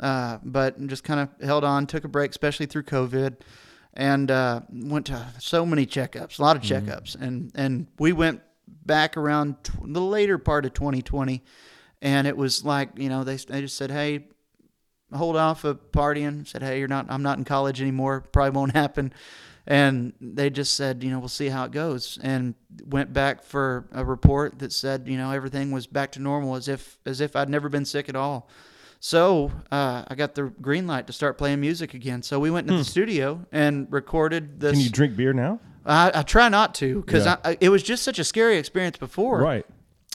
uh, 0.00 0.38
but 0.42 0.84
just 0.86 1.04
kind 1.04 1.20
of 1.20 1.46
held 1.46 1.64
on 1.64 1.86
took 1.86 2.04
a 2.04 2.08
break 2.08 2.30
especially 2.30 2.66
through 2.66 2.82
covid 2.82 3.36
and 3.94 4.30
uh, 4.30 4.60
went 4.72 5.06
to 5.06 5.26
so 5.38 5.64
many 5.64 5.86
checkups 5.86 6.38
a 6.38 6.42
lot 6.42 6.56
of 6.56 6.62
checkups 6.62 7.14
and 7.20 7.52
and 7.54 7.86
we 7.98 8.12
went 8.12 8.40
back 8.86 9.16
around 9.16 9.56
tw- 9.62 9.92
the 9.92 10.00
later 10.00 10.38
part 10.38 10.64
of 10.64 10.72
2020 10.74 11.42
and 12.02 12.26
it 12.26 12.36
was 12.36 12.64
like 12.64 12.90
you 12.96 13.08
know 13.08 13.24
they, 13.24 13.36
they 13.36 13.60
just 13.60 13.76
said 13.76 13.90
hey 13.90 14.24
hold 15.14 15.36
off 15.36 15.64
of 15.64 15.92
partying. 15.92 16.46
Said, 16.46 16.62
hey, 16.62 16.78
you're 16.78 16.88
not. 16.88 17.06
I'm 17.08 17.22
not 17.22 17.38
in 17.38 17.44
college 17.44 17.80
anymore. 17.80 18.20
Probably 18.20 18.56
won't 18.56 18.72
happen. 18.72 19.12
And 19.66 20.12
they 20.20 20.50
just 20.50 20.74
said, 20.74 21.02
you 21.02 21.10
know, 21.10 21.18
we'll 21.18 21.28
see 21.28 21.48
how 21.48 21.64
it 21.64 21.70
goes. 21.70 22.18
And 22.22 22.54
went 22.84 23.14
back 23.14 23.42
for 23.42 23.88
a 23.92 24.04
report 24.04 24.58
that 24.58 24.72
said, 24.72 25.08
you 25.08 25.16
know, 25.16 25.30
everything 25.30 25.70
was 25.70 25.86
back 25.86 26.12
to 26.12 26.20
normal, 26.20 26.54
as 26.54 26.68
if 26.68 26.98
as 27.06 27.20
if 27.20 27.34
I'd 27.34 27.48
never 27.48 27.68
been 27.68 27.86
sick 27.86 28.08
at 28.08 28.16
all. 28.16 28.48
So 29.04 29.52
uh, 29.70 30.02
I 30.08 30.14
got 30.14 30.34
the 30.34 30.44
green 30.62 30.86
light 30.86 31.08
to 31.08 31.12
start 31.12 31.36
playing 31.36 31.60
music 31.60 31.92
again. 31.92 32.22
So 32.22 32.40
we 32.40 32.50
went 32.50 32.70
into 32.70 32.78
the 32.78 32.88
studio 32.88 33.44
and 33.52 33.86
recorded 33.92 34.60
this. 34.60 34.72
Can 34.72 34.80
you 34.80 34.88
drink 34.88 35.14
beer 35.14 35.34
now? 35.34 35.60
I, 35.84 36.10
I 36.14 36.22
try 36.22 36.48
not 36.48 36.74
to 36.76 37.02
because 37.02 37.26
Yeah. 37.26 37.54
it 37.60 37.68
was 37.68 37.82
just 37.82 38.02
such 38.02 38.18
a 38.18 38.24
scary 38.24 38.56
experience 38.56 38.96
before 38.96 39.40
Right. 39.42 39.66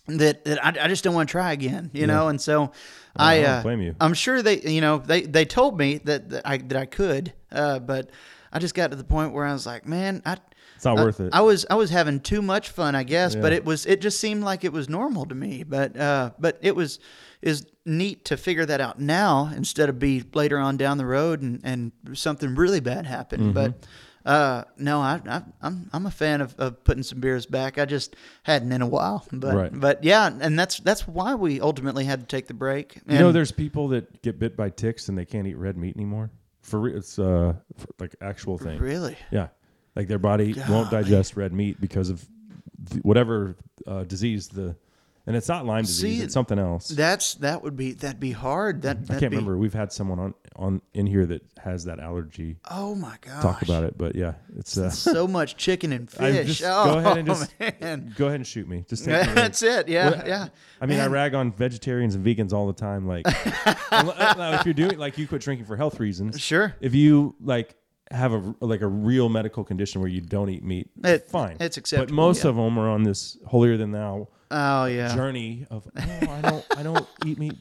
that, 0.07 0.43
that 0.45 0.65
I, 0.65 0.85
I 0.85 0.87
just 0.87 1.03
don't 1.03 1.13
want 1.13 1.29
to 1.29 1.31
try 1.33 1.51
again, 1.51 1.91
you 1.93 2.07
know. 2.07 2.29
And 2.29 2.41
so 2.41 2.71
I, 3.15 3.41
I 3.41 3.43
uh, 3.43 3.61
blame 3.61 3.79
you. 3.79 3.95
I'm 4.01 4.15
sure 4.15 4.41
they, 4.41 4.59
you 4.61 4.81
know, 4.81 4.97
they 4.97 5.21
they 5.21 5.45
told 5.45 5.77
me 5.77 5.99
that, 6.05 6.29
that 6.29 6.47
I 6.47 6.57
that 6.57 6.75
I 6.77 6.87
could, 6.87 7.31
uh, 7.51 7.77
but 7.77 8.09
I 8.51 8.57
just 8.57 8.73
got 8.73 8.89
to 8.89 8.97
the 8.97 9.03
point 9.03 9.33
where 9.33 9.45
I 9.45 9.53
was 9.53 9.67
like, 9.67 9.85
man, 9.85 10.23
I. 10.25 10.37
It's 10.77 10.85
not 10.85 10.97
I- 10.97 11.03
worth 11.03 11.19
it. 11.19 11.29
I 11.31 11.41
was 11.41 11.63
I 11.69 11.75
was 11.75 11.91
having 11.91 12.21
too 12.21 12.41
much 12.41 12.69
fun, 12.69 12.95
I 12.95 13.03
guess, 13.03 13.35
but 13.35 13.53
it 13.53 13.65
was 13.65 13.85
it 13.85 14.01
just 14.01 14.19
seemed 14.19 14.43
like 14.43 14.63
it 14.63 14.73
was 14.73 14.89
normal 14.89 15.27
to 15.27 15.35
me. 15.35 15.61
But 15.63 15.95
uh, 15.95 16.31
but 16.39 16.57
it 16.61 16.75
was 16.75 16.99
is 17.41 17.65
neat 17.85 18.25
to 18.25 18.37
figure 18.37 18.65
that 18.65 18.81
out 18.81 18.99
now 18.99 19.51
instead 19.55 19.89
of 19.89 19.97
be 19.99 20.23
later 20.33 20.57
on 20.57 20.77
down 20.77 20.97
the 20.97 21.05
road 21.05 21.41
and, 21.41 21.61
and 21.63 21.91
something 22.13 22.55
really 22.55 22.79
bad 22.79 23.05
happened. 23.05 23.43
Mm-hmm. 23.43 23.53
But 23.53 23.87
uh, 24.25 24.63
no, 24.77 24.99
I, 24.99 25.21
I 25.27 25.41
I'm 25.61 25.89
I'm 25.93 26.05
a 26.05 26.11
fan 26.11 26.41
of, 26.41 26.53
of 26.59 26.83
putting 26.83 27.03
some 27.03 27.19
beers 27.19 27.45
back. 27.45 27.77
I 27.77 27.85
just 27.85 28.15
hadn't 28.43 28.71
in 28.71 28.81
a 28.81 28.87
while. 28.87 29.25
But 29.31 29.55
Right. 29.55 29.71
but 29.79 30.03
yeah, 30.03 30.29
and 30.41 30.59
that's 30.59 30.79
that's 30.79 31.07
why 31.07 31.35
we 31.35 31.61
ultimately 31.61 32.03
had 32.03 32.19
to 32.19 32.25
take 32.25 32.47
the 32.47 32.53
break. 32.53 32.99
You 33.07 33.19
know, 33.19 33.31
there's 33.31 33.51
people 33.51 33.87
that 33.89 34.21
get 34.21 34.37
bit 34.37 34.57
by 34.57 34.69
ticks 34.69 35.07
and 35.09 35.17
they 35.17 35.25
can't 35.25 35.47
eat 35.47 35.55
red 35.57 35.77
meat 35.77 35.95
anymore. 35.95 36.31
For 36.61 36.79
re- 36.79 36.93
it's 36.93 37.17
uh 37.17 37.53
for, 37.77 37.87
like 37.99 38.15
actual 38.21 38.57
thing. 38.57 38.77
really 38.79 39.15
Yeah, 39.31 39.47
like 39.95 40.07
their 40.09 40.19
body 40.19 40.53
won't 40.69 40.91
digest 40.91 41.37
red 41.37 41.53
meat 41.53 41.79
because 41.79 42.09
of 42.09 42.27
whatever 43.01 43.55
uh, 43.87 44.03
disease 44.03 44.49
the 44.49 44.75
and 45.29 45.37
it's 45.37 45.47
not 45.47 45.63
Lyme 45.63 45.83
disease; 45.83 46.17
See, 46.17 46.23
it's 46.23 46.33
something 46.33 46.57
else. 46.57 46.87
That's 46.89 47.35
that 47.35 47.61
would 47.61 47.77
be 47.77 47.93
that'd 47.93 48.19
be 48.19 48.31
hard. 48.31 48.81
That 48.81 48.97
I 49.09 49.19
can't 49.19 49.21
be, 49.21 49.27
remember. 49.37 49.57
We've 49.57 49.73
had 49.75 49.93
someone 49.93 50.17
on 50.19 50.33
on 50.55 50.81
in 50.95 51.05
here 51.05 51.25
that 51.27 51.43
has 51.59 51.85
that 51.85 51.99
allergy. 51.99 52.57
Oh 52.69 52.95
my 52.95 53.15
god! 53.21 53.41
Talk 53.43 53.61
about 53.61 53.83
it, 53.83 53.95
but 53.95 54.15
yeah, 54.15 54.33
it's 54.57 54.75
uh, 54.77 54.89
so 54.89 55.27
much 55.27 55.55
chicken 55.55 55.93
and 55.93 56.09
fish. 56.11 56.47
just- 56.57 56.63
oh 56.65 56.93
go 56.93 56.97
ahead 56.97 57.17
and 57.19 57.27
just 57.27 57.53
man. 57.59 58.11
go 58.17 58.25
ahead 58.25 58.37
and 58.37 58.47
shoot 58.47 58.67
me. 58.67 58.83
Just 58.89 59.05
take 59.05 59.23
That's 59.35 59.61
it. 59.61 59.87
Yeah, 59.87 60.09
Well, 60.09 60.27
yeah. 60.27 60.47
I 60.81 60.87
mean, 60.87 60.99
I 60.99 61.05
rag 61.05 61.35
on 61.35 61.51
vegetarians 61.51 62.15
and 62.15 62.25
vegans 62.25 62.51
all 62.51 62.65
the 62.65 62.73
time. 62.73 63.07
Like, 63.07 63.25
if 63.27 64.65
you're 64.65 64.73
doing 64.73 64.97
like 64.97 65.17
you 65.19 65.27
quit 65.27 65.41
drinking 65.41 65.67
for 65.67 65.77
health 65.77 65.99
reasons, 65.99 66.39
Sure. 66.39 66.75
If 66.81 66.95
you 66.95 67.35
like 67.39 67.75
have 68.11 68.33
a 68.33 68.55
like 68.61 68.81
a 68.81 68.87
real 68.87 69.29
medical 69.29 69.63
condition 69.63 70.01
where 70.01 70.09
you 70.09 70.21
don't 70.21 70.49
eat 70.49 70.63
meat, 70.63 70.89
It- 71.03 71.29
fine. 71.29 71.57
it's 71.59 71.77
acceptable. 71.77 72.07
But 72.07 72.15
most 72.15 72.43
yeah. 72.43 72.49
of 72.49 72.55
them 72.55 72.79
are 72.79 72.89
on 72.89 73.03
this 73.03 73.37
holier 73.45 73.77
than 73.77 73.91
thou 73.91 74.29
Oh 74.51 74.85
yeah. 74.85 75.13
journey 75.15 75.67
of 75.69 75.87
no, 75.95 76.31
I 76.31 76.41
don't 76.41 76.65
I 76.77 76.81
don't 76.83 77.07
eat 77.23 77.37
meat, 77.37 77.53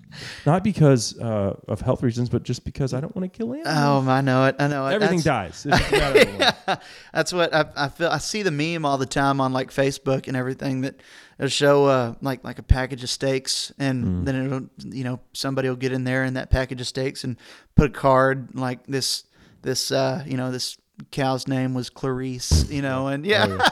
not 0.47 0.65
because 0.65 1.19
uh, 1.21 1.55
of 1.69 1.83
health 1.83 2.03
reasons, 2.03 2.31
but 2.31 2.45
just 2.45 2.65
because 2.65 2.95
I 2.95 3.01
don't 3.01 3.15
want 3.15 3.31
to 3.31 3.37
kill 3.37 3.53
animals. 3.53 4.07
Oh, 4.07 4.11
I 4.11 4.23
know 4.23 4.47
it. 4.47 4.57
I 4.59 4.69
know 4.69 4.87
it. 4.87 4.95
Everything 4.95 5.19
That's- 5.21 5.65
dies. 5.65 5.67
It's 5.67 5.79
just 5.79 5.93
about 5.93 6.17
everyone. 6.17 6.41
yeah, 6.69 6.77
that's 7.13 7.33
what 7.33 7.55
I, 7.55 7.67
I 7.77 7.89
feel. 7.91 8.09
I 8.09 8.17
see 8.19 8.43
the 8.43 8.51
meme 8.51 8.87
all 8.87 8.97
the 8.97 9.05
time 9.07 9.39
on 9.41 9.53
like 9.53 9.71
Facebook 9.71 10.29
and 10.29 10.37
everything 10.37 10.81
that 10.81 10.95
it'll 11.39 11.51
show 11.51 11.85
uh, 11.85 12.15
like 12.23 12.43
like 12.43 12.59
a 12.59 12.63
package 12.63 13.03
of 13.05 13.11
steaks, 13.11 13.71
and 13.79 14.05
Mm. 14.05 14.25
then 14.25 14.47
it'll 14.47 14.95
you 14.97 15.05
know 15.05 15.21
somebody 15.35 15.69
will 15.69 15.77
get 15.77 15.93
in 15.93 16.05
there 16.05 16.25
in 16.25 16.35
that 16.35 16.49
package 16.51 16.81
of 16.81 16.87
steaks 16.87 17.23
and 17.23 17.37
put 17.75 17.87
a 17.91 17.93
card 17.93 18.55
like 18.55 18.87
this 18.87 19.25
this 19.61 19.91
uh, 19.93 20.25
you 20.27 20.39
know 20.39 20.51
this 20.51 20.79
cow's 21.13 21.47
name 21.47 21.75
was 21.75 21.91
Clarice, 21.91 22.69
you 22.71 22.81
know, 22.83 23.09
and 23.09 23.27
yeah. 23.27 23.47
Oh, 23.47 23.57
yeah. 23.57 23.69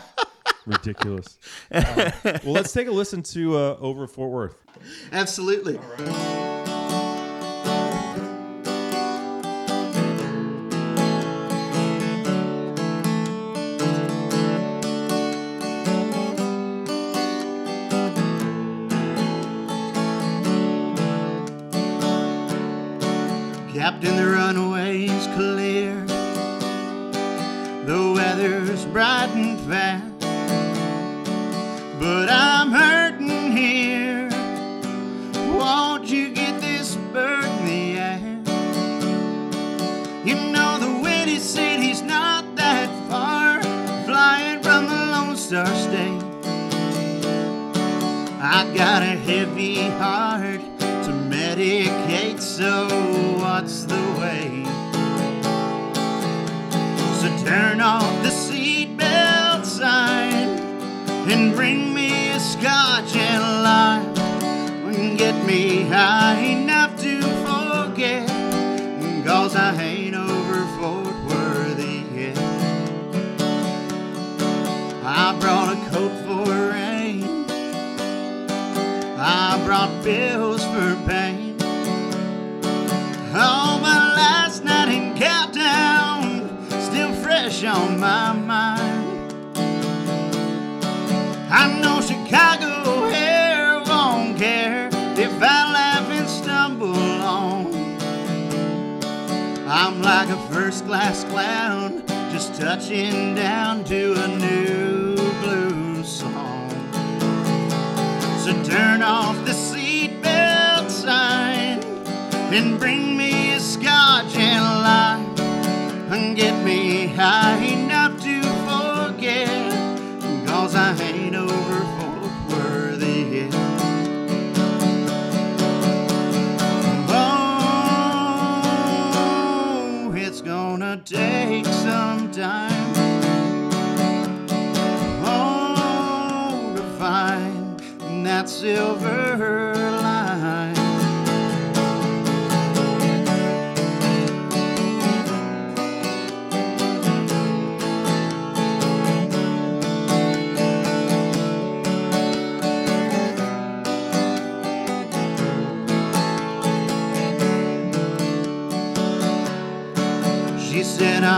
Ridiculous. 0.67 1.39
Uh, 1.73 2.11
well, 2.25 2.53
let's 2.55 2.73
take 2.73 2.87
a 2.89 2.91
listen 2.93 3.23
to 3.23 3.57
uh, 3.57 3.77
Over 3.81 4.07
Fort 4.07 4.31
Worth. 4.31 4.57
Absolutely. 5.13 5.79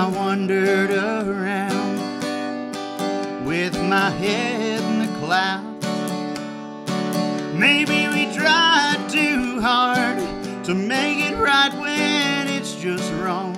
I 0.00 0.06
wandered 0.06 0.92
around 0.92 1.98
with 3.44 3.74
my 3.82 4.10
head 4.10 4.80
in 4.80 5.00
the 5.00 5.18
clouds. 5.18 5.86
Maybe 7.52 8.06
we 8.06 8.32
tried 8.32 9.04
too 9.08 9.60
hard 9.60 10.18
to 10.66 10.74
make 10.76 11.18
it 11.18 11.34
right 11.36 11.74
when 11.74 12.46
it's 12.46 12.76
just 12.76 13.12
wrong. 13.14 13.56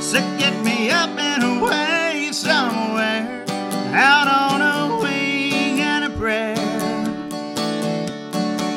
So 0.00 0.18
get 0.38 0.58
me 0.64 0.90
up 0.90 1.10
and 1.18 1.58
away 1.58 2.30
somewhere 2.32 3.44
out 3.92 4.28
on 4.28 4.62
a 4.62 4.96
wing 5.02 5.82
and 5.82 6.04
a 6.04 6.10
prayer. 6.16 6.56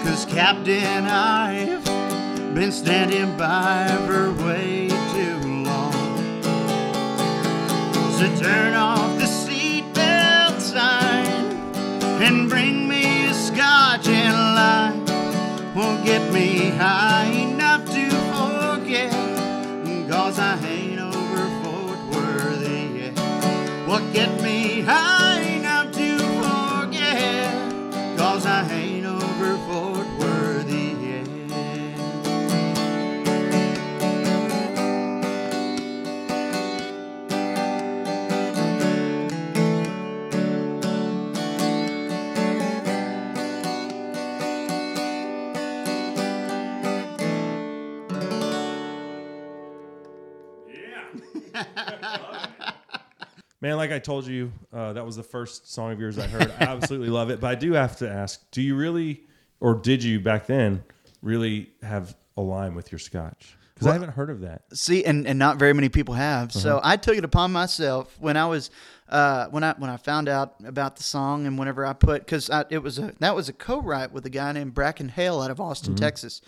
Cause 0.04 0.26
Captain, 0.26 1.06
I've 1.06 1.86
been 2.54 2.74
standing 2.74 3.38
by 3.38 3.88
for 4.06 4.34
way 4.44 4.85
So 8.18 8.34
turn 8.38 8.74
off 8.76 9.20
the 9.20 9.26
seatbelt 9.26 10.62
sign 10.62 11.52
and 12.24 12.48
bring 12.48 12.88
me 12.88 13.26
a 13.26 13.34
scotch 13.34 14.08
and 14.08 14.34
lime. 14.56 15.06
Won't 15.76 16.06
get 16.06 16.32
me 16.32 16.70
high 16.70 17.26
enough 17.26 17.84
to 17.88 18.10
forget, 18.32 19.12
cause 20.10 20.40
I 20.40 20.58
ain't 20.66 20.98
over 20.98 21.44
Fort 21.62 22.00
Worth 22.16 22.70
yet. 22.96 23.18
Well, 23.86 24.14
get 24.14 24.42
me 24.42 24.80
high 24.80 25.15
Man, 53.66 53.78
like 53.78 53.92
I 53.92 53.98
told 53.98 54.28
you, 54.28 54.54
uh, 54.72 54.94
that 54.94 55.04
was 55.04 55.16
the 55.16 55.24
first 55.24 55.74
song 55.74 55.92
of 55.92 56.00
yours 56.00 56.20
I 56.20 56.28
heard. 56.28 56.54
I 56.60 56.66
absolutely 56.66 57.10
love 57.10 57.32
it. 57.32 57.40
But 57.40 57.48
I 57.48 57.56
do 57.56 57.74
have 57.74 57.98
to 57.98 58.08
ask: 58.08 58.40
Do 58.52 58.62
you 58.62 58.76
really, 58.76 59.24
or 59.60 59.74
did 59.74 60.04
you 60.04 60.20
back 60.20 60.46
then, 60.46 60.84
really 61.24 61.72
have 61.82 62.16
a 62.38 62.42
lime 62.42 62.76
with 62.76 62.92
your 62.92 63.00
scotch? 63.00 63.58
Because 63.74 63.88
I 63.88 63.94
haven't 63.94 64.12
heard 64.12 64.30
of 64.30 64.42
that. 64.42 64.66
See, 64.72 65.04
and, 65.04 65.26
and 65.26 65.40
not 65.40 65.58
very 65.58 65.74
many 65.74 65.90
people 65.90 66.14
have. 66.14 66.54
So 66.54 66.80
I 66.84 66.96
took 66.96 67.18
it 67.18 67.26
upon 67.26 67.52
myself 67.52 68.16
when 68.20 68.38
I 68.38 68.46
was 68.46 68.70
uh, 69.10 69.48
when 69.48 69.64
I 69.64 69.74
when 69.80 69.90
I 69.90 69.98
found 69.98 70.30
out 70.30 70.58
about 70.64 70.98
the 70.98 71.04
song 71.04 71.48
and 71.48 71.58
whenever 71.58 71.88
I 71.88 71.94
put 71.94 72.24
because 72.24 72.52
it 72.70 72.84
was 72.84 73.00
a 73.00 73.16
that 73.20 73.36
was 73.36 73.50
a 73.50 73.54
co-write 73.54 74.12
with 74.12 74.28
a 74.28 74.30
guy 74.30 74.52
named 74.52 74.76
Bracken 74.76 75.10
Hale 75.10 75.42
out 75.42 75.50
of 75.50 75.60
Austin, 75.60 75.96
Texas, 75.96 76.40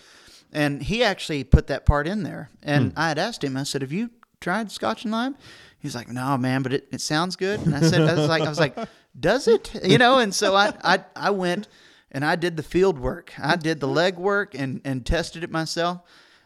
and 0.52 0.84
he 0.84 1.02
actually 1.02 1.42
put 1.42 1.66
that 1.66 1.84
part 1.84 2.06
in 2.06 2.22
there. 2.22 2.50
And 2.62 2.92
I 2.96 3.08
had 3.08 3.18
asked 3.18 3.42
him, 3.42 3.56
I 3.56 3.64
said, 3.64 3.82
"Have 3.82 3.90
you 3.90 4.10
tried 4.40 4.70
Scotch 4.70 5.02
and 5.02 5.10
lime?" 5.10 5.34
He's 5.80 5.94
like, 5.94 6.08
"No, 6.08 6.36
man, 6.36 6.62
but 6.62 6.72
it, 6.72 6.88
it 6.90 7.00
sounds 7.00 7.36
good." 7.36 7.60
And 7.60 7.74
I 7.74 7.80
said, 7.80 8.02
"I 8.02 8.14
was 8.14 8.28
like, 8.28 8.42
I 8.42 8.48
was 8.48 8.58
like, 8.58 8.76
does 9.18 9.48
it? 9.48 9.74
You 9.84 9.98
know?" 9.98 10.18
And 10.18 10.34
so 10.34 10.54
I 10.54 10.72
I, 10.82 11.04
I 11.14 11.30
went 11.30 11.68
and 12.10 12.24
I 12.24 12.36
did 12.36 12.56
the 12.56 12.62
field 12.62 12.98
work. 12.98 13.32
I 13.38 13.56
did 13.56 13.80
the 13.80 13.88
leg 13.88 14.16
work 14.16 14.54
and 14.54 14.80
and 14.84 15.04
tested 15.04 15.44
it 15.44 15.50
myself 15.50 16.02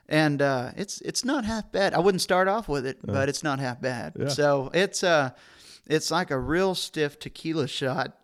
and 0.09 0.43
uh, 0.43 0.73
it's 0.77 1.01
it's 1.01 1.25
not 1.25 1.45
half 1.45 1.73
bad. 1.73 1.95
I 1.95 1.99
wouldn't 2.01 2.21
start 2.21 2.47
off 2.49 2.69
with 2.69 2.87
it, 2.87 2.99
but 3.03 3.29
it's 3.29 3.43
not 3.43 3.59
half 3.61 3.81
bad. 3.81 4.13
So 4.29 4.71
it's 4.75 5.03
uh, 5.03 5.31
it's 5.87 6.11
like 6.11 6.31
a 6.31 6.39
real 6.39 6.75
stiff 6.75 7.19
tequila 7.19 7.67
shot, 7.67 8.17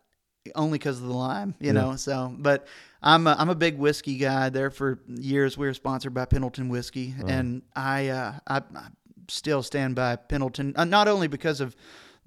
only 0.54 0.78
because 0.78 1.00
of 1.00 1.06
the 1.06 1.14
lime, 1.14 1.54
you 1.60 1.72
know. 1.72 1.96
So, 1.96 2.34
but 2.36 2.66
I'm 3.02 3.26
a, 3.26 3.34
I'm 3.38 3.48
a 3.48 3.54
big 3.54 3.78
whiskey 3.78 4.18
guy. 4.18 4.50
There 4.50 4.70
for 4.70 5.00
years, 5.08 5.56
we 5.56 5.66
were 5.66 5.74
sponsored 5.74 6.12
by 6.12 6.26
Pendleton 6.26 6.68
Whiskey, 6.68 7.14
and 7.26 7.62
I, 7.74 8.08
uh, 8.08 8.32
I 8.46 8.56
I 8.58 8.88
still 9.28 9.62
stand 9.62 9.94
by 9.94 10.16
Pendleton, 10.16 10.72
uh, 10.76 10.84
not 10.84 11.08
only 11.08 11.28
because 11.28 11.60
of 11.60 11.76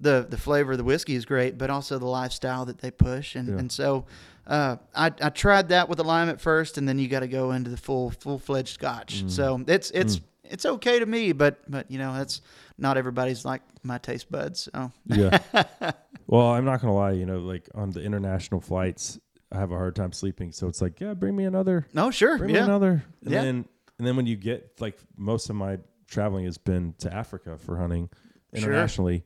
the 0.00 0.26
the 0.28 0.36
flavor 0.38 0.72
of 0.72 0.78
the 0.78 0.84
whiskey 0.84 1.14
is 1.14 1.24
great, 1.24 1.58
but 1.58 1.70
also 1.70 1.98
the 1.98 2.06
lifestyle 2.06 2.64
that 2.64 2.78
they 2.78 2.90
push, 2.90 3.34
and 3.36 3.48
and 3.48 3.70
so. 3.70 4.04
Uh, 4.44 4.74
I, 4.92 5.12
I 5.22 5.30
tried 5.30 5.68
that 5.68 5.88
with 5.88 5.98
the 5.98 6.04
lime 6.04 6.28
at 6.28 6.40
first, 6.40 6.76
and 6.76 6.88
then 6.88 6.98
you 6.98 7.06
got 7.06 7.20
to 7.20 7.28
go 7.28 7.52
into 7.52 7.70
the 7.70 7.76
full 7.76 8.10
full 8.10 8.40
fledged 8.40 8.74
Scotch. 8.74 9.22
So 9.28 9.62
it's 9.68 9.92
it's 9.92 10.20
it's 10.42 10.66
okay 10.66 10.98
to 10.98 11.06
me, 11.06 11.30
but 11.30 11.60
but 11.70 11.88
you 11.88 11.96
know 11.98 12.12
that's 12.12 12.40
not 12.76 12.96
everybody's 12.96 13.44
like 13.44 13.62
my 13.84 13.98
taste 13.98 14.32
buds. 14.32 14.68
So 14.74 14.90
Yeah. 15.06 15.38
well, 16.26 16.48
I'm 16.48 16.64
not 16.64 16.80
gonna 16.80 16.92
lie. 16.92 17.12
You 17.12 17.24
know, 17.24 17.38
like 17.38 17.68
on 17.72 17.90
the 17.92 18.02
international 18.02 18.60
flights, 18.60 19.20
I 19.52 19.60
have 19.60 19.70
a 19.70 19.76
hard 19.76 19.94
time 19.94 20.12
sleeping. 20.12 20.50
So 20.50 20.66
it's 20.66 20.82
like, 20.82 20.98
yeah, 21.00 21.14
bring 21.14 21.36
me 21.36 21.44
another. 21.44 21.86
no, 21.94 22.10
sure, 22.10 22.36
Bring 22.38 22.50
me 22.50 22.58
yeah, 22.58 22.64
another. 22.64 23.04
And 23.24 23.30
Yeah. 23.32 23.42
then 23.42 23.64
and 23.98 24.06
then 24.08 24.16
when 24.16 24.26
you 24.26 24.34
get 24.34 24.80
like 24.80 24.98
most 25.16 25.50
of 25.50 25.54
my 25.54 25.78
traveling 26.12 26.44
has 26.44 26.58
been 26.58 26.94
to 26.98 27.12
Africa 27.12 27.58
for 27.58 27.76
hunting 27.78 28.08
Sure. 28.54 28.64
internationally. 28.68 29.24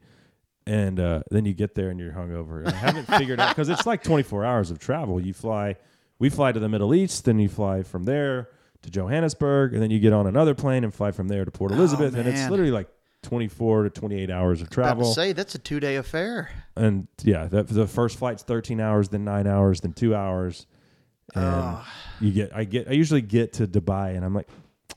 And 0.69 0.99
uh, 0.99 1.23
then 1.31 1.45
you 1.45 1.53
get 1.55 1.75
there 1.75 1.91
and 1.91 2.01
you're 2.01 2.13
hungover. 2.13 2.61
And 2.61 2.69
I 2.69 2.77
haven't 2.77 3.07
figured 3.07 3.39
out 3.41 3.51
because 3.51 3.69
it's 3.69 3.87
like 3.87 4.03
24 4.03 4.45
hours 4.45 4.71
of 4.71 4.79
travel. 4.79 5.21
You 5.21 5.33
fly, 5.35 5.77
we 6.19 6.29
fly 6.31 6.51
to 6.53 6.59
the 6.61 6.69
Middle 6.69 6.95
East, 6.95 7.25
then 7.25 7.39
you 7.39 7.49
fly 7.49 7.83
from 7.83 8.05
there 8.05 8.49
to 8.83 8.91
Johannesburg, 8.91 9.75
and 9.75 9.83
then 9.83 9.91
you 9.91 9.99
get 10.01 10.13
on 10.13 10.27
another 10.27 10.55
plane 10.55 10.83
and 10.85 10.93
fly 10.95 11.11
from 11.13 11.29
there 11.29 11.45
to 11.45 11.51
Port 11.51 11.71
Elizabeth, 11.73 12.15
and 12.15 12.29
it's 12.29 12.47
Oh, 12.47 12.51
literally 12.51 12.71
like 12.73 12.89
24 13.23 13.85
to 13.85 13.91
28 13.91 14.31
hours 14.31 14.61
of 14.63 14.71
travel 14.71 15.13
say 15.13 15.33
that's 15.33 15.55
a 15.55 15.59
two 15.59 15.81
day 15.81 15.97
affair. 15.97 16.51
and 16.77 17.09
yeah, 17.25 17.47
that, 17.47 17.67
the 17.69 17.87
first 17.87 18.19
flight's 18.19 18.43
13 18.45 18.81
hours, 18.81 19.09
then 19.09 19.25
nine 19.25 19.47
hours, 19.49 19.81
then 19.81 19.93
two 19.93 20.15
hours, 20.15 20.67
and 21.35 21.79
you 22.21 22.33
get. 22.33 22.55
I 22.55 22.65
get. 22.65 22.89
I 22.89 22.93
usually 22.93 23.23
get 23.23 23.55
to 23.55 23.67
Dubai, 23.67 24.15
and 24.17 24.25
I'm 24.25 24.35
like, 24.35 24.49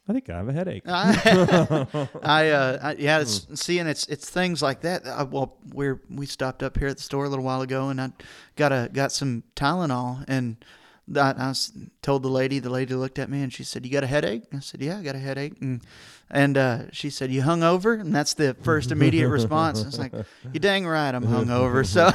I 0.10 0.14
think 0.14 0.30
I 0.32 0.38
have 0.38 0.49
a 0.49 0.53
headache. 0.53 0.84
I, 0.88 1.88
I, 2.24 2.49
uh, 2.49 2.80
I 2.82 2.95
yeah, 2.97 3.20
it's 3.20 3.47
seeing 3.53 3.86
it's 3.86 4.07
it's 4.07 4.28
things 4.28 4.60
like 4.60 4.82
that. 4.82 5.05
Uh, 5.05 5.28
well, 5.30 5.57
we're 5.72 6.01
we 6.10 6.26
stopped 6.26 6.64
up 6.64 6.78
here 6.78 6.88
at 6.88 6.97
the 6.97 7.03
store 7.03 7.26
a 7.26 7.30
little 7.30 7.45
while 7.45 7.62
ago, 7.62 7.89
and 7.89 8.01
I 8.01 8.12
got 8.55 8.72
a 8.72 8.89
got 8.91 9.12
some 9.12 9.43
Tylenol, 9.55 10.26
and 10.28 10.57
I, 11.16 11.32
I 11.32 11.53
told 12.01 12.24
the 12.24 12.30
lady. 12.30 12.60
The 12.60 12.70
lady 12.70 12.93
looked 12.93 13.20
at 13.20 13.30
me 13.30 13.41
and 13.41 13.51
she 13.53 13.64
said, 13.64 13.86
"You 13.86 13.91
got 13.91 14.03
a 14.03 14.07
headache?" 14.07 14.43
I 14.53 14.60
said, 14.60 14.82
"Yeah, 14.82 14.97
I 14.99 15.03
got 15.03 15.16
a 15.16 15.20
headache." 15.20 15.53
And 15.62 15.82
and 16.30 16.57
uh, 16.57 16.91
she 16.91 17.10
said, 17.10 17.32
"You 17.32 17.41
hung 17.41 17.64
over?" 17.64 17.93
And 17.93 18.14
that's 18.14 18.34
the 18.36 18.53
first 18.62 18.91
immediate 18.91 19.30
response. 19.30 19.84
It's 19.84 19.97
like, 19.97 20.14
"You 20.53 20.60
dang 20.60 20.86
right, 20.86 21.14
I'm 21.14 21.24
hungover." 21.26 21.86
So, 21.86 22.12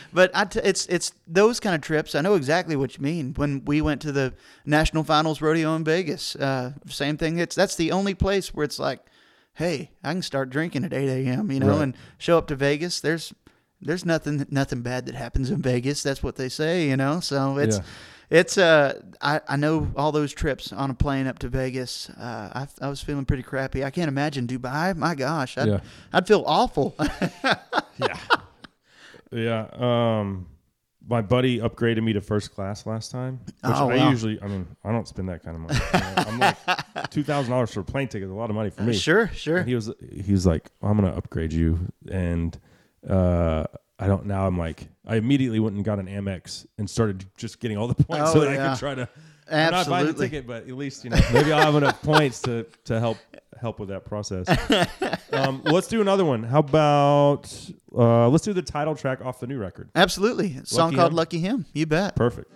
but 0.12 0.30
I 0.34 0.44
t- 0.44 0.60
it's 0.62 0.86
it's 0.86 1.12
those 1.26 1.60
kind 1.60 1.74
of 1.74 1.80
trips. 1.80 2.14
I 2.14 2.20
know 2.20 2.34
exactly 2.34 2.76
what 2.76 2.96
you 2.96 3.02
mean. 3.02 3.34
When 3.36 3.64
we 3.64 3.80
went 3.80 4.00
to 4.02 4.12
the 4.12 4.34
national 4.64 5.04
finals 5.04 5.40
rodeo 5.40 5.74
in 5.76 5.84
Vegas, 5.84 6.36
uh, 6.36 6.72
same 6.88 7.16
thing. 7.16 7.38
It's 7.38 7.54
that's 7.54 7.76
the 7.76 7.92
only 7.92 8.14
place 8.14 8.54
where 8.54 8.64
it's 8.64 8.78
like, 8.78 9.00
hey, 9.54 9.90
I 10.02 10.12
can 10.12 10.22
start 10.22 10.50
drinking 10.50 10.84
at 10.84 10.92
8 10.92 11.08
a.m. 11.26 11.50
You 11.50 11.60
know, 11.60 11.68
Right. 11.76 11.82
and 11.82 11.96
show 12.18 12.38
up 12.38 12.46
to 12.48 12.56
Vegas. 12.56 13.00
There's 13.00 13.32
there's 13.86 14.04
nothing 14.04 14.46
nothing 14.50 14.82
bad 14.82 15.06
that 15.06 15.14
happens 15.14 15.50
in 15.50 15.62
Vegas. 15.62 16.02
That's 16.02 16.22
what 16.22 16.36
they 16.36 16.48
say. 16.48 16.88
You 16.88 16.96
know, 16.96 17.20
so 17.20 17.58
it's. 17.58 17.78
Yeah. 17.78 17.84
It's 18.28 18.58
uh, 18.58 19.00
I, 19.22 19.40
I 19.46 19.54
know 19.54 19.88
all 19.94 20.10
those 20.10 20.32
trips 20.32 20.72
on 20.72 20.90
a 20.90 20.94
plane 20.94 21.28
up 21.28 21.38
to 21.38 21.48
Vegas. 21.48 22.10
Uh, 22.10 22.66
I, 22.80 22.84
I 22.84 22.88
was 22.88 23.00
feeling 23.00 23.24
pretty 23.24 23.44
crappy. 23.44 23.84
I 23.84 23.90
can't 23.90 24.08
imagine 24.08 24.48
Dubai. 24.48 24.96
My 24.96 25.14
gosh, 25.14 25.56
I'd, 25.56 25.68
Yeah. 25.68 25.78
I'd 26.12 26.26
feel 26.26 26.42
awful. 26.44 26.96
yeah, 27.98 28.18
yeah. 29.30 29.66
Um, 29.74 30.46
my 31.08 31.22
buddy 31.22 31.60
upgraded 31.60 32.02
me 32.02 32.14
to 32.14 32.20
first 32.20 32.52
class 32.52 32.84
last 32.84 33.12
time, 33.12 33.38
which 33.44 33.54
Oh, 33.62 33.90
I 33.90 33.96
wow. 33.96 34.10
usually. 34.10 34.42
I 34.42 34.48
mean, 34.48 34.66
I 34.84 34.90
don't 34.90 35.06
spend 35.06 35.28
that 35.28 35.44
kind 35.44 35.54
of 35.56 35.62
money. 35.62 35.78
I'm 36.28 36.38
like 36.40 37.10
two 37.10 37.22
thousand 37.22 37.52
dollars 37.52 37.72
for 37.72 37.80
a 37.80 37.84
plane 37.84 38.08
ticket. 38.08 38.26
is 38.26 38.32
A 38.32 38.34
lot 38.34 38.50
of 38.50 38.56
money 38.56 38.70
for 38.70 38.82
me. 38.82 38.92
sure, 38.92 39.28
sure. 39.28 39.58
And 39.58 39.68
he 39.68 39.76
was 39.76 39.88
he 40.24 40.32
was 40.32 40.46
like, 40.46 40.70
I'm 40.82 40.96
gonna 40.96 41.14
upgrade 41.16 41.52
you, 41.52 41.78
and 42.10 42.58
uh, 43.08 43.64
I 43.98 44.06
don't. 44.06 44.26
Now 44.26 44.46
I'm 44.46 44.58
like, 44.58 44.88
I 45.06 45.16
immediately 45.16 45.60
went 45.60 45.76
and 45.76 45.84
got 45.84 45.98
an 45.98 46.06
Amex 46.06 46.66
and 46.78 46.88
started 46.88 47.24
just 47.36 47.60
getting 47.60 47.76
all 47.78 47.88
the 47.88 47.94
points 48.04 48.30
Oh, 48.30 48.34
so 48.34 48.40
that 48.40 48.48
I 48.50 48.54
yeah. 48.54 48.70
could 48.70 48.78
try 48.78 48.94
to. 48.94 49.08
I'm 49.50 49.70
not 49.70 49.88
buying 49.88 50.06
the 50.06 50.12
ticket, 50.12 50.46
but 50.46 50.68
at 50.68 50.76
least 50.76 51.04
you 51.04 51.10
know 51.10 51.18
maybe 51.32 51.52
I'll 51.52 51.62
have 51.64 51.76
enough 51.76 52.02
points 52.02 52.42
to 52.42 52.66
to 52.86 52.98
help 52.98 53.16
help 53.60 53.78
with 53.78 53.88
that 53.90 54.04
process. 54.04 54.46
um, 55.32 55.62
let's 55.64 55.86
do 55.86 56.00
another 56.00 56.24
one. 56.24 56.42
How 56.42 56.58
about 56.58 57.52
uh, 57.96 58.28
let's 58.28 58.44
do 58.44 58.52
the 58.52 58.62
title 58.62 58.94
track 58.96 59.24
off 59.24 59.38
the 59.40 59.46
new 59.46 59.58
record. 59.58 59.88
Absolutely. 59.94 60.56
A 60.62 60.66
song 60.66 60.94
called 60.94 61.12
Him? 61.12 61.16
Lucky 61.16 61.38
Him. 61.38 61.64
You 61.72 61.86
bet. 61.86 62.16
Perfect. 62.16 62.50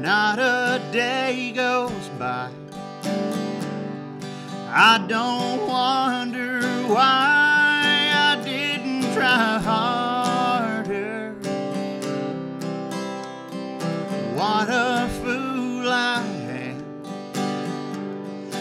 Not 0.00 0.38
a 0.38 0.80
day 0.92 1.52
goes 1.54 2.08
by. 2.18 2.50
I 4.70 4.98
don't 5.08 5.66
wonder 5.66 6.60
why 6.86 8.12
I 8.14 8.40
didn't 8.44 9.02
try 9.14 9.58
harder. 9.58 11.32
What 14.34 14.68
a 14.70 15.08
fool 15.22 15.88
I 15.88 16.22
am. 16.22 16.84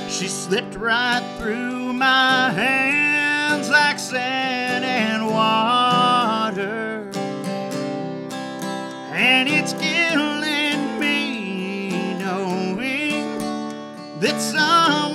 She 0.10 0.28
slipped 0.28 0.76
right 0.76 1.24
through 1.38 1.91
my 1.91 2.51
hands 2.51 3.70
like 3.70 3.99
sand 3.99 4.86
and 4.86 5.28
water 5.28 7.12
and 9.12 9.49
it's 9.49 9.74
killing 9.74 10.99
me 10.99 12.14
knowing 12.20 13.39
that 14.20 14.39
someone 14.39 15.07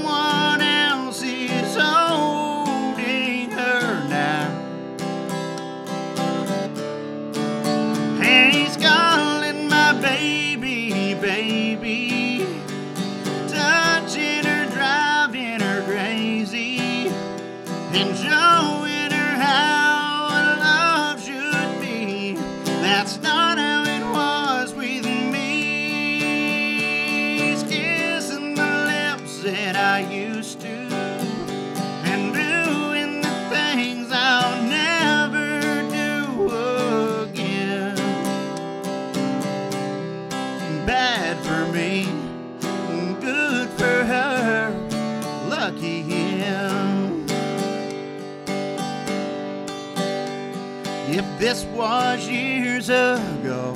ago. 52.92 53.74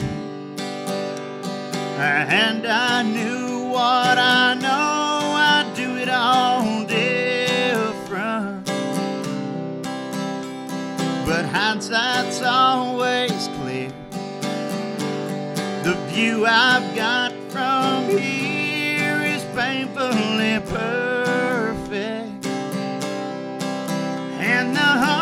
And 1.99 2.67
I 2.67 3.03
knew 3.03 3.71
what 3.71 4.19
I 4.19 4.55
know, 4.55 5.33
I'd 5.35 5.73
do 5.75 5.97
it 5.97 6.09
all 6.11 6.85
different. 6.85 8.67
But 11.27 11.47
hindsight's 11.47 12.43
always 12.43 13.49
clear. 13.59 13.91
The 15.83 15.95
view 16.11 16.47
I've 16.47 16.95
got 16.95 17.33
from 17.49 18.19
here 18.19 19.23
is 19.23 19.43
painfully 19.57 20.61
perfect. 20.69 22.47
And 24.39 24.77
the 24.77 25.16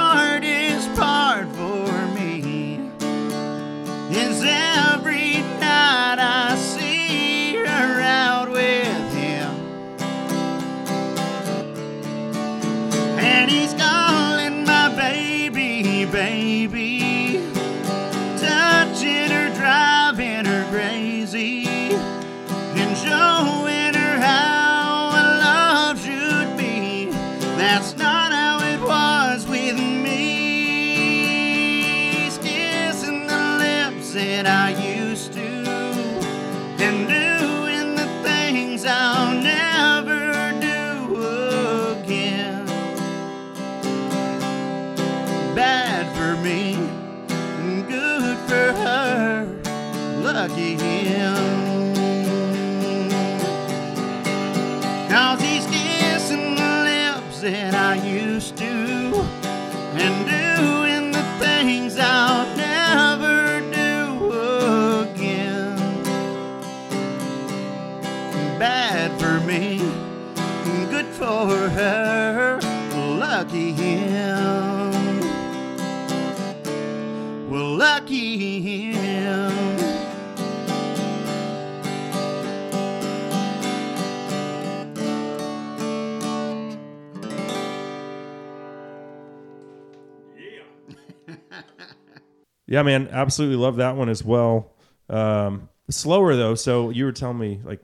Yeah, 92.74 92.82
man, 92.82 93.08
absolutely 93.12 93.54
love 93.54 93.76
that 93.76 93.94
one 93.94 94.08
as 94.08 94.24
well. 94.24 94.72
Um, 95.08 95.68
slower 95.90 96.34
though, 96.34 96.56
so 96.56 96.90
you 96.90 97.04
were 97.04 97.12
telling 97.12 97.38
me 97.38 97.60
like 97.62 97.78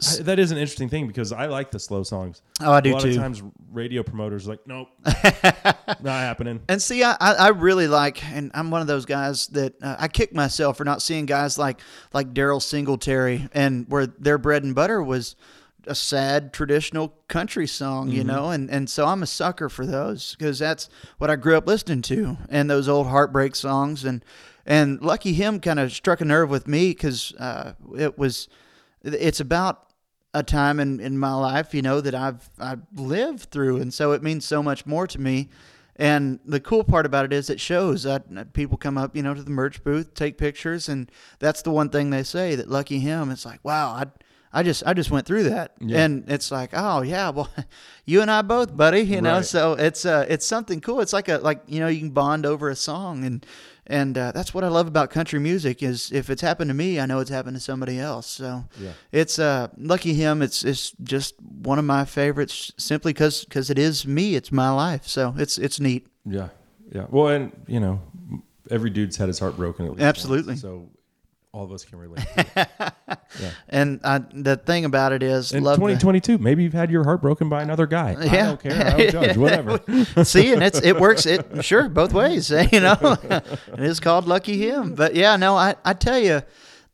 I, 0.00 0.22
that 0.22 0.38
is 0.38 0.52
an 0.52 0.58
interesting 0.58 0.88
thing 0.88 1.08
because 1.08 1.32
I 1.32 1.46
like 1.46 1.72
the 1.72 1.80
slow 1.80 2.04
songs. 2.04 2.40
Oh, 2.60 2.70
I 2.70 2.80
do 2.80 2.92
a 2.92 2.94
lot 2.94 3.02
too. 3.02 3.08
Of 3.08 3.16
times, 3.16 3.42
radio 3.72 4.04
promoters 4.04 4.46
are 4.46 4.50
like, 4.50 4.64
nope, 4.64 4.90
not 5.04 6.04
happening. 6.04 6.60
And 6.68 6.80
see, 6.80 7.02
I, 7.02 7.16
I 7.20 7.32
I 7.34 7.48
really 7.48 7.88
like, 7.88 8.24
and 8.26 8.52
I'm 8.54 8.70
one 8.70 8.80
of 8.80 8.86
those 8.86 9.06
guys 9.06 9.48
that 9.48 9.74
uh, 9.82 9.96
I 9.98 10.06
kick 10.06 10.32
myself 10.32 10.76
for 10.76 10.84
not 10.84 11.02
seeing 11.02 11.26
guys 11.26 11.58
like 11.58 11.80
like 12.12 12.32
Daryl 12.32 12.62
Singletary, 12.62 13.48
and 13.54 13.86
where 13.88 14.06
their 14.06 14.38
bread 14.38 14.62
and 14.62 14.72
butter 14.72 15.02
was 15.02 15.34
a 15.86 15.94
sad 15.94 16.52
traditional 16.52 17.14
country 17.28 17.66
song, 17.66 18.10
you 18.10 18.24
know, 18.24 18.50
and 18.50 18.70
and 18.70 18.88
so 18.88 19.06
I'm 19.06 19.22
a 19.22 19.26
sucker 19.26 19.68
for 19.68 19.86
those 19.86 20.34
because 20.34 20.58
that's 20.58 20.88
what 21.18 21.30
I 21.30 21.36
grew 21.36 21.56
up 21.56 21.66
listening 21.66 22.02
to, 22.02 22.36
and 22.48 22.70
those 22.70 22.88
old 22.88 23.08
heartbreak 23.08 23.54
songs, 23.54 24.04
and 24.04 24.24
and 24.66 25.00
Lucky 25.02 25.32
Him 25.32 25.60
kind 25.60 25.78
of 25.78 25.92
struck 25.92 26.20
a 26.20 26.24
nerve 26.24 26.50
with 26.50 26.66
me 26.66 26.90
because 26.90 27.34
uh, 27.34 27.74
it 27.96 28.18
was 28.18 28.48
it's 29.02 29.40
about 29.40 29.90
a 30.32 30.42
time 30.42 30.80
in, 30.80 30.98
in 30.98 31.16
my 31.16 31.34
life, 31.34 31.74
you 31.74 31.82
know, 31.82 32.00
that 32.00 32.14
I've 32.14 32.48
I've 32.58 32.82
lived 32.94 33.50
through, 33.50 33.80
and 33.80 33.92
so 33.92 34.12
it 34.12 34.22
means 34.22 34.44
so 34.44 34.62
much 34.62 34.86
more 34.86 35.06
to 35.06 35.20
me. 35.20 35.48
And 35.96 36.40
the 36.44 36.58
cool 36.58 36.82
part 36.82 37.06
about 37.06 37.24
it 37.24 37.32
is 37.32 37.48
it 37.48 37.60
shows 37.60 38.02
that 38.02 38.52
people 38.52 38.76
come 38.76 38.98
up, 38.98 39.14
you 39.14 39.22
know, 39.22 39.32
to 39.32 39.42
the 39.44 39.50
merch 39.50 39.84
booth, 39.84 40.12
take 40.14 40.38
pictures, 40.38 40.88
and 40.88 41.08
that's 41.38 41.62
the 41.62 41.70
one 41.70 41.88
thing 41.88 42.10
they 42.10 42.24
say 42.24 42.56
that 42.56 42.68
lucky 42.68 42.98
him. 42.98 43.30
It's 43.30 43.46
like, 43.46 43.60
wow, 43.62 43.90
I, 43.90 44.06
I 44.54 44.62
just 44.62 44.84
I 44.86 44.94
just 44.94 45.10
went 45.10 45.26
through 45.26 45.44
that, 45.44 45.72
and 45.80 46.24
it's 46.28 46.50
like, 46.52 46.70
oh 46.72 47.02
yeah, 47.02 47.30
well, 47.30 47.50
you 48.06 48.22
and 48.22 48.30
I 48.30 48.42
both, 48.42 48.76
buddy, 48.76 49.00
you 49.00 49.20
know. 49.20 49.36
Right. 49.36 49.44
So 49.44 49.72
it's 49.72 50.06
uh 50.06 50.24
it's 50.28 50.46
something 50.46 50.80
cool. 50.80 51.00
It's 51.00 51.12
like 51.12 51.28
a 51.28 51.38
like 51.38 51.62
you 51.66 51.80
know 51.80 51.88
you 51.88 51.98
can 51.98 52.10
bond 52.10 52.46
over 52.46 52.70
a 52.70 52.76
song, 52.76 53.24
and 53.24 53.44
and 53.86 54.16
uh, 54.16 54.32
that's 54.32 54.54
what 54.54 54.64
I 54.64 54.68
love 54.68 54.86
about 54.86 55.10
country 55.10 55.40
music 55.40 55.82
is 55.82 56.10
if 56.12 56.30
it's 56.30 56.40
happened 56.40 56.68
to 56.68 56.74
me, 56.74 57.00
I 57.00 57.06
know 57.06 57.18
it's 57.18 57.30
happened 57.30 57.56
to 57.56 57.60
somebody 57.60 57.98
else. 57.98 58.26
So 58.28 58.64
it's 59.12 59.38
uh 59.38 59.68
lucky 59.76 60.14
him. 60.14 60.40
It's 60.40 60.64
it's 60.64 60.92
just 61.02 61.34
one 61.42 61.80
of 61.80 61.84
my 61.84 62.04
favorites 62.04 62.72
simply 62.78 63.12
because 63.12 63.44
because 63.44 63.70
it 63.70 63.78
is 63.78 64.06
me. 64.06 64.36
It's 64.36 64.52
my 64.52 64.70
life. 64.70 65.06
So 65.06 65.34
it's 65.36 65.58
it's 65.58 65.80
neat. 65.80 66.06
Yeah, 66.24 66.48
yeah. 66.94 67.06
Well, 67.10 67.28
and 67.28 67.52
you 67.66 67.80
know, 67.80 68.00
every 68.70 68.90
dude's 68.90 69.16
had 69.16 69.28
his 69.28 69.40
heart 69.40 69.56
broken. 69.56 69.86
At 69.86 69.90
least 69.92 70.00
once, 70.00 70.18
Absolutely. 70.18 70.56
so 70.56 70.88
all 71.54 71.62
of 71.64 71.70
us 71.72 71.84
can 71.84 71.98
relate. 72.00 72.18
To 72.34 72.46
it. 73.38 73.54
And 73.68 74.00
I, 74.02 74.18
the 74.18 74.56
thing 74.56 74.84
about 74.84 75.12
it 75.12 75.22
is, 75.22 75.52
In 75.52 75.62
love 75.62 75.76
the- 75.76 75.82
2022, 75.82 76.38
maybe 76.38 76.64
you've 76.64 76.72
had 76.72 76.90
your 76.90 77.04
heart 77.04 77.22
broken 77.22 77.48
by 77.48 77.62
another 77.62 77.86
guy. 77.86 78.16
Yeah. 78.24 78.32
I 78.32 78.36
don't 78.46 78.60
care. 78.60 78.86
I 78.86 78.90
don't 79.06 79.10
judge. 79.12 79.36
Whatever. 79.44 80.24
See, 80.24 80.52
and 80.52 80.62
it's 80.62 80.80
it 80.82 80.98
works 80.98 81.26
it 81.26 81.64
sure 81.64 81.88
both 81.88 82.12
ways. 82.12 82.50
eh, 82.50 82.66
You 82.72 82.80
know, 82.80 82.96
it 83.22 83.80
is 83.80 84.00
called 84.00 84.26
lucky 84.26 84.58
him. 84.68 84.94
But 84.94 85.14
yeah, 85.14 85.36
no, 85.36 85.56
I 85.56 85.76
I 85.84 85.92
tell 85.92 86.18
you, 86.18 86.42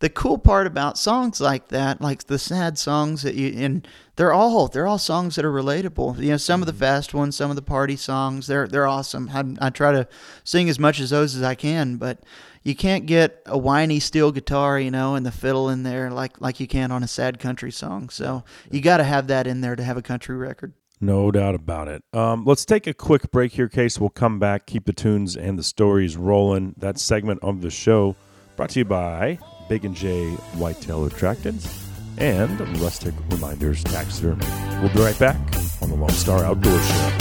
the 0.00 0.08
cool 0.10 0.36
part 0.38 0.66
about 0.66 0.98
songs 0.98 1.40
like 1.40 1.68
that, 1.68 2.00
like 2.02 2.24
the 2.26 2.38
sad 2.38 2.78
songs 2.78 3.22
that 3.22 3.34
you 3.34 3.54
and 3.64 3.86
they're 4.16 4.32
all 4.32 4.68
they're 4.68 4.86
all 4.86 4.98
songs 4.98 5.36
that 5.36 5.44
are 5.44 5.52
relatable. 5.52 6.18
You 6.18 6.30
know, 6.32 6.36
some 6.36 6.60
of 6.62 6.66
the 6.66 6.72
fast 6.74 7.14
ones, 7.14 7.36
some 7.36 7.48
of 7.50 7.56
the 7.56 7.62
party 7.62 7.96
songs, 7.96 8.46
they're 8.46 8.66
they're 8.68 8.86
awesome. 8.88 9.30
I, 9.32 9.66
I 9.66 9.70
try 9.70 9.92
to 9.92 10.06
sing 10.44 10.68
as 10.68 10.78
much 10.78 11.00
as 11.00 11.10
those 11.10 11.34
as 11.36 11.42
I 11.42 11.54
can, 11.54 11.96
but 11.96 12.18
you 12.62 12.74
can't 12.74 13.06
get 13.06 13.42
a 13.46 13.56
whiny 13.56 14.00
steel 14.00 14.32
guitar, 14.32 14.78
you 14.78 14.90
know, 14.90 15.14
and 15.14 15.24
the 15.24 15.32
fiddle 15.32 15.68
in 15.68 15.82
there 15.82 16.10
like 16.10 16.40
like 16.40 16.60
you 16.60 16.66
can 16.66 16.92
on 16.92 17.02
a 17.02 17.08
sad 17.08 17.38
country 17.38 17.72
song. 17.72 18.08
So 18.10 18.44
you 18.70 18.80
got 18.80 18.98
to 18.98 19.04
have 19.04 19.28
that 19.28 19.46
in 19.46 19.60
there 19.60 19.76
to 19.76 19.82
have 19.82 19.96
a 19.96 20.02
country 20.02 20.36
record. 20.36 20.74
No 21.00 21.30
doubt 21.30 21.54
about 21.54 21.88
it. 21.88 22.04
Um, 22.12 22.44
let's 22.44 22.66
take 22.66 22.86
a 22.86 22.92
quick 22.92 23.30
break 23.30 23.52
here, 23.52 23.68
Case. 23.68 23.98
We'll 23.98 24.10
come 24.10 24.38
back, 24.38 24.66
keep 24.66 24.84
the 24.84 24.92
tunes 24.92 25.34
and 25.34 25.58
the 25.58 25.62
stories 25.62 26.16
rolling. 26.18 26.74
That 26.76 26.98
segment 26.98 27.40
of 27.42 27.62
the 27.62 27.70
show 27.70 28.16
brought 28.56 28.70
to 28.70 28.80
you 28.80 28.84
by 28.84 29.38
Big 29.70 29.86
and 29.86 29.94
J 29.94 30.28
Whitetail 30.58 31.08
Attractants 31.08 31.86
and 32.18 32.60
Rustic 32.80 33.14
Reminders 33.30 33.82
Taxidermy. 33.82 34.44
We'll 34.82 34.92
be 34.92 35.00
right 35.00 35.18
back 35.18 35.38
on 35.80 35.88
the 35.88 35.96
Lone 35.96 36.10
Star 36.10 36.44
Outdoor 36.44 36.78
Show. 36.78 37.12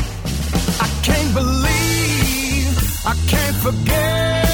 I 0.82 1.00
can't 1.02 1.34
believe, 1.34 3.06
I 3.06 3.16
can't 3.28 3.56
forget. 3.56 4.49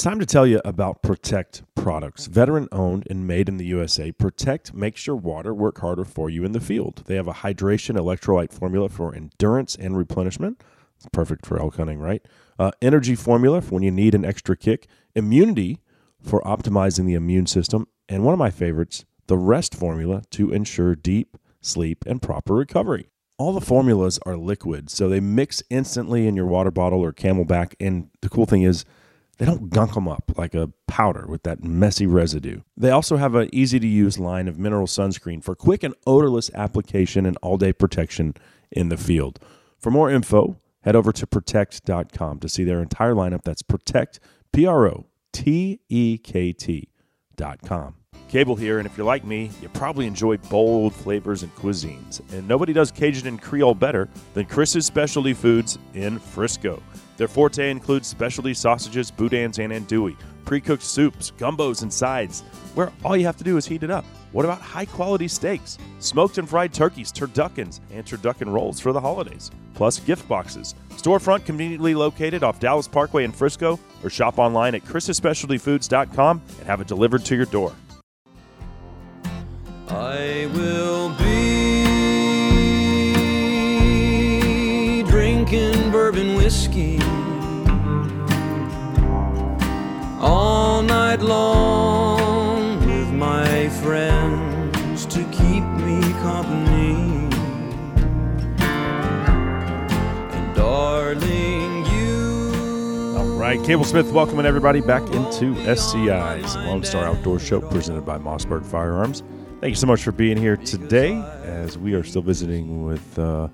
It's 0.00 0.04
time 0.06 0.18
to 0.18 0.24
tell 0.24 0.46
you 0.46 0.62
about 0.64 1.02
Protekt 1.02 1.62
products. 1.74 2.24
Veteran 2.24 2.68
owned 2.72 3.06
and 3.10 3.26
made 3.26 3.50
in 3.50 3.58
the 3.58 3.66
USA, 3.66 4.12
Protekt 4.12 4.72
makes 4.72 5.06
your 5.06 5.16
water 5.16 5.52
work 5.52 5.80
harder 5.80 6.06
for 6.06 6.30
you 6.30 6.42
in 6.42 6.52
the 6.52 6.60
field. 6.60 7.02
They 7.04 7.16
have 7.16 7.28
a 7.28 7.34
hydration 7.34 7.98
electrolyte 7.98 8.50
formula 8.50 8.88
for 8.88 9.14
endurance 9.14 9.76
and 9.76 9.98
replenishment. 9.98 10.62
It's 10.96 11.06
perfect 11.12 11.44
for 11.44 11.60
elk 11.60 11.76
hunting, 11.76 11.98
right? 11.98 12.24
Uh, 12.58 12.70
energy 12.80 13.14
formula 13.14 13.60
for 13.60 13.74
when 13.74 13.82
you 13.82 13.90
need 13.90 14.14
an 14.14 14.24
extra 14.24 14.56
kick. 14.56 14.86
Immunity 15.14 15.80
for 16.22 16.40
optimizing 16.42 17.06
the 17.06 17.14
immune 17.14 17.46
system. 17.46 17.86
And 18.08 18.24
one 18.24 18.32
of 18.32 18.38
my 18.38 18.50
favorites, 18.50 19.04
the 19.26 19.38
rest 19.38 19.74
formula 19.74 20.22
to 20.30 20.52
ensure 20.52 20.94
deep 20.94 21.36
sleep 21.60 22.04
and 22.06 22.20
proper 22.20 22.54
recovery. 22.54 23.08
All 23.38 23.52
the 23.52 23.60
formulas 23.60 24.18
are 24.26 24.36
liquid, 24.36 24.90
so 24.90 25.08
they 25.08 25.20
mix 25.20 25.62
instantly 25.70 26.26
in 26.26 26.36
your 26.36 26.46
water 26.46 26.70
bottle 26.70 27.00
or 27.00 27.12
CamelBak. 27.12 27.74
And 27.80 28.10
the 28.20 28.28
cool 28.28 28.44
thing 28.46 28.62
is, 28.62 28.84
they 29.38 29.46
don't 29.46 29.70
gunk 29.70 29.94
them 29.94 30.06
up 30.06 30.32
like 30.36 30.54
a 30.54 30.70
powder 30.86 31.24
with 31.26 31.44
that 31.44 31.64
messy 31.64 32.06
residue. 32.06 32.60
They 32.76 32.90
also 32.90 33.16
have 33.16 33.34
an 33.34 33.48
easy 33.54 33.80
to 33.80 33.86
use 33.86 34.18
line 34.18 34.48
of 34.48 34.58
mineral 34.58 34.86
sunscreen 34.86 35.42
for 35.42 35.54
quick 35.54 35.82
and 35.82 35.94
odorless 36.06 36.50
application 36.52 37.24
and 37.24 37.38
all 37.40 37.56
day 37.56 37.72
protection 37.72 38.34
in 38.70 38.90
the 38.90 38.98
field. 38.98 39.38
For 39.78 39.90
more 39.90 40.10
info, 40.10 40.60
head 40.82 40.94
over 40.94 41.10
to 41.12 41.26
protekt.com 41.26 42.40
to 42.40 42.48
see 42.50 42.64
their 42.64 42.82
entire 42.82 43.14
lineup. 43.14 43.42
That's 43.42 43.62
protekt, 43.62 44.18
P 44.52 44.66
R 44.66 44.86
O 44.86 45.06
T 45.32 45.80
E 45.88 46.18
K 46.18 46.52
T 46.52 46.88
dot 47.36 47.60
com. 47.62 47.94
Cable 48.28 48.54
here, 48.54 48.78
and 48.78 48.86
if 48.86 48.96
you're 48.96 49.06
like 49.06 49.24
me, 49.24 49.50
you 49.60 49.68
probably 49.70 50.06
enjoy 50.06 50.36
bold 50.36 50.94
flavors 50.94 51.42
and 51.42 51.52
cuisines. 51.56 52.20
And 52.32 52.46
nobody 52.46 52.72
does 52.72 52.92
Cajun 52.92 53.26
and 53.26 53.42
Creole 53.42 53.74
better 53.74 54.08
than 54.34 54.46
Chris's 54.46 54.86
Specialty 54.86 55.34
Foods 55.34 55.78
in 55.94 56.18
Frisco. 56.18 56.80
Their 57.20 57.28
forte 57.28 57.70
includes 57.70 58.08
specialty 58.08 58.54
sausages, 58.54 59.10
boudins, 59.10 59.58
and 59.58 59.74
andouille, 59.74 60.16
pre 60.46 60.58
cooked 60.58 60.82
soups, 60.82 61.32
gumbos, 61.36 61.82
and 61.82 61.92
sides, 61.92 62.40
where 62.74 62.90
all 63.04 63.14
you 63.14 63.26
have 63.26 63.36
to 63.36 63.44
do 63.44 63.58
is 63.58 63.66
heat 63.66 63.82
it 63.82 63.90
up. 63.90 64.06
What 64.32 64.46
about 64.46 64.62
high 64.62 64.86
quality 64.86 65.28
steaks, 65.28 65.76
smoked 65.98 66.38
and 66.38 66.48
fried 66.48 66.72
turkeys, 66.72 67.12
turduckens, 67.12 67.80
and 67.92 68.06
turducken 68.06 68.50
rolls 68.50 68.80
for 68.80 68.94
the 68.94 69.02
holidays? 69.02 69.50
Plus 69.74 70.00
gift 70.00 70.26
boxes. 70.28 70.74
Storefront 70.92 71.44
conveniently 71.44 71.94
located 71.94 72.42
off 72.42 72.58
Dallas 72.58 72.88
Parkway 72.88 73.24
in 73.24 73.32
Frisco, 73.32 73.78
or 74.02 74.08
shop 74.08 74.38
online 74.38 74.74
at 74.74 74.84
chrisspecialtyfoods.com 74.86 76.40
and 76.60 76.66
have 76.66 76.80
it 76.80 76.86
delivered 76.86 77.26
to 77.26 77.36
your 77.36 77.44
door. 77.44 77.74
Right, 103.60 103.66
Cable 103.66 103.84
Smith 103.84 104.10
welcoming 104.12 104.46
everybody 104.46 104.80
back 104.80 105.02
into 105.12 105.54
SCI's 105.66 106.56
Lone 106.56 106.82
Star 106.84 107.04
Outdoor 107.04 107.38
Show 107.38 107.60
presented 107.60 108.06
by 108.06 108.16
Mossberg 108.18 108.64
Firearms. 108.64 109.22
Thank 109.60 109.70
you 109.70 109.76
so 109.76 109.86
much 109.86 110.02
for 110.02 110.12
being 110.12 110.36
here 110.36 110.56
today 110.56 111.12
as 111.44 111.76
we 111.76 111.94
are 111.94 112.02
still 112.02 112.22
visiting 112.22 112.84
with 112.84 113.18
uh, 113.18 113.48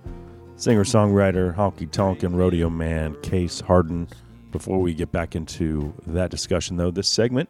singer 0.57 0.85
songwriter, 0.85 1.55
honky 1.55 1.91
tonk, 1.91 2.23
and 2.23 2.37
rodeo 2.37 2.71
man 2.71 3.21
Case 3.23 3.61
Harden. 3.61 4.09
Before 4.53 4.79
we 4.79 4.95
get 4.95 5.13
back 5.13 5.35
into 5.35 5.93
that 6.07 6.31
discussion, 6.31 6.77
though, 6.77 6.91
this 6.91 7.09
segment 7.09 7.49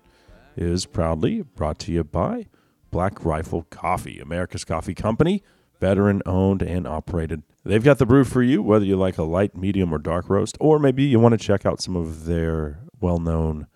is 0.57 0.87
proudly 0.87 1.43
brought 1.43 1.79
to 1.81 1.93
you 1.93 2.05
by 2.05 2.47
Black 2.91 3.25
Rifle 3.25 3.67
Coffee, 3.71 4.19
America's 4.19 4.65
coffee 4.65 4.95
company, 4.95 5.43
veteran 5.81 6.23
owned 6.25 6.63
and 6.63 6.87
operated. 6.87 7.43
They've 7.67 7.83
got 7.83 7.99
the 7.99 8.07
brew 8.07 8.23
for 8.23 8.45
you, 8.45 8.63
whether 8.63 8.85
you 8.85 8.97
like 8.97 9.19
a 9.19 9.25
light, 9.25 9.57
medium, 9.57 9.93
or 9.93 9.99
dark 9.99 10.31
roast, 10.31 10.57
or 10.61 10.79
maybe 10.79 11.03
you 11.03 11.19
want 11.19 11.33
to 11.33 11.39
check 11.39 11.67
out 11.67 11.81
some 11.81 11.97
of 11.97 12.27
their 12.27 12.79
well 13.01 13.19
known, 13.19 13.67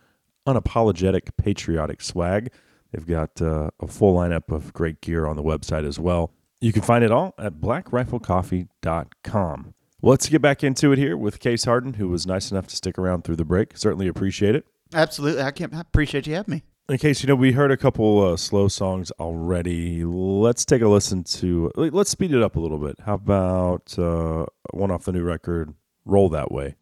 unapologetic, 0.47 1.31
patriotic 1.37 2.01
swag. 2.01 2.53
They've 2.93 3.07
got 3.07 3.43
uh, 3.43 3.71
a 3.81 3.89
full 3.89 4.17
lineup 4.17 4.53
of 4.53 4.73
great 4.73 5.01
gear 5.01 5.27
on 5.27 5.35
the 5.35 5.43
website 5.43 5.85
as 5.85 5.99
well. 5.99 6.33
You 6.61 6.73
can 6.73 6.83
find 6.83 7.03
it 7.03 7.11
all 7.11 7.35
at 7.37 7.55
blackriflecoffee.com. 7.55 9.75
Let's 10.03 10.29
get 10.29 10.41
back 10.41 10.63
into 10.63 10.93
it 10.93 10.99
here 10.99 11.17
with 11.17 11.41
Case 11.41 11.65
Harden, 11.65 11.95
who 11.95 12.09
was 12.09 12.29
nice 12.29 12.53
enough 12.53 12.69
to 12.69 12.77
stick 12.77 12.97
around 12.97 13.25
through 13.25 13.37
the 13.37 13.45
break. 13.45 13.77
Certainly 13.77 14.07
appreciate 14.07 14.55
it. 14.55 14.67
Absolutely. 14.95 15.43
I 15.43 15.51
can't 15.51 15.75
I 15.75 15.81
appreciate 15.81 16.29
you 16.29 16.37
having 16.37 16.55
me. 16.55 16.63
In 16.91 16.99
case 16.99 17.23
you 17.23 17.29
know, 17.29 17.37
we 17.37 17.53
heard 17.53 17.71
a 17.71 17.77
couple 17.77 18.21
uh, 18.21 18.37
slow 18.37 18.67
songs 18.67 19.13
already. 19.21 20.05
Let's 20.05 20.65
take 20.65 20.83
a 20.83 20.89
listen 20.89 21.23
to. 21.23 21.71
Let's 21.77 22.11
speed 22.11 22.35
it 22.35 22.43
up 22.43 22.57
a 22.57 22.61
little 22.61 22.79
bit. 22.79 22.97
How 23.07 23.15
about 23.15 23.97
uh, 23.97 24.47
one 24.73 24.91
off 24.91 25.05
the 25.05 25.13
new 25.13 25.23
record, 25.23 25.73
"Roll 26.05 26.29
That 26.31 26.51
Way"? 26.51 26.75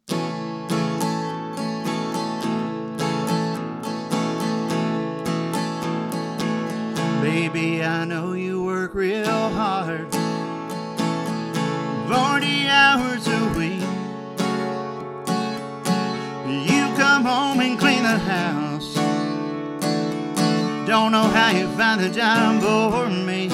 Baby, 7.21 7.85
I 7.85 8.07
know 8.07 8.33
you 8.33 8.65
work 8.65 8.95
real 8.95 9.27
hard. 9.27 10.11
40 12.09 12.69
hours 12.69 13.29
a 13.29 13.53
week. 13.59 13.83
You 16.67 16.97
come 16.97 17.27
home 17.27 17.61
and 17.61 17.79
clean 17.79 18.05
the 18.05 18.19
house. 18.19 18.98
Don't 20.89 21.13
know 21.13 21.25
how 21.25 21.51
you 21.51 21.69
find 21.77 22.01
the 22.01 22.09
time 22.09 22.63
for 22.63 23.11
me. 23.11 23.49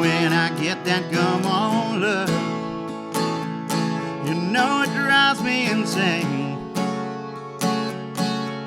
When 0.00 0.32
I 0.32 0.50
get 0.60 0.84
that 0.86 1.12
gum 1.12 1.46
on 1.46 2.00
love, 2.00 2.28
you 4.26 4.34
know 4.34 4.82
it 4.82 4.92
drives 4.92 5.40
me 5.40 5.70
insane. 5.70 6.58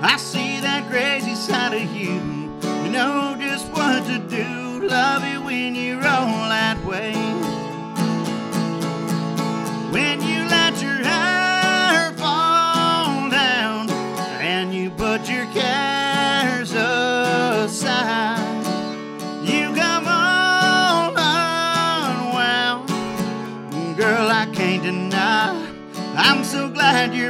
I 0.02 0.16
see 0.18 0.62
that 0.62 0.90
crazy 0.90 1.36
side 1.36 1.74
of 1.74 1.94
you. 1.94 2.14
You 2.82 2.92
know 2.92 3.36
just 3.38 3.70
what 3.74 4.06
to 4.06 4.18
do. 4.18 4.88
Love 4.88 5.26
it 5.26 5.44
when 5.44 5.76
you're 5.76 5.98
roll 5.98 6.48
that 6.48 6.82
way. 6.86 7.37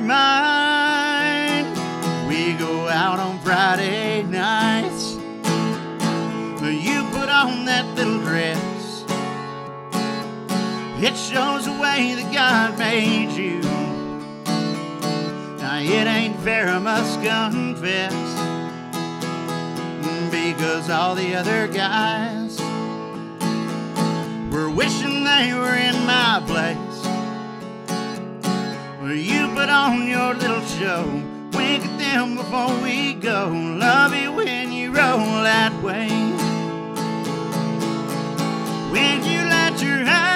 Glad 0.02 1.66
you're. 1.66 2.28
We 2.28 2.54
go 2.54 2.88
out 2.88 3.20
on 3.20 3.40
Friday 3.40 4.24
nights. 4.24 5.16
You 6.62 7.04
put 7.12 7.30
on 7.30 7.66
that 7.66 7.86
little 7.96 8.20
dress. 8.20 9.04
It 11.00 11.16
shows 11.16 11.66
the 11.66 11.72
way 11.72 12.16
that 12.16 12.34
God 12.34 12.78
made 12.78 13.32
you. 13.32 13.62
Now 15.60 15.80
it 15.80 16.08
ain't 16.08 16.40
fair, 16.40 16.68
I 16.68 16.80
must 16.80 17.22
confess. 17.22 18.14
Because 20.32 20.90
all 20.90 21.16
the 21.16 21.36
other 21.36 21.68
guys 21.68 22.60
were 24.52 24.70
wishing 24.70 25.24
they 25.24 25.54
were 25.54 25.76
in 25.76 25.96
my 26.06 26.44
place. 26.46 26.87
You 29.14 29.48
put 29.56 29.70
on 29.70 30.06
your 30.08 30.34
little 30.34 30.62
show. 30.66 31.06
Wink 31.54 31.86
at 31.86 31.98
them 31.98 32.36
before 32.36 32.78
we 32.82 33.14
go. 33.14 33.48
Love 33.48 34.14
you 34.14 34.34
when 34.34 34.74
you 34.74 34.88
roll 34.88 35.44
that 35.44 35.72
way. 35.82 36.10
When 38.92 39.24
you 39.24 39.42
let 39.46 39.82
your 39.82 40.04
hair 40.04 40.27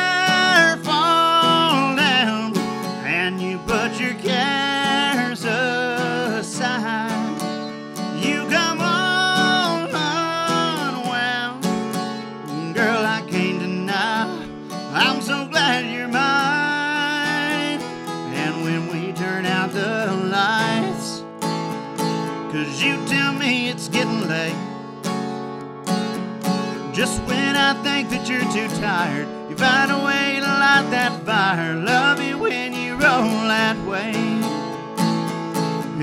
that 28.21 28.29
you're 28.29 28.51
too 28.51 28.75
tired, 28.79 29.27
you 29.49 29.55
find 29.55 29.91
a 29.91 29.97
way 30.03 30.35
to 30.39 30.45
light 30.45 30.87
that 30.91 31.25
fire. 31.25 31.75
Love 31.75 32.21
you 32.21 32.37
when 32.37 32.73
you 32.73 32.93
roll 32.93 33.47
that 33.47 33.77
way. 33.87 34.11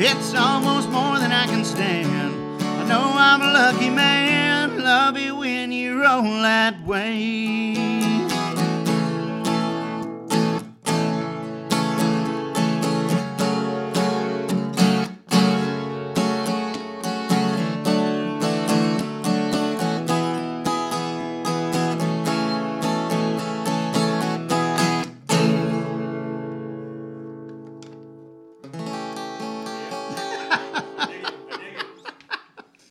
It's 0.00 0.34
almost 0.34 0.88
more 0.90 1.18
than 1.18 1.32
I 1.32 1.46
can 1.46 1.64
stand. 1.64 2.62
I 2.62 2.88
know 2.88 3.12
I'm 3.14 3.42
a 3.42 3.52
lucky 3.52 3.90
man. 3.90 4.78
Love 4.78 5.18
you 5.18 5.36
when 5.36 5.70
you 5.70 6.02
roll 6.02 6.22
that 6.22 6.80
way. 6.84 7.97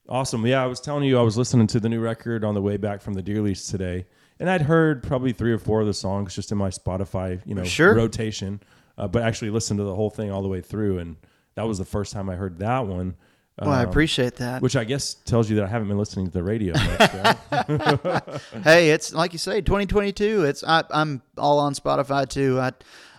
Awesome. 0.10 0.45
Yeah, 0.45 0.64
I 0.64 0.68
was 0.68 0.80
telling 0.80 1.03
you, 1.03 1.18
I 1.18 1.22
was 1.22 1.38
listening 1.38 1.68
to 1.68 1.80
the 1.80 1.89
new 1.89 1.99
record 1.99 2.43
on 2.43 2.53
the 2.53 2.62
way 2.62 2.78
back 2.78 3.01
from 3.01 3.14
the 3.14 3.22
deer 3.22 3.41
lease 3.41 3.68
today, 3.68 4.05
and 4.39 4.49
I'd 4.49 4.62
heard 4.62 5.03
probably 5.03 5.34
three 5.34 5.51
or 5.51 5.58
four 5.58 5.82
of 5.82 5.88
the 5.88 5.93
songs 5.93 6.34
just 6.36 6.51
in 6.51 6.58
my 6.58 6.70
Spotify, 6.70 7.41
you 7.45 7.53
know, 7.55 7.64
Sure. 7.66 7.93
rotation. 7.93 8.62
Uh, 8.97 9.08
but 9.08 9.22
actually 9.22 9.51
listened 9.51 9.78
to 9.80 9.84
the 9.84 9.93
whole 9.93 10.10
thing 10.10 10.32
all 10.32 10.41
the 10.41 10.47
way 10.47 10.60
through, 10.62 10.97
and 10.99 11.18
that 11.55 11.68
was 11.68 11.78
the 11.78 11.86
first 11.86 12.14
time 12.14 12.30
I 12.30 12.36
heard 12.36 12.58
that 12.60 12.88
one. 12.88 13.16
Well, 13.60 13.70
I 13.72 13.84
Um, 13.84 13.89
appreciate 13.89 14.38
that. 14.38 14.62
Which 14.62 14.76
I 14.76 14.86
guess 14.86 15.14
tells 15.14 15.49
you 15.49 15.55
that 15.58 15.66
I 15.66 15.68
haven't 15.68 15.88
been 15.88 15.97
listening 15.99 16.26
to 16.28 16.32
the 16.32 16.43
radio. 16.43 16.74
Much, 16.74 18.32
hey, 18.64 18.89
it's 18.91 19.14
like 19.14 19.34
you 19.34 19.39
say, 19.39 19.62
2022. 19.62 20.45
It's 20.45 20.64
I, 20.64 20.84
I'm 20.91 21.22
all 21.38 21.60
on 21.60 21.74
Spotify 21.74 22.28
too. 22.28 22.60
I 22.60 22.72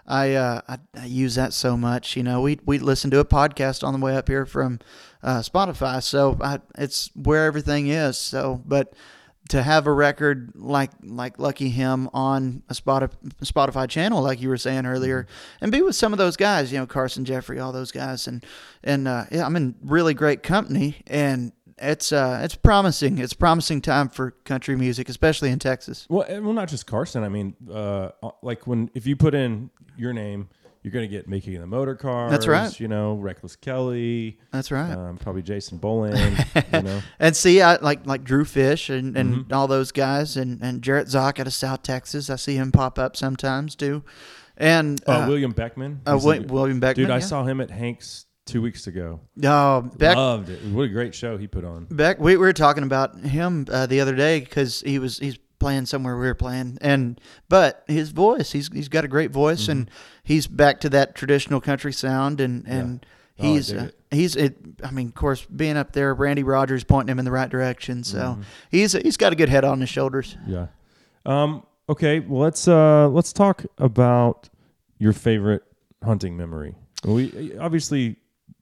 I, 0.08 0.34
uh, 0.34 0.60
I 0.66 0.78
I 0.94 1.04
use 1.04 1.34
that 1.34 1.52
so 1.52 1.76
much. 1.76 2.16
You 2.16 2.22
know, 2.22 2.40
we 2.40 2.58
we 2.64 2.78
listen 2.78 3.10
to 3.10 3.20
a 3.20 3.24
podcast 3.24 3.86
on 3.86 3.92
the 3.92 4.04
way 4.04 4.16
up 4.16 4.26
here 4.26 4.46
from 4.46 4.80
uh, 5.22 5.40
Spotify, 5.40 6.02
so 6.02 6.36
I, 6.40 6.60
it's 6.76 7.10
where 7.14 7.44
everything 7.44 7.88
is. 7.88 8.16
So, 8.18 8.62
but 8.64 8.94
to 9.50 9.62
have 9.62 9.86
a 9.86 9.92
record 9.92 10.52
like 10.54 10.90
like 11.02 11.38
Lucky 11.38 11.68
Him 11.68 12.08
on 12.12 12.62
a 12.68 12.74
Spotify, 12.74 13.10
Spotify 13.42 13.88
channel, 13.88 14.22
like 14.22 14.40
you 14.40 14.48
were 14.48 14.56
saying 14.56 14.86
earlier, 14.86 15.26
and 15.60 15.70
be 15.70 15.82
with 15.82 15.94
some 15.94 16.12
of 16.12 16.18
those 16.18 16.36
guys, 16.36 16.72
you 16.72 16.78
know, 16.78 16.86
Carson 16.86 17.24
Jeffrey, 17.24 17.60
all 17.60 17.72
those 17.72 17.92
guys, 17.92 18.26
and 18.26 18.44
and 18.82 19.06
uh, 19.06 19.24
yeah, 19.30 19.44
I'm 19.44 19.56
in 19.56 19.74
really 19.82 20.14
great 20.14 20.42
company, 20.42 21.02
and 21.06 21.52
it's 21.80 22.12
uh, 22.12 22.40
it's 22.42 22.54
promising. 22.54 23.18
It's 23.18 23.32
promising 23.32 23.80
time 23.80 24.08
for 24.08 24.32
country 24.44 24.76
music, 24.76 25.08
especially 25.08 25.50
in 25.50 25.58
Texas. 25.58 26.06
well, 26.08 26.26
well, 26.28 26.52
not 26.52 26.68
just 26.68 26.86
Carson. 26.86 27.24
I 27.24 27.28
mean, 27.28 27.54
uh, 27.70 28.10
like 28.42 28.66
when 28.66 28.90
if 28.94 29.06
you 29.06 29.16
put 29.16 29.34
in 29.34 29.70
your 29.98 30.12
name, 30.12 30.48
you're 30.82 30.92
going 30.92 31.08
to 31.08 31.14
get 31.14 31.28
Mickey 31.28 31.56
and 31.56 31.62
the 31.70 31.76
Motorcars. 31.76 32.30
That's 32.30 32.46
right. 32.46 32.78
You 32.80 32.88
know, 32.88 33.14
Reckless 33.14 33.56
Kelly. 33.56 34.38
That's 34.52 34.70
right. 34.70 34.92
Um, 34.92 35.18
probably 35.18 35.42
Jason 35.42 35.78
Boland. 35.78 36.46
you 36.72 36.82
know, 36.82 37.00
And 37.18 37.36
see, 37.36 37.60
I 37.60 37.76
like 37.76 38.06
like 38.06 38.24
Drew 38.24 38.44
Fish 38.44 38.88
and, 38.88 39.16
and 39.16 39.34
Mm-hmm. 39.34 39.52
all 39.52 39.66
those 39.66 39.90
guys, 39.92 40.36
and, 40.36 40.62
and 40.62 40.80
Jarrett 40.82 41.08
Zock 41.08 41.40
out 41.40 41.46
of 41.46 41.52
South 41.54 41.82
Texas. 41.82 42.30
I 42.30 42.36
see 42.36 42.54
him 42.54 42.70
pop 42.72 42.98
up 42.98 43.16
sometimes 43.16 43.74
too. 43.74 44.04
And 44.56 45.00
uh, 45.06 45.24
uh, 45.24 45.26
William 45.28 45.52
Beckman. 45.52 46.00
uh, 46.06 46.14
He's 46.14 46.24
Wi- 46.24 46.44
a- 46.44 46.52
William 46.52 46.80
Beckman, 46.80 47.06
Dude, 47.06 47.10
I 47.14 47.20
saw 47.20 47.44
him 47.44 47.60
at 47.60 47.70
Hanks 47.70 48.26
two 48.46 48.62
weeks 48.62 48.86
ago. 48.86 49.20
oh, 49.44 49.82
Beck, 49.98 50.16
Loved 50.16 50.48
it. 50.48 50.64
What 50.72 50.82
a 50.84 50.88
great 50.88 51.14
show 51.14 51.36
he 51.36 51.46
put 51.46 51.64
on. 51.64 51.86
Beck, 51.90 52.18
we, 52.18 52.32
we 52.32 52.36
were 52.38 52.52
talking 52.52 52.82
about 52.82 53.18
him 53.20 53.66
uh, 53.70 53.86
the 53.86 54.00
other 54.00 54.14
day 54.14 54.40
because 54.40 54.80
he 54.80 54.98
was 54.98 55.18
he's 55.18 55.38
playing 55.58 55.86
somewhere 55.86 56.16
we 56.16 56.26
were 56.26 56.34
playing, 56.34 56.78
and 56.80 57.20
but 57.48 57.84
his 57.88 58.10
voice, 58.10 58.52
he's 58.52 58.68
he's 58.72 58.88
got 58.88 59.04
a 59.04 59.08
great 59.08 59.30
voice, 59.30 59.62
Mm-hmm. 59.62 59.72
and 59.72 59.90
he's 60.22 60.46
back 60.46 60.80
to 60.80 60.88
that 60.90 61.14
traditional 61.14 61.60
country 61.60 61.92
sound, 61.92 62.40
and 62.40 62.66
and 62.66 63.04
Oh, 63.40 63.44
he's 63.44 63.72
uh, 63.72 63.90
he's 64.10 64.34
it. 64.34 64.56
I 64.82 64.90
mean, 64.90 65.06
of 65.08 65.14
course, 65.14 65.44
being 65.46 65.76
up 65.76 65.92
there, 65.92 66.12
Randy 66.12 66.42
Rogers 66.42 66.82
pointing 66.82 67.12
him 67.12 67.18
in 67.20 67.24
the 67.24 67.30
right 67.30 67.48
direction, 67.48 68.02
so 68.04 68.18
Mm-hmm. 68.18 68.42
he's 68.70 68.92
he's 68.92 69.16
got 69.16 69.32
a 69.32 69.36
good 69.36 69.48
head 69.48 69.64
on 69.64 69.80
his 69.80 69.88
shoulders. 69.88 70.36
Yeah. 70.46 70.66
Um, 71.24 71.62
okay, 71.88 72.18
well, 72.20 72.40
let's 72.42 72.66
uh, 72.66 73.08
let's 73.08 73.32
talk 73.32 73.64
about 73.78 74.48
your 74.98 75.12
favorite 75.12 75.62
hunting 76.02 76.36
memory. 76.36 76.74
We 77.04 77.56
obviously 77.58 78.16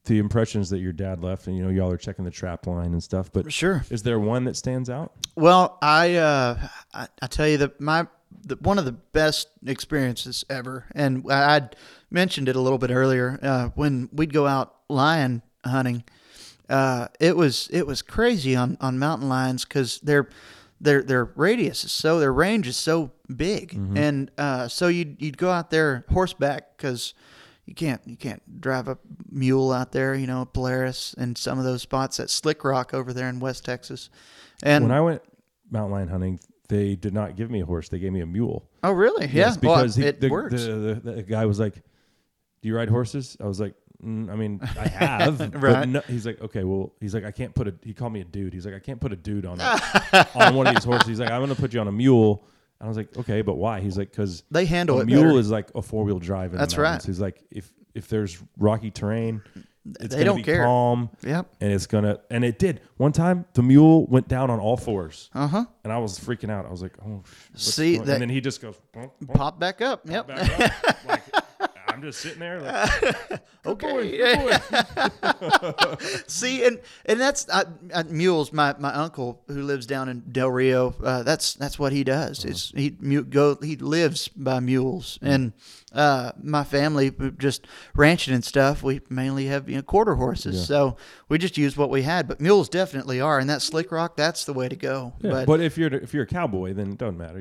the 0.07 0.17
impressions 0.19 0.69
that 0.71 0.79
your 0.79 0.93
dad 0.93 1.21
left, 1.23 1.47
and 1.47 1.55
you 1.57 1.63
know 1.63 1.69
y'all 1.69 1.91
are 1.91 1.97
checking 1.97 2.25
the 2.25 2.31
trap 2.31 2.65
line 2.67 2.93
and 2.93 3.03
stuff. 3.03 3.31
But 3.31 3.51
Sure. 3.51 3.85
is 3.89 4.03
there 4.03 4.19
one 4.19 4.43
that 4.45 4.55
stands 4.55 4.89
out? 4.89 5.13
Well, 5.35 5.77
I 5.81 6.15
uh, 6.15 6.67
I, 6.93 7.07
I 7.21 7.27
tell 7.27 7.47
you 7.47 7.57
that 7.57 7.79
my 7.79 8.07
the, 8.45 8.55
one 8.57 8.77
of 8.79 8.85
the 8.85 8.91
best 8.91 9.49
experiences 9.65 10.43
ever, 10.49 10.85
and 10.95 11.23
I 11.29 11.55
I'd 11.55 11.75
mentioned 12.09 12.49
it 12.49 12.55
a 12.55 12.61
little 12.61 12.77
bit 12.77 12.91
earlier 12.91 13.39
uh, 13.41 13.69
when 13.75 14.09
we'd 14.11 14.33
go 14.33 14.47
out 14.47 14.75
lion 14.89 15.41
hunting. 15.65 16.03
Uh, 16.69 17.07
it 17.19 17.35
was 17.37 17.69
it 17.71 17.87
was 17.87 18.01
crazy 18.01 18.55
on, 18.55 18.77
on 18.81 18.99
mountain 18.99 19.29
lions 19.29 19.63
because 19.63 19.99
their 20.01 20.27
their 20.81 21.01
their 21.01 21.25
radius 21.25 21.83
is 21.85 21.91
so 21.91 22.19
their 22.19 22.33
range 22.33 22.67
is 22.67 22.75
so 22.77 23.11
big, 23.33 23.73
and 23.95 24.29
uh, 24.37 24.67
so 24.67 24.87
you'd 24.87 25.21
you'd 25.21 25.37
go 25.37 25.49
out 25.49 25.69
there 25.71 26.05
horseback 26.11 26.75
because 26.77 27.13
you 27.67 27.75
can't 27.75 28.01
you 28.05 28.15
can't 28.15 28.61
drive 28.61 28.87
a 28.87 28.97
mule 29.29 29.71
out 29.71 29.91
there, 29.91 30.15
you 30.15 30.25
know, 30.25 30.45
Polaris 30.45 31.13
and 31.17 31.37
some 31.37 31.59
of 31.59 31.65
those 31.65 31.81
spots 31.81 32.19
at 32.19 32.29
Slick 32.29 32.63
Rock 32.63 32.93
over 32.93 33.13
there 33.13 33.27
in 33.29 33.39
West 33.39 33.65
Texas. 33.65 34.09
And 34.63 34.85
when 34.85 34.91
I 34.91 35.01
went 35.01 35.21
mountain 35.69 35.91
lion 35.91 36.07
hunting, 36.07 36.39
they 36.69 36.95
did 36.95 37.13
not 37.13 37.35
give 37.35 37.51
me 37.51 37.61
a 37.61 37.65
horse; 37.65 37.89
they 37.89 37.99
gave 37.99 38.13
me 38.13 38.21
a 38.21 38.25
mule. 38.25 38.69
oh, 38.83 38.91
really? 38.91 39.27
Yeah, 39.27 39.53
because 39.59 39.97
well, 39.97 40.03
he, 40.05 40.09
it 40.09 40.21
the, 40.21 40.29
works. 40.29 40.53
The, 40.63 40.99
the, 41.03 41.11
the 41.11 41.23
guy 41.23 41.45
was 41.45 41.59
like, 41.59 41.75
"Do 41.75 42.69
you 42.69 42.75
ride 42.75 42.89
horses?" 42.89 43.37
I 43.39 43.45
was 43.45 43.59
like, 43.59 43.75
mm, 44.03 44.31
"I 44.31 44.35
mean, 44.35 44.59
I 44.61 44.87
have." 44.87 45.37
But 45.37 45.61
Right. 45.61 45.87
no, 45.87 45.99
he's 46.07 46.25
like, 46.25 46.41
"Okay, 46.41 46.63
well," 46.63 46.93
he's 47.01 47.13
like, 47.13 47.25
"I 47.25 47.31
can't 47.31 47.53
put 47.53 47.67
a." 47.67 47.75
He 47.83 47.93
called 47.93 48.13
me 48.13 48.21
a 48.21 48.25
dude. 48.25 48.53
He's 48.53 48.65
like, 48.65 48.75
"I 48.75 48.79
can't 48.79 48.99
put 48.99 49.11
a 49.11 49.17
dude 49.17 49.45
on 49.45 49.59
a, 49.59 50.27
on 50.35 50.55
one 50.55 50.67
of 50.67 50.73
these 50.75 50.85
horses." 50.85 51.07
He's 51.07 51.19
like, 51.19 51.31
"I'm 51.31 51.41
going 51.41 51.53
to 51.53 51.61
put 51.61 51.73
you 51.73 51.81
on 51.81 51.87
a 51.89 51.91
mule." 51.91 52.47
And 52.79 52.85
I 52.85 52.87
was 52.87 52.97
like, 52.97 53.15
"Okay, 53.17 53.41
but 53.41 53.55
why?" 53.55 53.79
He's 53.81 53.97
like, 53.97 54.11
"Because 54.11 54.43
They 54.51 54.65
handle 54.65 54.99
a 54.99 55.01
it 55.01 55.05
mule 55.07 55.23
better. 55.23 55.39
is 55.39 55.49
like 55.51 55.69
a 55.75 55.81
four 55.81 56.03
wheel 56.03 56.19
drive." 56.19 56.51
In 56.53 56.59
That's 56.59 56.77
right. 56.77 57.01
He's 57.03 57.19
like, 57.19 57.43
if 57.51 57.71
if 57.95 58.07
there's 58.09 58.37
rocky 58.59 58.91
terrain, 58.91 59.41
it's 59.99 59.99
They 59.99 60.07
gonna 60.09 60.25
don't 60.25 60.37
be 60.37 60.43
care. 60.43 60.63
calm. 60.63 61.09
Yep. 61.23 61.55
And 61.61 61.71
it's 61.71 61.87
gonna 61.87 62.19
and 62.29 62.45
it 62.45 62.59
did. 62.59 62.81
One 62.97 63.11
time 63.11 63.45
the 63.53 63.63
mule 63.63 64.05
went 64.05 64.27
down 64.27 64.49
on 64.51 64.59
all 64.59 64.77
fours. 64.77 65.29
Uh 65.33 65.47
huh. 65.47 65.65
And 65.83 65.91
I 65.91 65.97
was 65.97 66.19
freaking 66.19 66.51
out. 66.51 66.65
I 66.65 66.69
was 66.69 66.81
like, 66.83 66.93
"Oh." 67.03 67.23
See, 67.55 67.97
that- 67.97 68.07
and 68.13 68.21
then 68.21 68.29
he 68.29 68.41
just 68.41 68.61
goes. 68.61 68.75
Pop 69.33 69.59
back 69.59 69.81
up. 69.81 70.01
Yep. 70.07 70.27
back 70.27 70.59
up. 70.59 71.05
like, 71.07 71.23
I'm 71.97 72.03
just 72.03 72.19
sitting 72.19 72.37
there. 72.37 72.61
Like, 72.61 73.41
okay. 73.65 74.59
See, 76.27 76.63
and 76.63 76.79
and 77.07 77.19
that's 77.19 77.49
uh, 77.49 77.63
uh, 77.91 78.03
mules. 78.07 78.53
My, 78.53 78.75
my 78.77 78.93
uncle 78.93 79.41
who 79.47 79.63
lives 79.63 79.87
down 79.87 80.07
in 80.07 80.23
Del 80.31 80.51
Rio. 80.51 80.93
Uh, 81.03 81.23
that's 81.23 81.55
that's 81.55 81.79
what 81.79 81.93
he 81.93 82.03
does. 82.03 82.45
Is 82.45 82.71
he 82.75 82.91
go? 82.91 83.57
He 83.63 83.77
lives 83.77 84.27
by 84.27 84.59
mules, 84.59 85.17
and 85.23 85.53
uh, 85.97 86.31
my 86.41 86.63
family 86.63 87.11
just 87.37 87.65
ranching 87.95 88.33
and 88.35 88.45
stuff. 88.45 88.83
We 88.83 89.01
mainly 89.09 89.47
have 89.47 89.67
you 89.67 89.77
know 89.77 89.81
quarter 89.81 90.15
horses, 90.15 90.67
so 90.67 90.95
we 91.27 91.39
just 91.39 91.57
use 91.57 91.75
what 91.75 91.89
we 91.89 92.03
had. 92.03 92.27
But 92.27 92.39
mules 92.39 92.69
definitely 92.69 93.19
are, 93.19 93.39
and 93.39 93.49
that 93.49 93.63
slick 93.63 93.91
rock. 93.91 94.15
That's 94.15 94.45
the 94.45 94.53
way 94.53 94.69
to 94.69 94.75
go. 94.75 95.13
Yeah, 95.21 95.43
but, 95.45 95.59
if 95.59 95.75
you're 95.75 95.91
if 95.91 96.13
you're 96.13 96.23
a 96.23 96.27
cowboy, 96.27 96.73
then 96.73 96.91
it 96.91 96.97
doesn't 96.99 97.17
matter. 97.17 97.39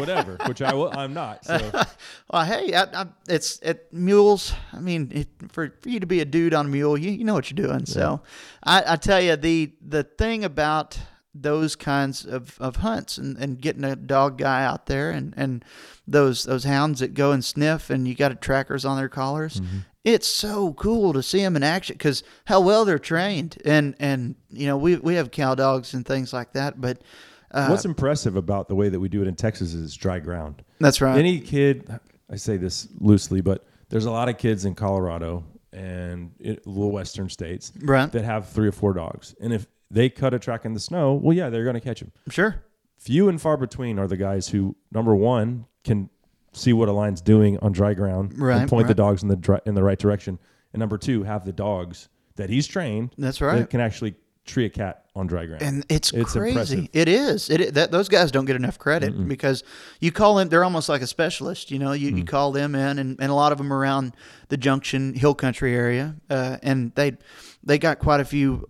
Whatever, 0.00 0.38
which 0.46 0.62
I 0.62 0.72
will, 0.72 0.90
I'm 0.96 1.12
not. 1.12 1.44
So 1.44 1.58
Well, 2.32 2.44
hey, 2.44 2.72
I, 2.74 3.02
I, 3.02 3.06
it's 3.28 3.58
it 3.60 3.92
mules. 3.92 4.54
I 4.72 4.80
mean, 4.80 5.12
it, 5.14 5.28
for 5.52 5.74
for 5.80 5.88
you 5.90 6.00
to 6.00 6.06
be 6.06 6.20
a 6.20 6.24
dude 6.24 6.54
on 6.54 6.66
a 6.66 6.68
mule, 6.70 6.96
you, 6.96 7.10
you 7.10 7.24
know 7.24 7.34
what 7.34 7.50
you're 7.50 7.66
doing. 7.68 7.84
So, 7.84 8.22
I, 8.64 8.94
I 8.94 8.96
tell 8.96 9.20
you 9.20 9.36
the 9.36 9.72
the 9.86 10.02
thing 10.02 10.44
about 10.44 10.98
those 11.34 11.76
kinds 11.76 12.24
of, 12.24 12.56
of 12.60 12.76
hunts 12.76 13.18
and, 13.18 13.36
and 13.38 13.60
getting 13.60 13.84
a 13.84 13.94
dog 13.94 14.38
guy 14.38 14.64
out 14.64 14.86
there 14.86 15.10
and, 15.10 15.34
and 15.36 15.64
those 16.06 16.44
those 16.44 16.64
hounds 16.64 17.00
that 17.00 17.14
go 17.14 17.32
and 17.32 17.44
sniff 17.44 17.90
and 17.90 18.08
you 18.08 18.14
got 18.14 18.40
trackers 18.40 18.84
on 18.84 18.96
their 18.96 19.08
collars. 19.08 19.60
It's 20.04 20.26
so 20.26 20.72
cool 20.72 21.12
to 21.12 21.22
see 21.22 21.40
them 21.42 21.54
in 21.54 21.62
action 21.62 21.94
because 21.94 22.22
how 22.46 22.60
well 22.60 22.84
they're 22.84 22.98
trained 22.98 23.58
and 23.64 23.94
and 24.00 24.36
you 24.48 24.66
know 24.66 24.76
we 24.78 24.96
we 24.96 25.14
have 25.14 25.30
cow 25.30 25.54
dogs 25.54 25.92
and 25.94 26.04
things 26.06 26.32
like 26.32 26.52
that, 26.54 26.80
but 26.80 27.02
uh, 27.50 27.68
what's 27.68 27.84
impressive 27.84 28.36
about 28.36 28.68
the 28.68 28.74
way 28.74 28.88
that 28.88 28.98
we 29.00 29.08
do 29.08 29.20
it 29.22 29.28
in 29.28 29.34
Texas 29.34 29.74
is 29.74 29.84
it's 29.84 29.94
dry 29.94 30.18
ground. 30.18 30.62
that's 30.80 31.00
right. 31.00 31.18
Any 31.18 31.40
kid, 31.40 31.90
I 32.30 32.36
say 32.36 32.56
this 32.56 32.88
loosely, 33.00 33.40
but 33.42 33.66
there's 33.90 34.04
a 34.06 34.10
lot 34.10 34.28
of 34.28 34.38
kids 34.38 34.64
in 34.64 34.74
Colorado 34.74 35.44
and 35.72 36.30
it, 36.38 36.66
little 36.66 36.90
western 36.92 37.28
states 37.28 37.72
Right. 37.80 38.10
that 38.12 38.24
have 38.24 38.48
three 38.48 38.68
or 38.68 38.72
four 38.72 38.94
dogs, 38.94 39.34
and 39.40 39.52
if 39.52 39.66
they 39.90 40.08
cut 40.10 40.34
a 40.34 40.38
track 40.38 40.64
in 40.64 40.74
the 40.74 40.80
snow, 40.80 41.14
well, 41.14 41.36
yeah, 41.36 41.48
they're 41.50 41.64
going 41.64 41.74
to 41.74 41.80
catch 41.80 42.00
him. 42.02 42.12
sure. 42.30 42.62
Few 42.98 43.28
and 43.28 43.40
far 43.40 43.56
between 43.56 43.98
are 43.98 44.08
the 44.08 44.16
guys 44.16 44.48
who, 44.48 44.74
number 44.90 45.14
one, 45.14 45.66
can 45.84 46.10
see 46.52 46.72
what 46.72 46.88
a 46.88 46.92
line's 46.92 47.20
doing 47.20 47.56
on 47.60 47.70
dry 47.70 47.94
ground 47.94 48.36
Right, 48.36 48.60
and 48.62 48.68
point 48.68 48.88
the 48.88 48.94
dogs 48.94 49.22
in 49.22 49.28
the 49.28 49.36
dri- 49.36 49.60
in 49.66 49.74
the 49.76 49.82
right 49.84 49.98
direction, 49.98 50.38
and 50.72 50.80
number 50.80 50.98
two, 50.98 51.22
have 51.22 51.44
the 51.44 51.52
dogs 51.52 52.08
that 52.34 52.50
he's 52.50 52.66
trained. 52.66 53.14
That's 53.16 53.40
right. 53.40 53.58
That 53.60 53.70
can 53.70 53.80
actually 53.80 54.16
tree 54.44 54.64
a 54.64 54.70
cat 54.70 55.04
on 55.14 55.26
dry 55.28 55.46
ground. 55.46 55.62
and 55.62 55.84
it's, 55.88 56.12
It's 56.12 56.32
crazy. 56.32 56.48
impressive. 56.50 56.88
It 56.92 57.06
is. 57.08 57.50
It 57.50 57.74
that 57.74 57.90
those 57.92 58.08
guys 58.08 58.32
don't 58.32 58.46
get 58.46 58.56
enough 58.56 58.78
credit 58.80 59.28
because 59.28 59.62
you 60.00 60.10
call 60.10 60.34
them. 60.36 60.48
They're 60.48 60.64
almost 60.64 60.88
like 60.88 61.02
a 61.02 61.06
specialist. 61.06 61.70
You 61.70 61.78
know, 61.78 61.92
you, 61.92 62.10
Mm. 62.10 62.18
you 62.18 62.24
call 62.24 62.50
them 62.50 62.74
in, 62.74 62.98
and, 62.98 63.16
and 63.20 63.30
a 63.30 63.34
lot 63.34 63.52
of 63.52 63.58
them 63.58 63.72
around 63.72 64.14
the 64.48 64.56
Junction 64.56 65.14
Hill 65.14 65.34
Country 65.34 65.74
area, 65.74 66.16
uh, 66.30 66.56
and 66.62 66.92
they 66.96 67.16
they 67.62 67.78
got 67.78 67.98
quite 67.98 68.20
a 68.20 68.24
few 68.24 68.68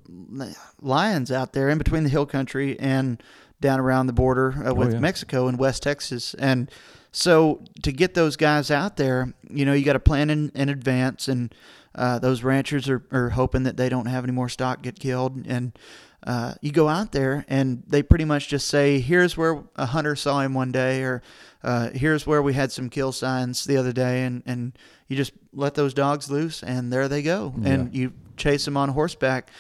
lions 0.81 1.31
out 1.33 1.53
there 1.53 1.69
in 1.69 1.79
between 1.79 2.05
the 2.05 2.09
Hill 2.11 2.27
Country 2.27 2.79
and 2.79 3.23
down 3.61 3.81
around 3.81 4.07
the 4.07 4.13
border 4.13 4.55
uh, 4.67 4.75
with 4.75 4.89
Oh, 4.89 4.93
yeah. 4.93 4.99
Mexico 5.01 5.49
and 5.49 5.59
West 5.59 5.83
Texas, 5.83 6.35
and 6.35 6.71
so 7.11 7.63
to 7.83 7.91
get 7.91 8.15
those 8.15 8.37
guys 8.37 8.71
out 8.71 8.97
there, 8.97 9.33
you 9.51 9.65
know, 9.65 9.73
you 9.73 9.85
got 9.85 9.95
to 9.95 9.99
plan 10.01 10.31
in, 10.31 10.51
in 10.55 10.69
advance, 10.69 11.27
and 11.27 11.53
uh, 11.95 12.19
those 12.19 12.43
ranchers 12.45 12.89
are, 12.89 13.03
are 13.11 13.31
hoping 13.31 13.63
that 13.65 13.77
they 13.77 13.89
don't 13.89 14.07
have 14.07 14.23
any 14.25 14.33
more 14.33 14.49
stock 14.49 14.83
get 14.83 15.01
killed, 15.01 15.45
and 15.47 15.77
uh, 16.25 16.55
you 16.61 16.71
go 16.71 16.89
out 16.89 17.13
there 17.13 17.45
and 17.49 17.83
they 17.87 18.03
pretty 18.03 18.25
much 18.25 18.49
just 18.49 18.67
say, 18.69 19.01
"Here's 19.01 19.37
where 19.37 19.63
a 19.77 19.87
hunter 19.87 20.15
saw 20.15 20.41
him 20.41 20.53
one 20.55 20.71
day," 20.71 21.03
or 21.03 21.23
uh, 21.65 21.91
"Here's 21.91 22.27
where 22.27 22.43
we 22.43 22.53
had 22.55 22.71
some 22.71 22.91
kill 22.91 23.11
signs 23.13 23.65
the 23.65 23.77
other 23.77 23.93
day," 23.93 24.25
and 24.25 24.43
and 24.47 24.79
you 25.09 25.17
just 25.17 25.33
let 25.53 25.75
those 25.75 25.95
dogs 25.95 26.31
loose, 26.31 26.63
and 26.63 26.93
there 26.93 27.09
they 27.09 27.23
go, 27.23 27.55
and 27.65 27.95
you 27.95 28.13
chase 28.39 28.65
them 28.65 28.77
on 28.77 28.91
horseback. 28.91 29.51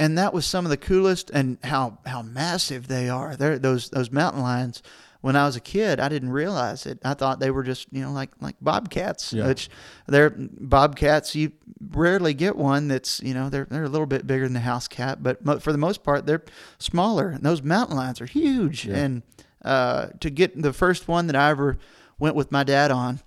And 0.00 0.16
that 0.16 0.32
was 0.32 0.46
some 0.46 0.64
of 0.64 0.70
the 0.70 0.76
coolest, 0.76 1.28
and 1.30 1.58
how, 1.64 1.98
how 2.06 2.22
massive 2.22 2.86
they 2.86 3.08
are. 3.08 3.34
They're 3.34 3.58
those 3.58 3.90
those 3.90 4.12
mountain 4.12 4.42
lions. 4.42 4.80
when 5.22 5.34
I 5.34 5.44
was 5.44 5.56
a 5.56 5.60
kid, 5.60 5.98
I 5.98 6.08
didn't 6.08 6.30
realize 6.30 6.86
it. 6.86 7.00
I 7.04 7.14
thought 7.14 7.40
they 7.40 7.50
were 7.50 7.64
just 7.64 7.88
you 7.90 8.02
know 8.02 8.12
like 8.12 8.30
like 8.40 8.54
bobcats, 8.60 9.32
Yeah. 9.32 9.48
which 9.48 9.68
they're 10.06 10.30
bobcats. 10.38 11.34
You 11.34 11.50
rarely 11.90 12.32
get 12.32 12.54
one 12.56 12.86
that's 12.86 13.20
you 13.20 13.34
know 13.34 13.48
they're 13.50 13.66
they're 13.68 13.82
a 13.84 13.88
little 13.88 14.06
bit 14.06 14.24
bigger 14.24 14.44
than 14.44 14.52
the 14.52 14.60
house 14.60 14.86
cat, 14.86 15.20
but 15.20 15.44
mo- 15.44 15.58
for 15.58 15.72
the 15.72 15.78
most 15.78 16.04
part 16.04 16.26
they're 16.26 16.44
smaller. 16.78 17.30
And 17.30 17.42
those 17.42 17.60
mountain 17.62 17.96
lions 17.96 18.20
are 18.20 18.26
huge. 18.26 18.86
Yeah. 18.86 18.96
And 18.98 19.22
uh, 19.64 20.06
to 20.20 20.30
get 20.30 20.62
the 20.62 20.72
first 20.72 21.08
one 21.08 21.26
that 21.26 21.34
I 21.34 21.50
ever 21.50 21.76
went 22.20 22.36
with 22.36 22.52
my 22.52 22.62
dad 22.62 22.92
on, 22.92 23.18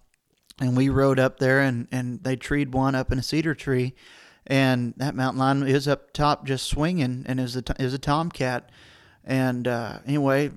and 0.61 0.77
we 0.77 0.87
rode 0.87 1.19
up 1.19 1.39
there 1.39 1.59
and 1.59 1.89
and 1.91 2.23
they 2.23 2.37
treed 2.37 2.73
one 2.73 2.95
up 2.95 3.11
in 3.11 3.19
a 3.19 3.23
cedar 3.23 3.53
tree 3.53 3.93
and 4.51 4.93
that 4.97 5.15
mountain 5.15 5.39
lion 5.39 5.63
is 5.65 5.87
up 5.87 6.11
top 6.11 6.45
just 6.45 6.67
swinging 6.67 7.23
and 7.25 7.39
is 7.39 7.55
a 7.55 7.63
is 7.79 7.93
a 7.93 7.97
tomcat 7.97 8.69
and 9.23 9.67
uh, 9.67 9.99
anyway 10.05 10.51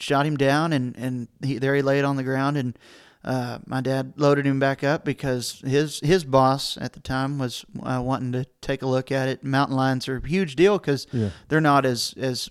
shot 0.00 0.26
him 0.26 0.36
down 0.36 0.72
and 0.72 0.96
and 0.96 1.28
he, 1.42 1.58
there 1.58 1.74
he 1.76 1.82
laid 1.82 2.04
on 2.04 2.16
the 2.16 2.22
ground 2.24 2.56
and 2.56 2.76
uh, 3.24 3.58
my 3.66 3.80
dad 3.80 4.12
loaded 4.16 4.46
him 4.46 4.58
back 4.58 4.82
up 4.82 5.04
because 5.04 5.60
his 5.64 6.00
his 6.00 6.24
boss 6.24 6.76
at 6.80 6.92
the 6.94 7.00
time 7.00 7.38
was 7.38 7.64
uh, 7.82 8.00
wanting 8.02 8.32
to 8.32 8.44
take 8.60 8.80
a 8.82 8.86
look 8.86 9.10
at 9.12 9.28
it. 9.28 9.42
Mountain 9.44 9.76
lions 9.76 10.08
are 10.08 10.16
a 10.16 10.26
huge 10.26 10.54
deal 10.56 10.78
because 10.78 11.06
Yeah. 11.12 11.30
they're 11.48 11.60
not 11.60 11.84
as 11.86 12.14
as 12.16 12.48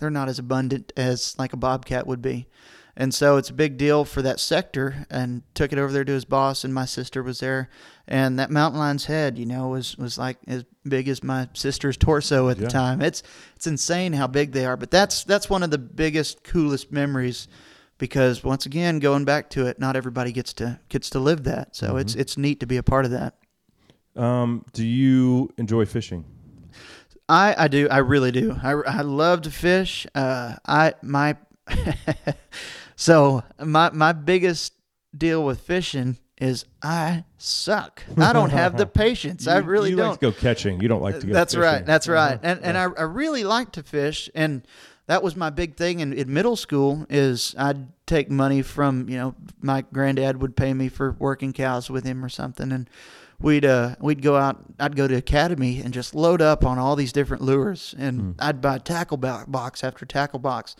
they're 0.00 0.10
not 0.10 0.28
as 0.28 0.38
abundant 0.38 0.92
as 0.96 1.38
like 1.38 1.52
a 1.52 1.56
bobcat 1.58 2.06
would 2.06 2.22
be. 2.22 2.46
And 2.94 3.14
so 3.14 3.38
it's 3.38 3.48
a 3.48 3.54
big 3.54 3.78
deal 3.78 4.04
for 4.04 4.20
that 4.22 4.38
sector 4.38 5.06
and 5.10 5.42
took 5.54 5.72
it 5.72 5.78
over 5.78 5.92
there 5.92 6.04
to 6.04 6.12
his 6.12 6.26
boss 6.26 6.62
and 6.62 6.74
my 6.74 6.84
sister 6.84 7.22
was 7.22 7.40
there 7.40 7.70
and 8.06 8.38
that 8.38 8.50
mountain 8.50 8.78
lion's 8.78 9.06
head, 9.06 9.38
you 9.38 9.46
know, 9.46 9.68
was 9.68 9.96
was 9.96 10.18
like 10.18 10.36
as 10.46 10.64
big 10.86 11.08
as 11.08 11.22
my 11.22 11.48
sister's 11.54 11.96
torso 11.96 12.48
at 12.50 12.58
Yeah. 12.58 12.64
the 12.64 12.70
time. 12.70 13.00
It's 13.00 13.22
it's 13.56 13.66
insane 13.66 14.12
how 14.12 14.26
big 14.26 14.52
they 14.52 14.66
are, 14.66 14.76
but 14.76 14.90
that's 14.90 15.24
that's 15.24 15.48
one 15.48 15.62
of 15.62 15.70
the 15.70 15.78
biggest 15.78 16.44
coolest 16.44 16.92
memories 16.92 17.48
because 17.96 18.44
once 18.44 18.66
again 18.66 18.98
going 18.98 19.24
back 19.24 19.48
to 19.50 19.66
it, 19.66 19.78
not 19.78 19.96
everybody 19.96 20.30
gets 20.32 20.52
to 20.54 20.78
gets 20.90 21.08
to 21.10 21.18
live 21.18 21.44
that. 21.44 21.74
So 21.74 21.96
it's 21.96 22.14
it's 22.14 22.36
neat 22.36 22.60
to 22.60 22.66
be 22.66 22.76
a 22.76 22.82
part 22.82 23.06
of 23.06 23.12
that. 23.12 23.36
Um, 24.16 24.66
do 24.74 24.84
you 24.86 25.48
enjoy 25.56 25.86
fishing? 25.86 26.26
I, 27.28 27.54
I 27.56 27.68
do. 27.68 27.88
I 27.88 27.98
really 27.98 28.32
do. 28.32 28.54
I, 28.62 28.72
I 28.72 29.00
love 29.00 29.42
to 29.42 29.50
fish. 29.50 30.06
Uh, 30.14 30.56
I 30.66 30.92
my 31.00 31.36
so 32.96 33.42
my 33.62 33.90
my 33.90 34.12
biggest 34.12 34.74
deal 35.16 35.44
with 35.44 35.60
fishing 35.60 36.18
is 36.40 36.64
I 36.82 37.24
suck. 37.38 38.02
I 38.16 38.32
don't 38.32 38.50
have 38.50 38.76
the 38.76 38.86
patience. 39.04 39.46
I 39.46 39.58
really 39.58 39.90
you 39.90 39.96
don't. 39.96 40.10
like 40.10 40.20
to 40.20 40.30
go 40.30 40.32
catching. 40.32 40.80
You 40.80 40.88
don't 40.88 41.02
like 41.02 41.20
to 41.20 41.26
go. 41.26 41.32
That's 41.32 41.54
fishing. 41.54 41.64
Uh-huh. 41.64 41.76
right. 41.76 41.86
That's 41.86 42.08
right. 42.08 42.38
And 42.42 42.60
and 42.62 42.76
I, 42.78 42.84
I 42.84 43.02
really 43.02 43.44
like 43.44 43.72
to 43.72 43.82
fish 43.82 44.28
and 44.34 44.66
that 45.06 45.22
was 45.22 45.34
my 45.36 45.50
big 45.50 45.76
thing 45.76 45.98
in, 46.00 46.12
in 46.12 46.32
middle 46.32 46.54
school 46.56 47.06
is 47.10 47.54
I'd 47.58 47.88
take 48.06 48.30
money 48.30 48.62
from, 48.62 49.08
you 49.08 49.18
know, 49.18 49.34
my 49.60 49.82
granddad 49.92 50.40
would 50.40 50.56
pay 50.56 50.72
me 50.72 50.88
for 50.88 51.16
working 51.18 51.52
cows 51.52 51.90
with 51.90 52.04
him 52.04 52.24
or 52.24 52.28
something 52.28 52.72
and 52.72 52.88
we'd 53.40 53.64
uh 53.64 53.96
we'd 54.00 54.22
go 54.22 54.36
out 54.36 54.64
I'd 54.80 54.96
go 54.96 55.06
to 55.08 55.14
academy 55.16 55.80
and 55.80 55.92
just 55.92 56.14
load 56.14 56.40
up 56.40 56.64
on 56.64 56.78
all 56.78 56.96
these 56.96 57.12
different 57.12 57.42
lures 57.42 57.94
and 57.98 58.20
Hmm. 58.20 58.30
I'd 58.38 58.60
buy 58.60 58.78
tackle 58.78 59.16
box 59.18 59.84
after 59.84 60.06
tackle 60.06 60.38
box 60.38 60.76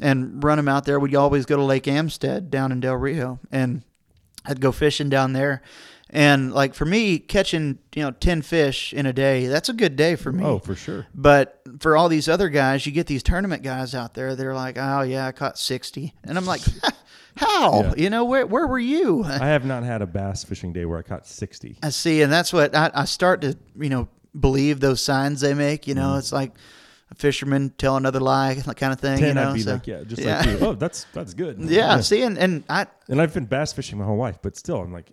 and 0.00 0.42
run 0.42 0.56
them 0.58 0.68
out 0.68 0.84
there. 0.84 0.98
We'd 1.00 1.14
always 1.14 1.46
go 1.46 1.56
to 1.56 1.62
Lake 1.62 1.86
Amistad 1.88 2.50
down 2.50 2.72
in 2.72 2.80
Del 2.80 2.96
Rio 2.96 3.38
and 3.50 3.82
I'd 4.44 4.60
go 4.60 4.72
fishing 4.72 5.08
down 5.08 5.32
there. 5.32 5.62
And 6.10 6.52
like 6.52 6.74
for 6.74 6.84
me, 6.84 7.18
catching, 7.18 7.78
you 7.94 8.02
know, 8.02 8.10
10 8.12 8.42
fish 8.42 8.92
in 8.92 9.06
a 9.06 9.12
day, 9.12 9.46
that's 9.46 9.68
a 9.68 9.72
good 9.72 9.96
day 9.96 10.14
for 10.16 10.30
me. 10.30 10.44
Oh, 10.44 10.58
for 10.58 10.74
sure. 10.76 11.06
But 11.14 11.60
for 11.80 11.96
all 11.96 12.08
these 12.08 12.28
other 12.28 12.48
guys, 12.50 12.86
you 12.86 12.92
get 12.92 13.06
these 13.08 13.22
tournament 13.22 13.62
guys 13.62 13.94
out 13.94 14.14
there, 14.14 14.36
they're 14.36 14.54
like, 14.54 14.76
oh, 14.78 15.00
yeah, 15.02 15.26
I 15.26 15.32
caught 15.32 15.58
60. 15.58 16.14
And 16.24 16.36
I'm 16.38 16.44
like, 16.46 16.60
how? 17.36 17.80
Yeah. 17.82 17.94
You 17.96 18.10
know, 18.10 18.24
where, 18.26 18.46
where 18.46 18.66
were 18.66 18.78
you? 18.78 19.24
I 19.26 19.46
have 19.48 19.64
not 19.64 19.82
had 19.82 20.02
a 20.02 20.06
bass 20.06 20.44
fishing 20.44 20.72
day 20.72 20.84
where 20.84 20.98
I 20.98 21.02
caught 21.02 21.26
sixty. 21.26 21.78
I 21.82 21.88
see. 21.90 22.22
And 22.22 22.32
that's 22.32 22.52
what 22.52 22.76
I, 22.76 22.90
I 22.94 23.04
start 23.06 23.40
to, 23.40 23.56
you 23.76 23.88
know, 23.88 24.08
believe 24.38 24.78
those 24.80 25.00
signs 25.00 25.40
they 25.40 25.54
make. 25.54 25.88
You 25.88 25.94
know, 25.94 26.10
Mm-hmm. 26.10 26.18
it's 26.18 26.32
like 26.32 26.52
a 27.10 27.14
fisherman 27.14 27.70
tell 27.78 27.96
another 27.96 28.20
lie, 28.20 28.54
kind 28.76 28.92
of 28.92 29.00
thing. 29.00 29.18
Ten, 29.18 29.28
you 29.28 29.34
know, 29.34 29.50
I'd 29.50 29.54
be 29.54 29.60
so- 29.60 29.72
like, 29.74 29.86
yeah, 29.86 30.02
just 30.04 30.22
yeah. 30.22 30.38
like 30.40 30.60
you. 30.60 30.66
Oh, 30.66 30.72
that's 30.74 31.06
that's 31.12 31.34
good. 31.34 31.58
yeah, 31.60 32.00
See, 32.00 32.22
and, 32.22 32.38
and 32.38 32.64
I, 32.68 32.86
And 33.08 33.20
I've 33.20 33.34
been 33.34 33.46
bass 33.46 33.72
fishing 33.72 33.98
my 33.98 34.04
whole 34.04 34.16
life, 34.16 34.38
but 34.42 34.56
still, 34.56 34.80
I'm 34.80 34.92
like, 34.92 35.12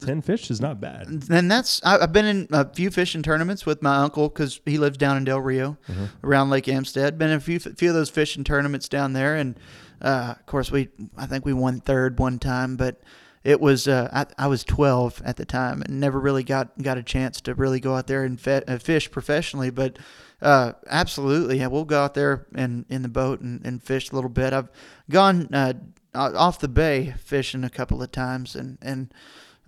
ten 0.00 0.20
fish 0.22 0.50
is 0.50 0.60
not 0.60 0.80
bad. 0.80 1.06
and 1.30 1.50
that's 1.50 1.80
I've 1.84 2.12
been 2.12 2.24
in 2.26 2.48
a 2.50 2.68
few 2.72 2.90
fishing 2.90 3.22
tournaments 3.22 3.64
with 3.66 3.82
my 3.82 3.96
uncle 3.98 4.28
because 4.28 4.60
he 4.64 4.78
lives 4.78 4.98
down 4.98 5.16
in 5.16 5.24
Del 5.24 5.40
Rio, 5.40 5.78
around 6.24 6.50
Lake 6.50 6.68
Amistad. 6.68 7.18
Been 7.18 7.30
in 7.30 7.36
a 7.36 7.40
few 7.40 7.58
few 7.60 7.88
of 7.90 7.94
those 7.94 8.10
fishing 8.10 8.44
tournaments 8.44 8.88
down 8.88 9.12
there, 9.12 9.36
and 9.36 9.58
uh, 10.00 10.34
of 10.38 10.46
course 10.46 10.70
we 10.72 10.88
I 11.16 11.26
think 11.26 11.44
we 11.44 11.52
won 11.52 11.80
third 11.80 12.18
one 12.18 12.38
time, 12.40 12.76
but 12.76 13.00
it 13.44 13.60
was 13.60 13.86
uh, 13.88 14.08
I, 14.38 14.44
I 14.44 14.46
was 14.48 14.62
12 14.64 15.22
at 15.24 15.36
the 15.36 15.44
time 15.44 15.82
and 15.82 15.98
never 16.00 16.18
really 16.20 16.42
got 16.44 16.76
got 16.82 16.98
a 16.98 17.02
chance 17.02 17.40
to 17.42 17.54
really 17.54 17.78
go 17.80 17.94
out 17.96 18.06
there 18.08 18.22
and 18.24 18.40
fe- 18.40 18.62
uh, 18.68 18.78
fish 18.78 19.10
professionally, 19.10 19.70
but. 19.70 19.98
Uh, 20.42 20.72
absolutely, 20.88 21.58
yeah. 21.58 21.68
We'll 21.68 21.84
go 21.84 22.02
out 22.02 22.14
there 22.14 22.46
and 22.54 22.84
in 22.88 23.02
the 23.02 23.08
boat 23.08 23.40
and, 23.40 23.64
and 23.64 23.82
fish 23.82 24.10
a 24.10 24.14
little 24.14 24.30
bit. 24.30 24.52
I've 24.52 24.70
gone 25.08 25.48
uh, 25.52 25.74
off 26.14 26.58
the 26.58 26.68
bay 26.68 27.14
fishing 27.24 27.64
a 27.64 27.70
couple 27.70 28.02
of 28.02 28.10
times, 28.10 28.56
and 28.56 28.76
and 28.82 29.14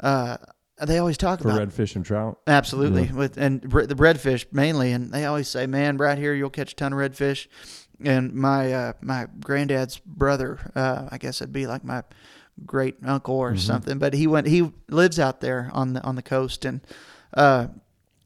uh, 0.00 0.36
they 0.84 0.98
always 0.98 1.16
talk 1.16 1.40
For 1.40 1.48
about 1.48 1.68
redfish 1.68 1.94
and 1.94 2.04
trout. 2.04 2.40
Absolutely, 2.46 3.10
with 3.12 3.36
and 3.36 3.62
the 3.62 3.94
redfish 3.94 4.46
mainly, 4.52 4.92
and 4.92 5.12
they 5.12 5.24
always 5.24 5.48
say, 5.48 5.66
"Man, 5.66 5.96
right 5.96 6.18
here 6.18 6.34
you'll 6.34 6.50
catch 6.50 6.72
a 6.72 6.76
ton 6.76 6.92
of 6.92 6.98
redfish." 6.98 7.46
And 8.04 8.34
my 8.34 8.72
uh, 8.72 8.92
my 9.00 9.26
granddad's 9.40 9.98
brother, 9.98 10.58
uh, 10.74 11.08
I 11.10 11.18
guess 11.18 11.40
it'd 11.40 11.52
be 11.52 11.66
like 11.66 11.84
my 11.84 12.02
great 12.66 12.96
uncle 13.04 13.36
or 13.36 13.56
something, 13.56 13.98
but 13.98 14.14
he 14.14 14.26
went. 14.26 14.48
He 14.48 14.72
lives 14.88 15.20
out 15.20 15.40
there 15.40 15.70
on 15.72 15.92
the 15.92 16.02
on 16.02 16.16
the 16.16 16.22
coast, 16.22 16.64
and 16.64 16.80
uh, 17.34 17.68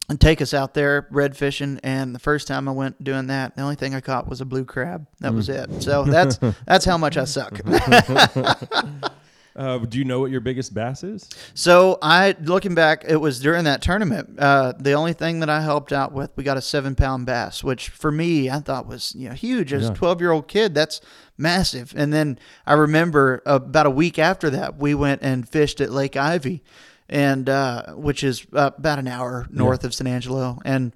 and 0.09 0.21
take 0.21 0.41
us 0.41 0.55
out 0.55 0.75
there 0.75 1.07
red 1.11 1.37
fishing. 1.37 1.79
And 1.83 2.15
the 2.15 2.19
first 2.19 2.49
time 2.49 2.69
I 2.69 2.73
went 2.73 3.03
doing 3.03 3.27
that, 3.27 3.57
the 3.57 3.63
only 3.63 3.77
thing 3.77 3.95
I 3.95 4.01
caught 4.01 4.29
was 4.29 4.41
a 4.41 4.45
blue 4.45 4.65
crab. 4.65 5.07
That 5.21 5.35
was 5.35 5.49
it. 5.49 5.83
So 5.83 6.05
that's 6.05 6.39
that's 6.67 6.85
how 6.85 6.99
much 6.99 7.17
I 7.17 7.25
suck. 7.25 7.61
Uh, 9.57 9.79
do 9.79 9.99
you 9.99 10.05
know 10.05 10.21
what 10.21 10.31
your 10.31 10.41
biggest 10.41 10.73
bass 10.73 11.03
is? 11.03 11.29
So 11.53 11.99
I, 12.01 12.37
looking 12.43 12.77
back, 12.77 13.05
it 13.09 13.17
was 13.17 13.41
during 13.41 13.65
that 13.65 13.83
tournament. 13.83 14.39
Uh, 14.39 14.73
the 14.79 14.93
only 14.93 15.15
thing 15.15 15.41
that 15.41 15.51
I 15.51 15.63
helped 15.63 15.93
out 15.93 16.13
with, 16.13 16.31
we 16.37 16.45
got 16.45 16.57
a 16.57 16.61
seven 16.61 16.95
pound 16.95 17.27
bass, 17.27 17.65
which 17.65 17.89
for 17.89 18.13
me 18.13 18.49
I 18.49 18.61
thought 18.61 18.87
was 18.87 19.17
you 19.17 19.29
know 19.29 19.35
huge. 19.35 19.73
As 19.73 19.89
a 19.89 19.95
twelve 19.95 20.21
year 20.21 20.31
old 20.31 20.47
kid, 20.47 20.75
that's 20.75 21.01
massive. 21.37 21.93
And 21.97 22.13
then 22.13 22.39
I 22.67 22.75
remember 22.75 23.43
about 23.47 23.87
a 23.87 23.91
week 23.91 24.17
after 24.17 24.49
that, 24.51 24.77
we 24.77 24.95
went 24.95 25.23
and 25.23 25.49
fished 25.49 25.81
at 25.81 25.91
Lake 25.91 26.13
Ivie, 26.13 26.61
and 27.09 27.49
uh, 27.49 27.93
which 27.95 28.23
is 28.25 28.47
uh, 28.53 28.71
about 28.77 28.99
an 28.99 29.09
hour 29.09 29.47
north 29.51 29.85
of 29.85 29.95
San 29.95 30.07
Angelo. 30.07 30.59
And 30.65 30.93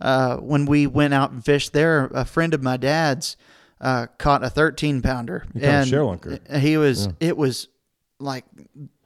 uh, 0.00 0.36
when 0.36 0.66
we 0.66 0.86
went 0.86 1.14
out 1.14 1.30
and 1.30 1.44
fished 1.44 1.72
there, 1.72 2.06
a 2.14 2.24
friend 2.24 2.54
of 2.54 2.62
my 2.62 2.76
dad's 2.76 3.36
uh, 3.80 4.06
caught 4.18 4.44
a 4.44 4.50
thirteen 4.50 5.02
pounder, 5.02 5.44
You 5.54 5.60
caught 5.60 5.68
a 5.68 5.72
and 6.48 6.62
he 6.62 6.76
was 6.76 7.08
it 7.20 7.36
was 7.36 7.68
like 8.18 8.44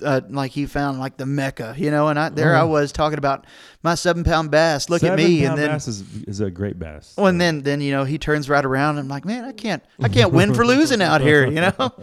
uh, 0.04 0.20
like 0.28 0.52
he 0.52 0.66
found 0.66 1.00
like 1.00 1.16
the 1.16 1.26
mecca, 1.26 1.74
you 1.76 1.90
know. 1.90 2.08
And 2.08 2.18
I 2.18 2.28
there. 2.28 2.54
I 2.54 2.62
was 2.62 2.92
talking 2.92 3.18
about 3.18 3.46
my 3.82 3.96
seven 3.96 4.22
pound 4.22 4.52
bass. 4.52 4.88
Look 4.88 5.02
at 5.02 5.16
me, 5.16 5.44
and 5.44 5.58
then 5.58 5.70
bass 5.70 5.88
is, 5.88 6.04
is 6.24 6.40
a 6.40 6.50
great 6.50 6.78
bass. 6.78 7.14
well, 7.16 7.26
and 7.26 7.40
then 7.40 7.62
then 7.62 7.80
you 7.80 7.90
know 7.90 8.04
he 8.04 8.18
turns 8.18 8.48
right 8.48 8.64
around. 8.64 8.98
and 8.98 9.06
I'm 9.06 9.08
like, 9.08 9.24
man, 9.24 9.44
I 9.44 9.52
can't 9.52 9.82
I 10.00 10.08
can't 10.08 10.32
win 10.32 10.54
for 10.54 10.64
losing 10.74 11.02
out 11.02 11.20
here, 11.20 11.44
you 11.46 11.60
know. 11.60 11.92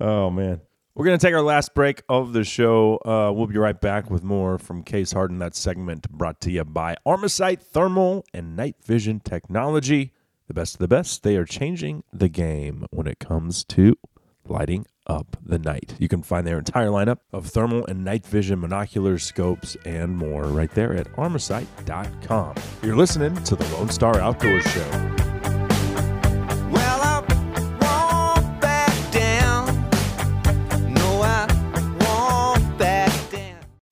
Oh 0.00 0.30
man. 0.30 0.60
We're 0.98 1.04
gonna 1.04 1.18
take 1.18 1.34
our 1.34 1.42
last 1.42 1.74
break 1.74 2.02
of 2.08 2.32
the 2.32 2.42
show. 2.42 2.96
Uh, 3.04 3.30
we'll 3.32 3.46
be 3.46 3.56
right 3.56 3.80
back 3.80 4.10
with 4.10 4.24
more 4.24 4.58
from 4.58 4.82
Case 4.82 5.12
Harden. 5.12 5.38
That 5.38 5.54
segment 5.54 6.10
brought 6.10 6.40
to 6.40 6.50
you 6.50 6.64
by 6.64 6.96
Armasight 7.06 7.62
Thermal 7.62 8.24
and 8.34 8.56
Night 8.56 8.74
Vision 8.84 9.20
Technology. 9.20 10.12
The 10.48 10.54
best 10.54 10.74
of 10.74 10.80
the 10.80 10.88
best. 10.88 11.22
They 11.22 11.36
are 11.36 11.44
changing 11.44 12.02
the 12.12 12.28
game 12.28 12.84
when 12.90 13.06
it 13.06 13.20
comes 13.20 13.62
to 13.66 13.96
lighting 14.44 14.86
up 15.06 15.36
the 15.40 15.60
night. 15.60 15.94
You 16.00 16.08
can 16.08 16.24
find 16.24 16.44
their 16.44 16.58
entire 16.58 16.88
lineup 16.88 17.18
of 17.32 17.46
thermal 17.46 17.86
and 17.86 18.04
night 18.04 18.26
vision 18.26 18.60
monoculars, 18.60 19.20
scopes, 19.20 19.76
and 19.84 20.16
more 20.16 20.46
right 20.46 20.72
there 20.72 20.94
at 20.94 21.06
armasight.com. 21.12 22.56
You're 22.82 22.96
listening 22.96 23.36
to 23.44 23.54
the 23.54 23.76
Lone 23.76 23.90
Star 23.90 24.18
Outdoor 24.18 24.60
Show. 24.62 25.17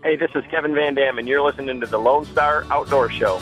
Hey, 0.00 0.14
this 0.14 0.30
is 0.36 0.44
Kevin 0.48 0.76
Van 0.76 0.94
Dam, 0.94 1.18
and 1.18 1.26
you're 1.26 1.42
listening 1.42 1.80
to 1.80 1.86
the 1.86 1.98
Lone 1.98 2.24
Star 2.24 2.64
Outdoor 2.70 3.10
Show. 3.10 3.40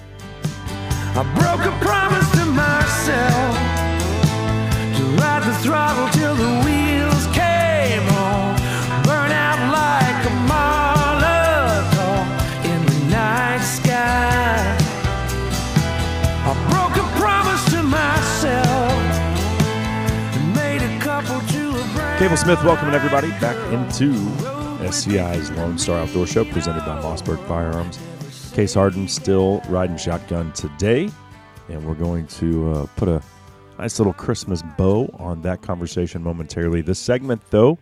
I 0.00 1.22
broke 1.36 1.60
a 1.60 1.78
promise 1.84 2.30
to 2.30 2.46
myself 2.46 3.54
to 4.96 5.02
ride 5.20 5.42
the 5.44 5.52
throttle 5.58 6.08
till 6.16 6.34
the 6.36 6.64
wheels 6.64 7.26
came 7.36 8.08
on. 8.16 8.56
Burn 9.04 9.30
out 9.30 9.60
like 9.68 10.24
a 10.24 10.32
Molotov 10.48 12.24
in 12.64 12.86
the 12.86 13.10
night 13.10 13.60
sky. 13.60 14.74
I 16.48 16.54
broke 16.72 16.96
a 16.96 17.06
promise 17.20 17.62
to 17.72 17.82
myself 17.82 18.92
and 20.34 20.56
made 20.56 20.80
a 20.80 20.98
couple 20.98 21.40
to 21.40 21.76
a 21.76 22.16
Cable 22.18 22.38
Smith 22.38 22.64
welcoming 22.64 22.94
everybody 22.94 23.28
back 23.32 23.56
into 23.70 24.57
SCI's 24.80 25.50
Lone 25.52 25.76
Star 25.78 25.98
Outdoor 25.98 26.26
Show 26.26 26.44
presented 26.44 26.84
by 26.84 27.00
Mossberg 27.00 27.44
Firearms. 27.48 27.98
Case 28.54 28.74
Harden 28.74 29.08
still 29.08 29.60
riding 29.68 29.96
shotgun 29.96 30.52
today, 30.52 31.10
and 31.68 31.84
we're 31.84 31.94
going 31.94 32.26
to 32.28 32.70
uh, 32.72 32.86
put 32.96 33.08
a 33.08 33.22
nice 33.78 33.98
little 33.98 34.12
Christmas 34.12 34.62
bow 34.76 35.12
on 35.18 35.42
that 35.42 35.62
conversation 35.62 36.22
momentarily. 36.22 36.80
This 36.80 36.98
segment, 36.98 37.42
though, 37.50 37.78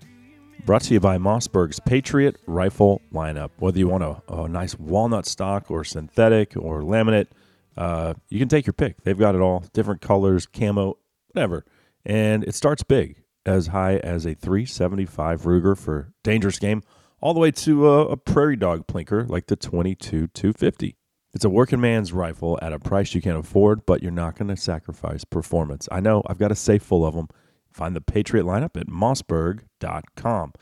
brought 0.65 0.83
to 0.83 0.95
you 0.95 1.01
by 1.01 1.19
Mossberg's 1.19 1.81
Patriot 1.81 2.37
Rifle 2.47 3.03
lineup. 3.13 3.51
Whether 3.59 3.79
you 3.79 3.89
want 3.89 4.03
a, 4.03 4.21
a 4.33 4.49
nice 4.49 4.79
walnut 4.79 5.27
stock 5.27 5.71
or 5.71 5.85
synthetic 5.85 6.57
or 6.57 6.83
laminate, 6.83 7.29
uh, 7.77 8.15
you 8.31 8.39
can 8.39 8.49
take 8.49 8.67
your 8.67 8.73
pick. 8.73 9.03
They've 9.03 9.19
got 9.19 9.35
it 9.35 9.41
all, 9.41 9.65
different 9.73 10.01
colors, 10.01 10.47
camo, 10.47 10.97
whatever. 11.33 11.65
And 12.05 12.45
it 12.45 12.55
starts 12.55 12.83
big, 12.83 13.23
as 13.47 13.69
high 13.69 13.97
as 13.99 14.27
a 14.27 14.35
375 14.35 15.43
Ruger 15.43 15.79
for 15.79 16.13
dangerous 16.23 16.59
game, 16.59 16.83
all 17.21 17.33
the 17.33 17.41
way 17.41 17.51
to 17.51 17.89
a, 17.89 18.07
a 18.09 18.17
prairie 18.17 18.57
dog 18.57 18.87
plinker 18.87 19.29
like 19.29 19.47
the 19.47 19.57
22 19.57 20.27
250. 20.27 20.97
It's 21.33 21.45
a 21.45 21.51
working 21.51 21.81
man's 21.81 22.13
rifle 22.13 22.59
at 22.63 22.73
a 22.73 22.79
price 22.79 23.15
you 23.15 23.21
can't 23.21 23.39
afford, 23.39 23.85
but 23.85 24.03
you're 24.03 24.11
not 24.11 24.37
going 24.37 24.49
to 24.49 24.57
sacrifice 24.57 25.25
performance. 25.25 25.89
I 25.93 26.01
know, 26.01 26.23
I've 26.27 26.39
got 26.39 26.51
a 26.51 26.57
safe 26.57 26.83
full 26.83 27.07
of 27.07 27.15
them. 27.15 27.29
Find 27.71 27.95
the 27.95 28.01
Patriot 28.01 28.45
lineup 28.45 28.81
at 28.81 28.87
mossberg.com. 28.87 30.53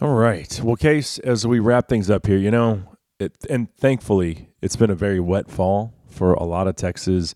All 0.00 0.14
right. 0.14 0.60
Well, 0.62 0.76
Case, 0.76 1.18
as 1.18 1.46
we 1.46 1.58
wrap 1.58 1.88
things 1.88 2.08
up 2.08 2.26
here, 2.26 2.38
you 2.38 2.50
know, 2.50 2.96
it, 3.18 3.36
and 3.50 3.68
thankfully, 3.76 4.48
it's 4.62 4.76
been 4.76 4.88
a 4.88 4.94
very 4.94 5.20
wet 5.20 5.50
fall 5.50 5.92
for 6.08 6.32
a 6.32 6.44
lot 6.44 6.66
of 6.66 6.76
Texas, 6.76 7.34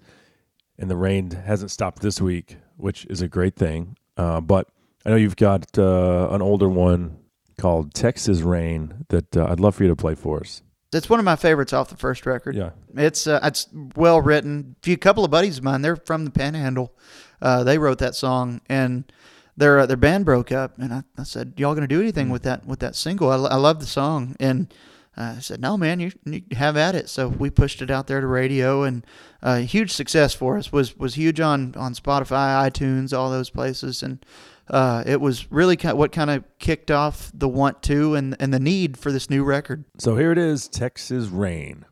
and 0.79 0.91
the 0.91 0.97
rain 0.97 1.31
hasn't 1.33 1.71
stopped 1.71 2.01
this 2.01 2.23
week, 2.23 2.57
which 2.79 3.05
is 3.11 3.21
a 3.21 3.29
great 3.29 3.57
thing. 3.57 3.97
Uh, 4.17 4.41
but 4.41 4.69
I 5.05 5.11
know 5.11 5.17
you've 5.17 5.37
got 5.37 5.79
uh, 5.79 6.29
an 6.31 6.43
older 6.43 6.69
one 6.69 7.19
called 7.59 7.95
Texas 7.95 8.41
Rain 8.41 9.05
that 9.09 9.37
uh, 9.37 9.47
I'd 9.51 9.61
love 9.61 9.75
for 9.75 9.85
you 9.85 9.89
to 9.91 9.97
play 9.97 10.15
for 10.15 10.41
us. 10.41 10.63
It's 10.93 11.11
one 11.11 11.19
of 11.19 11.25
my 11.25 11.37
favorites 11.37 11.73
off 11.73 11.89
the 11.89 11.97
first 11.97 12.25
record. 12.25 12.55
Yeah. 12.55 12.71
It's 12.95 13.27
uh, 13.27 13.41
it's 13.43 13.67
well 13.97 14.21
written. 14.21 14.77
A 14.81 14.85
few 14.85 14.97
couple 14.97 15.25
of 15.25 15.31
buddies 15.31 15.59
of 15.59 15.65
mine, 15.65 15.83
they're 15.83 15.97
from 15.97 16.25
the 16.25 16.31
Panhandle. 16.31 16.95
Uh, 17.43 17.65
they 17.65 17.79
wrote 17.79 17.99
that 17.99 18.15
song, 18.15 18.61
and 18.69 19.13
their 19.57 19.81
uh, 19.81 19.87
their 19.87 19.97
band 19.97 20.25
broke 20.25 20.53
up. 20.53 20.79
And 20.79 20.95
I, 20.95 21.03
I 21.19 21.25
said, 21.25 21.55
"Y'all 21.57 21.75
gonna 21.75 21.89
do 21.89 22.01
anything 22.01 22.31
with 22.31 22.45
that 22.45 22.65
with 22.65 22.79
that 22.79 22.95
single?" 22.95 23.29
I, 23.29 23.37
I 23.37 23.57
love 23.57 23.81
the 23.81 23.87
song, 23.87 24.37
and 24.39 24.73
I 25.17 25.39
said, 25.39 25.61
"No, 25.61 25.77
man, 25.77 26.01
you, 26.01 26.13
you 26.25 26.43
have 26.53 26.77
at 26.77 26.95
it." 26.95 27.09
So 27.09 27.29
we 27.29 27.51
pushed 27.51 27.83
it 27.83 27.91
out 27.91 28.07
there 28.07 28.21
to 28.21 28.27
radio, 28.27 28.83
and 28.83 29.07
uh, 29.43 29.59
huge 29.59 29.93
success 29.93 30.35
for 30.35 30.57
us. 30.57 30.73
was 30.73 30.97
was 30.97 31.15
huge 31.15 31.41
on 31.41 31.75
on 31.77 31.95
Spotify, 31.95 32.71
iTunes, 32.71 33.17
all 33.17 33.31
those 33.31 33.51
places, 33.51 34.03
and. 34.03 34.25
Uh, 34.67 35.03
it 35.05 35.21
was 35.21 35.53
really 35.53 35.77
kind 35.77 35.99
what 35.99 36.11
kind 36.11 36.31
of 36.31 36.43
kicked 36.59 36.91
off 36.91 37.31
the 37.35 37.47
want 37.47 37.83
to 37.83 38.15
and, 38.15 38.35
and 38.41 38.51
the 38.51 38.59
need 38.59 38.97
for 38.97 39.13
this 39.13 39.29
new 39.29 39.45
record. 39.45 39.85
So 39.99 40.17
here 40.17 40.33
it 40.33 40.39
is 40.39 40.69
Texas 40.69 41.27
Rain. 41.27 41.85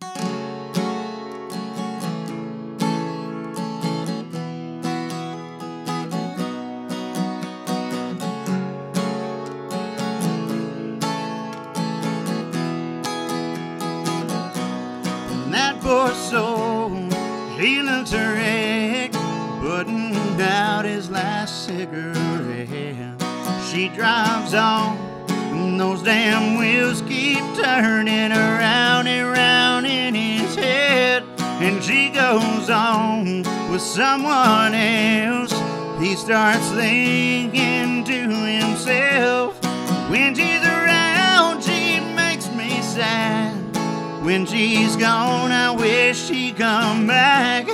Cigarette. 21.82 23.22
She 23.70 23.88
drives 23.88 24.54
on, 24.54 24.96
and 25.28 25.80
those 25.80 26.02
damn 26.02 26.58
wheels 26.58 27.02
keep 27.02 27.42
turning 27.56 28.30
around 28.30 29.08
and 29.08 29.28
round 29.32 29.86
in 29.86 30.14
his 30.14 30.54
head. 30.54 31.24
And 31.38 31.82
she 31.82 32.10
goes 32.10 32.70
on 32.70 33.42
with 33.70 33.80
someone 33.80 34.74
else. 34.74 35.52
He 36.00 36.14
starts 36.14 36.68
thinking 36.70 38.04
to 38.04 38.12
himself, 38.12 39.58
when 40.08 40.34
she's 40.34 40.62
around, 40.62 41.62
she 41.64 41.98
makes 42.14 42.48
me 42.52 42.80
sad. 42.82 43.56
When 44.24 44.46
she's 44.46 44.94
gone, 44.96 45.50
I 45.50 45.72
wish 45.72 46.26
she'd 46.26 46.56
come 46.56 47.06
back. 47.08 47.66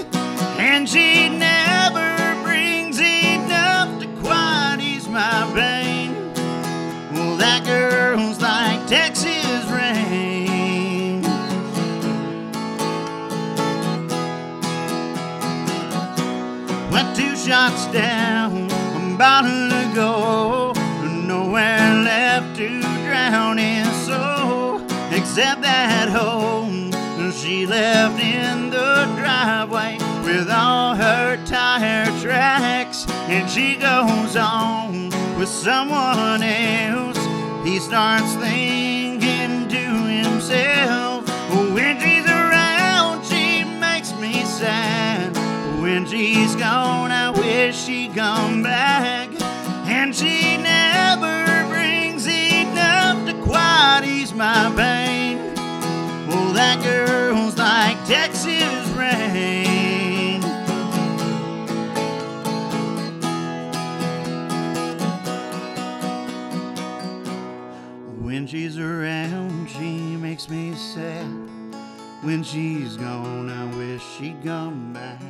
And 0.59 0.89
she 0.89 1.29
never 1.29 2.18
girl's 7.69 8.41
like 8.41 8.81
Texas 8.87 9.65
rain. 9.71 11.23
Went 16.91 17.17
two 17.17 17.37
shots 17.37 17.87
down 17.93 18.71
a 18.71 19.17
bottle 19.17 19.71
ago. 19.85 20.73
Nowhere 21.05 21.95
left 22.11 22.57
to 22.57 22.81
drown 23.05 23.59
his 23.59 23.89
soul 24.07 24.81
except 25.13 25.61
that 25.63 26.09
hole 26.09 26.69
she 27.33 27.67
left 27.67 28.21
in 28.21 28.71
the 28.71 29.05
driveway 29.17 29.97
with 30.25 30.51
all 30.51 30.95
her 30.95 31.37
tire 31.47 32.07
tracks. 32.21 33.07
And 33.29 33.49
she 33.49 33.77
goes 33.77 34.37
on 34.37 35.11
with 35.39 35.49
someone 35.49 36.43
else. 36.43 37.18
He 37.69 37.81
starts 37.81 38.33
thinking 38.37 39.69
to 39.69 39.77
himself, 39.77 41.29
when 41.75 42.01
she's 42.01 42.25
around, 42.25 43.27
she 43.27 43.63
makes 43.63 44.11
me 44.15 44.43
sad. 44.47 45.37
When 45.79 46.07
she's 46.07 46.57
gone, 46.57 47.13
I 47.13 47.29
wish 47.29 47.77
she'd 47.77 48.15
come 48.15 48.63
back. 48.63 49.29
And 49.87 50.17
she 50.17 50.57
never 50.57 51.69
brings 51.69 52.27
enough 52.27 53.27
to 53.27 53.35
quiet 53.43 54.07
ease 54.07 54.33
my 54.33 54.73
pain. 54.75 55.37
Well, 56.27 56.55
that 56.55 56.83
girl's 56.83 57.59
like 57.59 58.03
Texas 58.07 58.88
sad. 70.99 71.27
When 72.23 72.43
she's 72.43 72.97
gone, 72.97 73.49
I 73.49 73.65
wish 73.77 74.03
she'd 74.17 74.43
come 74.43 74.93
back. 74.93 75.23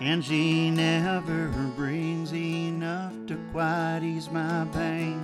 And 0.00 0.24
she 0.24 0.70
never 0.70 1.46
brings 1.76 2.34
enough 2.34 3.12
to 3.28 3.36
quite 3.52 4.00
ease 4.02 4.28
my 4.30 4.66
pain. 4.72 5.22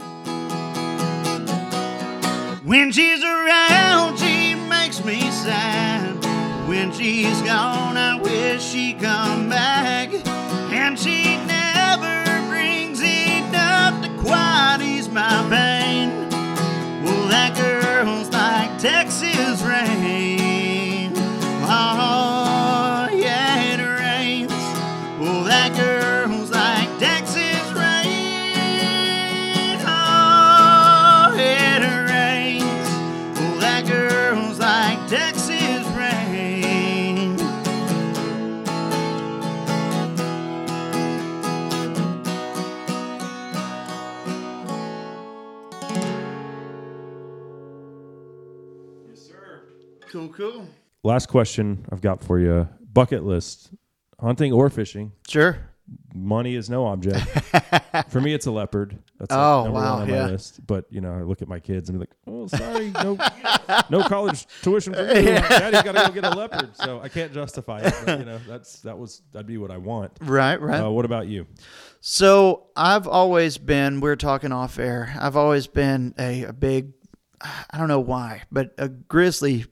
When 2.65 2.93
she's 2.93 3.25
around, 3.25 4.19
she 4.19 4.55
makes 4.55 5.05
me 5.05 5.21
sad. 5.31 6.15
When 6.69 6.93
she's 6.93 7.41
gone, 7.43 7.97
I 7.97 8.21
wish 8.23 8.63
she'd 8.63 9.01
come 9.01 9.49
back. 9.49 10.11
And 10.71 10.97
she 10.97 11.37
never 11.47 12.49
brings 12.49 13.01
enough 13.01 14.01
to 14.05 14.11
quite 14.23 14.79
ease 14.83 15.09
my 15.09 15.47
pain. 15.51 15.78
Cool. 50.39 50.69
Last 51.03 51.27
question 51.27 51.85
I've 51.91 52.01
got 52.01 52.23
for 52.23 52.39
you: 52.39 52.69
bucket 52.93 53.25
list, 53.25 53.73
hunting 54.21 54.53
or 54.53 54.71
fishing. 54.71 55.11
Sure. 55.29 55.59
Money 56.15 56.55
is 56.55 56.71
no 56.71 56.87
object. 56.87 57.27
for 58.09 58.21
me, 58.21 58.35
it's 58.35 58.47
a 58.47 58.51
leopard. 58.53 58.99
That's 59.19 59.33
like 59.33 59.41
Oh, 59.41 59.65
number 59.65 59.81
wow, 59.81 59.99
one 59.99 60.03
on 60.03 60.11
my 60.11 60.27
list. 60.27 60.65
But 60.65 60.85
you 60.91 61.01
know, 61.01 61.13
I 61.13 61.23
look 61.23 61.43
at 61.43 61.49
my 61.49 61.59
kids 61.59 61.89
and 61.89 61.99
be 61.99 62.03
like, 62.03 62.15
"Oh, 62.29 62.47
sorry, 62.47 62.91
no, 62.91 63.19
no 63.91 64.03
college 64.05 64.47
tuition 64.63 64.93
for 64.95 65.01
you. 65.01 65.25
Daddy's 65.25 65.83
got 65.83 65.93
to 65.93 66.13
go 66.13 66.21
get 66.21 66.25
a 66.25 66.37
leopard." 66.37 66.77
So 66.77 67.01
I 67.01 67.09
can't 67.09 67.33
justify 67.33 67.81
it. 67.81 67.95
But, 68.05 68.21
you 68.21 68.25
know, 68.27 68.39
that's 68.47 68.81
that 68.83 68.97
was 68.97 69.23
that'd 69.33 69.47
be 69.49 69.59
what 69.59 69.73
I 69.73 69.79
want. 69.79 70.13
Right, 70.21 70.61
right. 70.61 70.85
Uh, 70.85 70.91
what 70.91 71.05
about 71.05 71.27
you? 71.27 71.49
So 72.01 72.67
I've 72.77 73.09
always 73.09 73.59
been, 73.59 74.01
we 74.01 74.09
are 74.09 74.17
talking 74.17 74.53
off 74.53 74.79
air, 74.79 75.13
I've 75.19 75.37
always 75.37 75.67
been 75.67 76.15
a, 76.17 76.45
a 76.45 76.53
big, 76.53 76.93
I 77.41 77.77
don't 77.77 77.89
know 77.89 77.99
why, 78.01 78.43
but 78.53 78.73
a 78.79 78.89
grizzly 78.89 79.65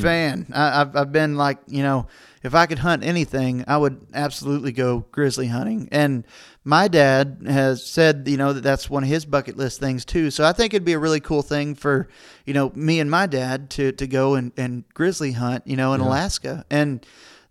fan. 0.00 0.46
I, 0.52 0.80
I've, 0.80 0.96
I've 0.96 1.12
been 1.12 1.36
like, 1.36 1.58
you 1.66 1.82
know, 1.82 2.06
if 2.42 2.54
I 2.54 2.66
could 2.66 2.78
hunt 2.80 3.04
anything, 3.04 3.64
I 3.66 3.76
would 3.76 4.06
absolutely 4.14 4.72
go 4.72 5.06
grizzly 5.12 5.46
hunting. 5.48 5.88
And 5.92 6.24
my 6.64 6.88
dad 6.88 7.42
has 7.46 7.84
said, 7.84 8.24
you 8.26 8.36
know, 8.36 8.52
that 8.52 8.62
that's 8.62 8.88
one 8.90 9.02
of 9.02 9.08
his 9.08 9.24
bucket 9.24 9.56
list 9.56 9.80
things 9.80 10.04
too. 10.04 10.30
So 10.30 10.44
I 10.44 10.52
think 10.52 10.74
it'd 10.74 10.84
be 10.84 10.92
a 10.92 10.98
really 10.98 11.20
cool 11.20 11.42
thing 11.42 11.74
for, 11.74 12.08
you 12.44 12.52
know, 12.54 12.70
me 12.74 13.00
and 13.00 13.10
my 13.10 13.26
dad 13.26 13.70
to, 13.70 13.92
to 13.92 14.06
go 14.06 14.34
and, 14.34 14.52
and 14.56 14.84
grizzly 14.94 15.32
hunt, 15.32 15.66
you 15.66 15.76
know, 15.76 15.94
in 15.94 16.00
Alaska. 16.00 16.64
And, 16.70 17.04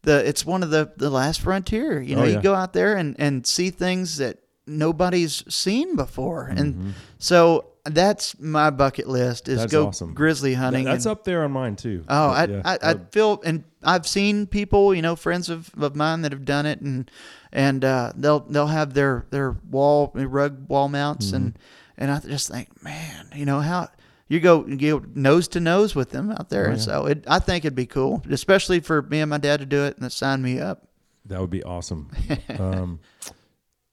the 0.05 0.27
it's 0.27 0.45
one 0.45 0.63
of 0.63 0.69
the 0.69 0.91
the 0.97 1.09
last 1.09 1.39
frontier. 1.39 2.01
You 2.01 2.17
know, 2.17 2.23
Oh, 2.23 2.25
you 2.25 2.41
go 2.41 2.53
out 2.53 2.73
there 2.73 2.97
and 2.97 3.15
and 3.19 3.47
see 3.47 3.69
things 3.69 4.17
that 4.17 4.37
nobody's 4.67 5.45
seen 5.47 5.95
before, 5.95 6.49
Mm-hmm. 6.49 6.57
and 6.59 6.93
so 7.19 7.67
that's 7.85 8.39
my 8.39 8.69
bucket 8.69 9.07
list 9.07 9.49
is 9.49 9.59
That's 9.59 9.71
go 9.71 9.87
awesome. 9.87 10.13
grizzly 10.13 10.53
hunting. 10.53 10.85
That's 10.85 11.05
and- 11.05 11.11
up 11.11 11.23
there 11.25 11.43
on 11.43 11.51
mine 11.51 11.75
too. 11.75 12.05
Oh, 12.07 12.29
I, 12.29 12.45
yeah, 12.45 12.61
I, 12.63 12.73
I 12.73 12.91
uh, 12.91 12.99
feel, 13.11 13.41
and 13.43 13.63
I've 13.83 14.07
seen 14.07 14.47
people, 14.47 14.95
you 14.95 15.01
know, 15.01 15.15
friends 15.15 15.49
of, 15.49 15.69
of 15.77 15.95
mine 15.95 16.21
that 16.21 16.31
have 16.31 16.45
done 16.45 16.65
it, 16.65 16.79
and 16.79 17.11
and 17.51 17.83
uh, 17.83 18.13
they'll 18.15 18.39
they'll 18.41 18.67
have 18.67 18.93
their 18.93 19.25
their 19.31 19.57
wall 19.69 20.11
rug 20.13 20.69
wall 20.69 20.87
mounts, 20.87 21.33
and 21.33 21.57
and 21.97 22.09
I 22.09 22.19
just 22.19 22.49
think, 22.49 22.81
man, 22.83 23.27
you 23.35 23.45
know 23.45 23.59
how 23.59 23.89
you 24.29 24.39
go 24.39 24.65
you 24.65 24.77
go 24.77 25.05
nose 25.13 25.49
to 25.49 25.59
nose 25.59 25.93
with 25.93 26.11
them 26.11 26.31
out 26.31 26.49
there, 26.49 26.67
and 26.67 26.81
so 26.81 27.07
it, 27.07 27.25
I 27.27 27.39
think 27.39 27.65
it'd 27.65 27.75
be 27.75 27.85
cool, 27.85 28.23
especially 28.29 28.79
for 28.79 29.01
me 29.01 29.19
and 29.19 29.29
my 29.29 29.37
dad 29.39 29.59
to 29.59 29.65
do 29.65 29.83
it 29.83 29.97
and 29.97 30.09
sign 30.11 30.41
me 30.41 30.59
up. 30.59 30.87
That 31.25 31.41
would 31.41 31.49
be 31.49 31.63
awesome. 31.63 32.11
um, 32.59 33.01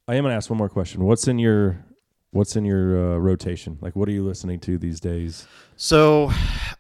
I 0.07 0.15
am 0.15 0.23
gonna 0.23 0.35
ask 0.35 0.49
one 0.49 0.59
more 0.59 0.69
question. 0.69 1.05
What's 1.05 1.27
in 1.27 1.41
your 1.41 1.85
What's 2.33 2.55
in 2.55 2.65
your 2.65 3.15
uh, 3.15 3.19
rotation? 3.19 3.79
Like, 3.81 3.97
what 3.97 4.09
are 4.09 4.13
you 4.13 4.25
listening 4.25 4.61
to 4.61 4.79
these 4.79 5.01
days? 5.01 5.49
So, 5.77 6.31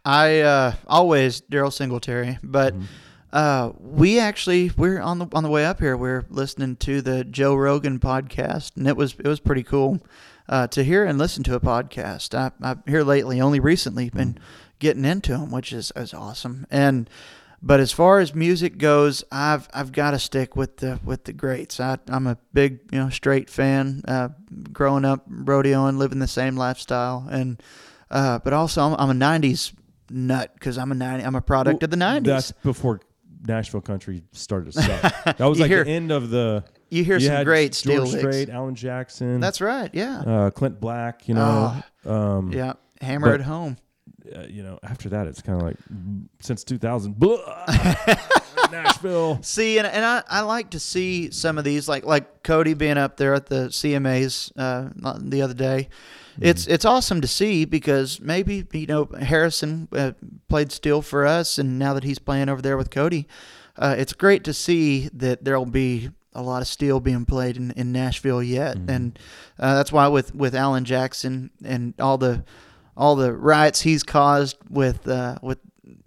I 0.04 0.40
uh, 0.40 0.74
always 0.86 1.40
Daryle 1.40 1.72
Singletary, 1.72 2.38
but 2.42 2.74
uh, 3.32 3.72
we 3.78 4.18
actually 4.18 4.70
we're 4.76 5.00
on 5.00 5.18
the 5.18 5.26
on 5.32 5.42
the 5.42 5.50
way 5.50 5.64
up 5.64 5.80
here. 5.80 5.96
We're 5.96 6.24
listening 6.30 6.76
to 6.76 7.02
the 7.02 7.24
Joe 7.24 7.54
Rogan 7.54 7.98
podcast, 7.98 8.76
and 8.76 8.86
it 8.86 8.96
was 8.96 9.14
it 9.18 9.26
was 9.26 9.40
pretty 9.40 9.62
cool 9.62 10.00
uh, 10.48 10.66
to 10.68 10.82
hear 10.82 11.04
and 11.04 11.18
listen 11.18 11.42
to 11.44 11.54
a 11.54 11.60
podcast. 11.60 12.34
I, 12.34 12.52
I 12.62 12.76
here 12.88 13.02
lately, 13.02 13.40
only 13.40 13.60
recently, 13.60 14.10
been 14.10 14.38
getting 14.78 15.04
into 15.04 15.32
them, 15.32 15.50
which 15.50 15.72
is 15.72 15.92
is 15.94 16.12
awesome. 16.12 16.66
And 16.70 17.08
but 17.62 17.80
as 17.80 17.92
far 17.92 18.20
as 18.20 18.34
music 18.34 18.78
goes, 18.78 19.22
I've 19.30 19.68
I've 19.74 19.92
got 19.92 20.12
to 20.12 20.18
stick 20.18 20.56
with 20.56 20.78
the 20.78 20.98
with 21.04 21.24
the 21.24 21.32
greats. 21.32 21.78
I, 21.80 21.98
I'm 22.08 22.26
a 22.26 22.38
big 22.52 22.80
you 22.92 22.98
know 22.98 23.10
Strait 23.10 23.50
fan. 23.50 24.02
Uh, 24.06 24.28
growing 24.72 25.04
up 25.04 25.28
rodeoing, 25.30 25.98
living 25.98 26.18
the 26.18 26.26
same 26.28 26.56
lifestyle, 26.56 27.26
and 27.30 27.62
uh, 28.10 28.38
but 28.38 28.52
also 28.52 28.82
I'm, 28.82 28.94
I'm 28.98 29.10
a 29.10 29.24
'90s 29.24 29.72
nut 30.10 30.52
because 30.54 30.78
I'm 30.78 30.90
a 30.90 30.94
90, 30.94 31.24
I'm 31.24 31.34
a 31.34 31.40
product 31.40 31.82
of 31.82 31.90
the 31.90 31.96
'90s. 31.96 32.24
That's 32.24 32.52
before 32.52 33.00
Nashville 33.46 33.80
country 33.80 34.22
started 34.32 34.72
to 34.72 34.82
suck. 34.82 35.24
That 35.38 35.46
was 35.46 35.60
like 35.60 35.70
hear- 35.70 35.84
the 35.84 35.90
end 35.90 36.10
of 36.10 36.30
the. 36.30 36.64
you 36.90 37.04
hear 37.04 37.20
some 37.20 37.30
had 37.30 37.46
great 37.46 37.74
steel 37.74 38.06
George. 38.06 38.18
Strait, 38.18 38.48
Alan 38.50 38.74
Jackson. 38.74 39.40
That's 39.40 39.60
right. 39.60 39.90
Yeah. 39.92 40.20
uh, 40.20 40.50
Clint 40.50 40.80
Black. 40.80 41.28
You 41.28 41.34
know, 41.34 41.82
um, 42.04 42.52
yeah. 42.52 42.74
Hammer 43.00 43.28
but- 43.28 43.40
at 43.40 43.46
home. 43.46 43.76
Uh, 44.34 44.46
you 44.48 44.62
know, 44.62 44.78
after 44.82 45.08
that, 45.10 45.26
it's 45.26 45.42
kind 45.42 45.60
of 45.60 45.66
like 45.66 45.76
mm, 45.92 46.26
since 46.40 46.64
2000, 46.64 47.18
blah, 47.18 47.38
Nashville. 48.70 49.42
See, 49.42 49.78
and, 49.78 49.86
and 49.86 50.04
I, 50.04 50.22
I 50.28 50.40
like 50.42 50.70
to 50.70 50.80
see 50.80 51.30
some 51.30 51.58
of 51.58 51.64
these, 51.64 51.88
like 51.88 52.04
like 52.04 52.42
Cody 52.42 52.74
being 52.74 52.98
up 52.98 53.16
there 53.16 53.34
at 53.34 53.46
the 53.46 53.68
CMAs 53.68 54.52
uh, 54.56 54.90
the 55.20 55.42
other 55.42 55.54
day. 55.54 55.88
It's 56.40 56.66
it's 56.66 56.84
awesome 56.84 57.20
to 57.20 57.28
see 57.28 57.64
because 57.66 58.20
maybe 58.20 58.66
you 58.72 58.86
know 58.86 59.08
Harrison 59.20 59.88
uh, 59.92 60.12
played 60.48 60.72
steel 60.72 61.02
for 61.02 61.26
us, 61.26 61.58
and 61.58 61.78
now 61.78 61.94
that 61.94 62.04
he's 62.04 62.18
playing 62.18 62.48
over 62.48 62.62
there 62.62 62.76
with 62.76 62.90
Cody, 62.90 63.26
uh, 63.76 63.94
it's 63.98 64.14
great 64.14 64.44
to 64.44 64.54
see 64.54 65.10
that 65.12 65.44
there'll 65.44 65.66
be 65.66 66.10
a 66.32 66.42
lot 66.42 66.62
of 66.62 66.68
steel 66.68 67.00
being 67.00 67.26
played 67.26 67.56
in, 67.56 67.72
in 67.72 67.92
Nashville 67.92 68.42
yet, 68.42 68.76
and 68.88 69.18
uh, 69.58 69.74
that's 69.74 69.92
why 69.92 70.08
with 70.08 70.34
with 70.34 70.54
Alan 70.54 70.84
Jackson 70.84 71.50
and 71.62 71.92
all 71.98 72.16
the 72.16 72.44
all 73.00 73.16
the 73.16 73.32
riots 73.32 73.80
he's 73.80 74.02
caused 74.02 74.58
with 74.68 75.08
uh, 75.08 75.38
with 75.42 75.58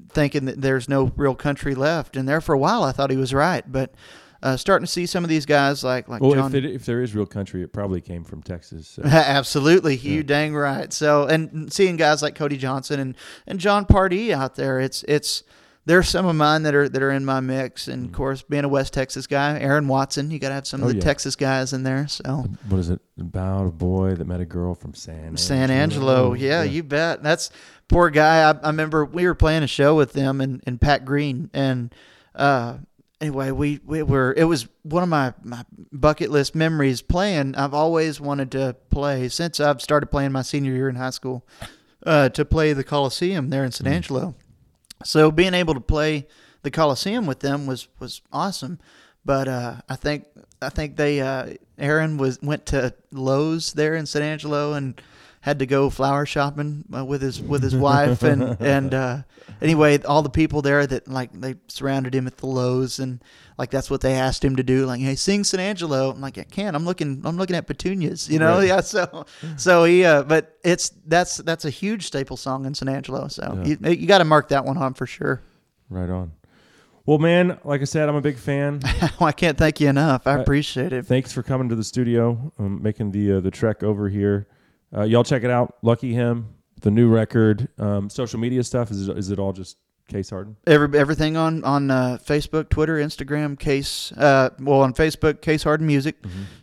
thinking 0.10 0.46
that 0.46 0.62
there's 0.62 0.88
no 0.88 1.12
real 1.16 1.34
country 1.34 1.74
left. 1.74 2.16
And 2.16 2.30
there 2.30 2.40
for 2.40 2.54
a 2.54 2.58
while, 2.58 2.84
I 2.84 2.92
thought 2.92 3.10
he 3.10 3.18
was 3.18 3.34
right, 3.34 3.70
but 3.70 3.96
uh, 4.44 4.56
starting 4.58 4.86
to 4.86 4.92
see 4.92 5.08
some 5.08 5.24
of 5.24 5.30
these 5.30 5.48
guys 5.48 5.84
like 5.84 6.08
like 6.08 6.22
Well, 6.22 6.34
John. 6.34 6.54
if, 6.54 6.64
it, 6.64 6.66
if 6.66 6.86
there 6.86 7.02
is 7.02 7.16
real 7.16 7.26
country, 7.26 7.64
it 7.64 7.74
probably 7.74 8.00
came 8.00 8.24
from 8.24 8.44
Texas. 8.44 8.88
So. 8.88 9.02
Absolutely, 9.06 9.96
you 9.96 10.22
dang 10.22 10.54
right. 10.56 10.94
So, 10.94 11.26
and 11.26 11.74
seeing 11.74 11.98
guys 11.98 12.22
like 12.22 12.36
Cody 12.36 12.58
Johnson 12.58 13.00
and, 13.00 13.16
and 13.48 13.60
Jon 13.60 13.86
Pardi 13.86 14.32
out 14.32 14.54
there, 14.56 14.80
it's 14.80 15.04
it's 15.08 15.44
there's 15.86 16.08
some 16.08 16.26
of 16.26 16.36
mine 16.36 16.64
that 16.64 16.74
are 16.76 16.88
that 16.88 17.02
are 17.04 17.12
in 17.12 17.26
my 17.26 17.40
mix, 17.40 17.88
and 17.88 18.06
of 18.06 18.12
course, 18.14 18.42
being 18.42 18.64
a 18.64 18.70
West 18.70 18.94
Texas 18.94 19.28
guy, 19.28 19.60
Aaron 19.60 19.88
Watson, 19.88 20.32
you 20.32 20.40
got 20.40 20.50
to 20.50 20.56
have 20.56 20.68
some 20.68 20.82
of 20.82 20.88
Oh, 20.88 20.92
the 20.92 20.98
yeah. 20.98 21.04
Texas 21.04 21.36
guys 21.36 21.74
in 21.74 21.84
there. 21.84 22.08
So, 22.08 22.46
what 22.70 22.78
is 22.80 22.90
it 22.90 23.02
about 23.20 23.68
a 23.68 23.72
boy 23.72 24.16
that 24.16 24.26
met 24.26 24.40
a 24.40 24.46
girl 24.46 24.76
from 24.76 24.94
San 24.94 25.38
San 25.38 25.70
Angelo. 25.72 26.34
Yeah, 26.34 26.64
you 26.64 26.84
bet. 26.84 27.22
That's 27.22 27.50
poor 27.88 28.10
guy. 28.10 28.50
I, 28.50 28.52
I 28.52 28.68
remember 28.68 29.06
we 29.06 29.26
were 29.26 29.36
playing 29.36 29.64
a 29.64 29.68
show 29.68 29.96
with 29.96 30.14
them 30.14 30.42
and, 30.42 30.64
and 30.66 30.80
Pat 30.82 31.06
Green. 31.06 31.50
And 31.54 31.94
uh, 32.34 32.78
anyway, 33.22 33.52
we, 33.52 33.80
we 33.86 34.02
were, 34.04 34.34
it 34.36 34.46
was 34.46 34.68
one 34.84 35.04
of 35.04 35.10
my, 35.10 35.34
my 35.44 35.64
bucket 35.92 36.32
list 36.32 36.56
memories 36.56 37.02
playing. 37.02 37.56
I've 37.56 37.74
always 37.74 38.20
wanted 38.20 38.52
to 38.54 38.76
play 38.90 39.30
since 39.30 39.60
I've 39.60 39.82
started 39.82 40.08
playing 40.08 40.32
my 40.32 40.42
senior 40.42 40.74
year 40.74 40.90
in 40.90 40.96
high 40.96 41.12
school 41.12 41.46
uh, 42.06 42.30
to 42.30 42.46
play 42.46 42.74
the 42.74 42.84
Coliseum 42.84 43.50
there 43.50 43.64
in 43.64 43.72
San 43.72 43.88
Angelo. 43.88 44.34
So 45.04 45.32
being 45.32 45.54
able 45.54 45.74
to 45.74 45.82
play 45.82 46.28
the 46.64 46.72
Coliseum 46.72 47.26
with 47.26 47.40
them 47.40 47.66
was, 47.66 47.88
was 48.00 48.22
awesome. 48.32 48.80
But 49.26 49.48
uh, 49.48 49.76
I 49.88 49.96
think 49.96 50.26
I 50.62 50.70
think 50.70 50.98
they 50.98 51.22
uh, 51.22 51.54
Aaron 51.78 52.18
was 52.18 52.42
went 52.42 52.66
to 52.68 52.94
Lowe's 53.12 53.74
there 53.74 53.96
in 53.96 54.06
San 54.06 54.22
Angelo 54.22 54.74
and 54.74 55.02
had 55.44 55.60
to 55.60 55.66
go 55.66 55.90
flower 55.90 56.26
shopping 56.26 56.86
uh, 56.96 57.04
with 57.04 57.22
his 57.22 57.42
with 57.42 57.62
his 57.62 57.76
wife, 57.76 58.24
and 58.24 58.56
and 58.62 58.94
uh, 58.94 59.18
anyway, 59.62 60.02
all 60.04 60.22
the 60.22 60.30
people 60.30 60.62
there 60.62 60.88
that 60.88 61.06
like 61.10 61.34
they 61.34 61.56
surrounded 61.68 62.16
him 62.16 62.28
at 62.28 62.38
the 62.38 62.46
Lowe's, 62.48 62.98
and 63.00 63.22
like 63.58 63.70
that's 63.70 63.90
what 63.92 64.00
they 64.00 64.14
asked 64.14 64.44
him 64.46 64.56
to 64.56 64.64
do. 64.64 64.86
Like, 64.86 65.02
hey, 65.02 65.16
sing 65.16 65.44
San 65.44 65.60
Angelo. 65.60 66.12
I'm 66.12 66.22
like, 66.22 66.38
I 66.38 66.44
can't. 66.44 66.78
I'm 66.78 66.86
looking. 66.86 67.22
I'm 67.26 67.36
looking 67.36 67.58
at 67.58 67.68
petunias. 67.68 68.30
You 68.30 68.40
know, 68.40 68.60
Right. 68.60 68.68
yeah. 68.70 68.80
So 68.80 69.26
so 69.58 69.84
he, 69.84 70.06
uh, 70.06 70.24
but 70.24 70.58
it's 70.64 70.92
that's 71.08 71.38
that's 71.38 71.66
a 71.66 71.70
huge 71.70 72.06
staple 72.08 72.38
song 72.38 72.66
in 72.66 72.74
San 72.74 72.88
Angelo. 72.88 73.28
So 73.28 73.62
Yeah. 73.66 73.76
you 73.84 73.92
you 73.92 74.08
got 74.08 74.20
to 74.20 74.26
mark 74.26 74.48
that 74.48 74.64
one 74.64 74.78
on 74.78 74.94
for 74.94 75.06
sure. 75.06 75.42
Right 75.90 76.10
on. 76.10 76.32
Well, 77.06 77.18
man, 77.18 77.60
like 77.66 77.82
I 77.82 77.84
said, 77.84 78.08
I'm 78.08 78.16
a 78.16 78.22
big 78.22 78.38
fan. 78.38 78.80
well, 79.20 79.28
I 79.28 79.34
can't 79.34 79.58
thank 79.58 79.82
you 79.82 79.90
enough. 79.90 80.26
I 80.26 80.36
Uh, 80.36 80.40
appreciate 80.42 80.94
it. 80.94 81.06
Thanks 81.06 81.34
for 81.34 81.44
coming 81.44 81.68
to 81.68 81.76
the 81.76 81.84
studio, 81.84 82.54
um, 82.58 82.82
making 82.82 83.12
the 83.12 83.34
uh, 83.34 83.40
the 83.42 83.52
trek 83.52 83.84
over 83.84 84.08
here. 84.08 84.48
Uh, 84.96 85.04
y'all 85.04 85.24
check 85.24 85.44
it 85.44 85.50
out. 85.50 85.76
Lucky 85.82 86.14
him, 86.14 86.54
the 86.82 86.92
new 86.92 87.10
record, 87.10 87.70
um, 87.78 88.10
social 88.10 88.40
media 88.40 88.64
stuff. 88.64 88.92
Is 88.92 89.08
it, 89.08 89.18
is 89.18 89.32
it 89.32 89.40
all 89.40 89.54
just 89.54 89.78
Case 90.08 90.30
Harden? 90.30 90.58
Every, 90.68 90.98
everything 90.98 91.38
on 91.38 91.64
on 91.64 91.90
uh, 91.90 92.18
Facebook, 92.24 92.70
Twitter, 92.70 92.98
Instagram, 92.98 93.58
Case. 93.58 94.12
Uh, 94.12 94.50
well, 94.60 94.82
on 94.82 94.94
Facebook, 94.94 95.42
Case 95.42 95.64
Harden 95.64 95.88
Music. 95.88 96.18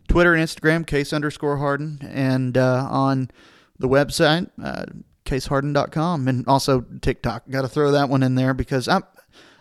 Twitter 0.09 0.35
and 0.35 0.45
Instagram, 0.45 0.87
Case 0.87 1.13
underscore 1.13 1.57
Harden, 1.59 2.01
and 2.03 2.59
uh, 2.59 2.87
on 2.91 3.31
the 3.79 3.89
website, 3.89 4.51
uh, 4.63 4.85
CaseHarden.com, 5.25 6.27
and 6.27 6.47
also 6.49 6.85
TikTok. 7.01 7.49
Got 7.49 7.63
to 7.63 7.69
throw 7.69 7.93
that 7.93 8.09
one 8.09 8.23
in 8.23 8.35
there 8.35 8.55
because 8.55 8.89
I'm. 8.89 9.05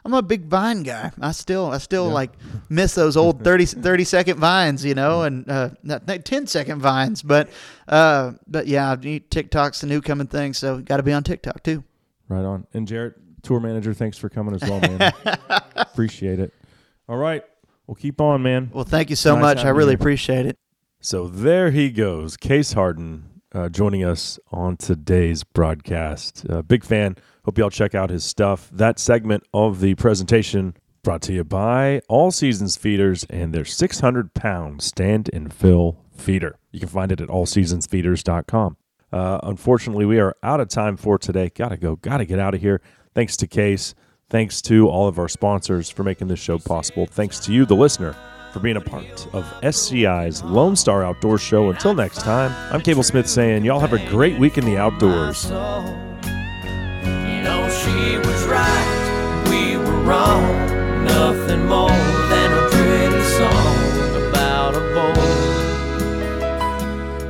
I'm 0.05 0.13
a 0.13 0.21
big 0.21 0.45
Vine 0.45 0.83
guy. 0.83 1.11
I 1.21 1.31
still, 1.31 1.71
I 1.71 1.77
still 1.77 2.09
like 2.09 2.31
miss 2.69 2.95
those 2.95 3.17
old 3.17 3.43
30, 3.43 3.65
30 3.65 4.03
second 4.03 4.39
vines, 4.39 4.85
you 4.85 4.95
know, 4.95 5.23
and 5.23 5.49
uh, 5.49 5.69
not, 5.83 6.07
not 6.07 6.25
10 6.25 6.47
second 6.47 6.79
vines. 6.79 7.21
But, 7.21 7.49
uh, 7.87 8.33
but 8.47 8.67
yeah, 8.67 8.95
TikTok's 8.95 9.81
the 9.81 9.87
new 9.87 10.01
coming 10.01 10.27
thing, 10.27 10.53
so 10.53 10.79
got 10.79 10.97
to 10.97 11.03
be 11.03 11.13
on 11.13 11.23
TikTok 11.23 11.63
too. 11.63 11.83
Right 12.27 12.45
on. 12.45 12.65
And 12.73 12.87
Jarrett, 12.87 13.15
tour 13.43 13.59
manager, 13.59 13.93
thanks 13.93 14.17
for 14.17 14.29
coming 14.29 14.55
as 14.55 14.61
well, 14.61 14.79
man. 14.79 15.11
Appreciate 15.75 16.39
it. 16.39 16.53
All 17.07 17.17
right, 17.17 17.43
we'll 17.87 17.95
keep 17.95 18.21
on, 18.21 18.41
man. 18.43 18.69
Well, 18.73 18.83
thank 18.83 19.09
you 19.09 19.15
so 19.15 19.33
Nice 19.35 19.41
much. 19.41 19.65
I 19.65 19.69
really 19.69 19.91
you. 19.91 19.97
appreciate 19.97 20.45
it. 20.45 20.57
So 21.01 21.27
there 21.27 21.71
he 21.71 21.89
goes, 21.89 22.37
Case 22.37 22.73
Harden, 22.73 23.41
uh, 23.53 23.69
joining 23.69 24.03
us 24.03 24.37
on 24.51 24.77
today's 24.77 25.43
broadcast. 25.43 26.45
Uh, 26.49 26.61
big 26.61 26.83
fan. 26.83 27.15
Hope 27.49 27.57
y'all 27.57 27.71
check 27.71 27.95
out 27.95 28.11
his 28.11 28.23
stuff. 28.23 28.69
That 28.71 28.99
segment 28.99 29.43
of 29.55 29.79
the 29.79 29.95
presentation 29.95 30.75
brought 31.01 31.23
to 31.23 31.33
you 31.33 31.43
by 31.43 31.99
All 32.07 32.29
Seasons 32.29 32.77
Feeders 32.77 33.23
and 33.27 33.55
their 33.55 33.65
600 33.65 34.35
pound 34.35 34.83
stand 34.83 35.31
and 35.33 35.51
fill 35.51 35.97
feeder. 36.15 36.59
You 36.71 36.79
can 36.79 36.89
find 36.89 37.11
it 37.11 37.21
at 37.21 37.27
allseasonsfeeders.com. 37.27 38.77
Uh, 39.11 39.39
unfortunately, 39.41 40.05
we 40.05 40.19
are 40.19 40.35
out 40.43 40.59
of 40.59 40.67
time 40.67 40.95
for 40.95 41.17
today. 41.17 41.49
Gotta 41.49 41.75
go. 41.75 41.95
Gotta 41.95 42.23
get 42.23 42.37
out 42.37 42.53
of 42.53 42.61
here. 42.61 42.81
Thanks 43.15 43.35
to 43.37 43.47
Case. 43.47 43.95
Thanks 44.29 44.61
to 44.61 44.87
all 44.87 45.07
of 45.07 45.17
our 45.17 45.27
sponsors 45.27 45.89
for 45.89 46.03
making 46.03 46.27
this 46.27 46.39
show 46.39 46.59
possible. 46.59 47.07
Thanks 47.07 47.39
to 47.39 47.51
you, 47.51 47.65
the 47.65 47.75
listener, 47.75 48.15
for 48.53 48.59
being 48.59 48.77
a 48.77 48.81
part 48.81 49.27
of 49.33 49.51
SCI's 49.63 50.43
Lone 50.43 50.75
Star 50.75 51.03
Outdoor 51.03 51.39
Show. 51.39 51.71
Until 51.71 51.95
next 51.95 52.19
time, 52.19 52.53
I'm 52.71 52.81
Cable 52.81 53.01
Smith 53.01 53.27
saying, 53.27 53.65
y'all 53.65 53.79
have 53.79 53.93
a 53.93 54.09
great 54.11 54.37
week 54.37 54.59
in 54.59 54.65
the 54.65 54.77
outdoors. 54.77 55.49
She 57.81 58.17
was 58.17 58.41
right, 58.45 59.45
we 59.49 59.77
were 59.77 60.01
wrong. 60.01 60.45
Nothing 61.05 61.65
more 61.65 62.01
than 62.31 62.49
a 62.51 62.69
pretty 62.69 63.23
song 63.39 63.77
about 64.27 64.75
a 64.75 64.83
boy 64.97 65.29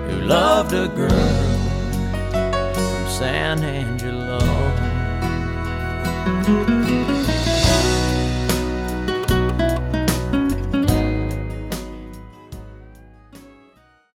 who 0.07 0.21
loved 0.21 0.73
a 0.73 0.87
girl 0.87 1.33
from 2.73 3.07
San 3.09 3.63
Angelo. 3.63 4.39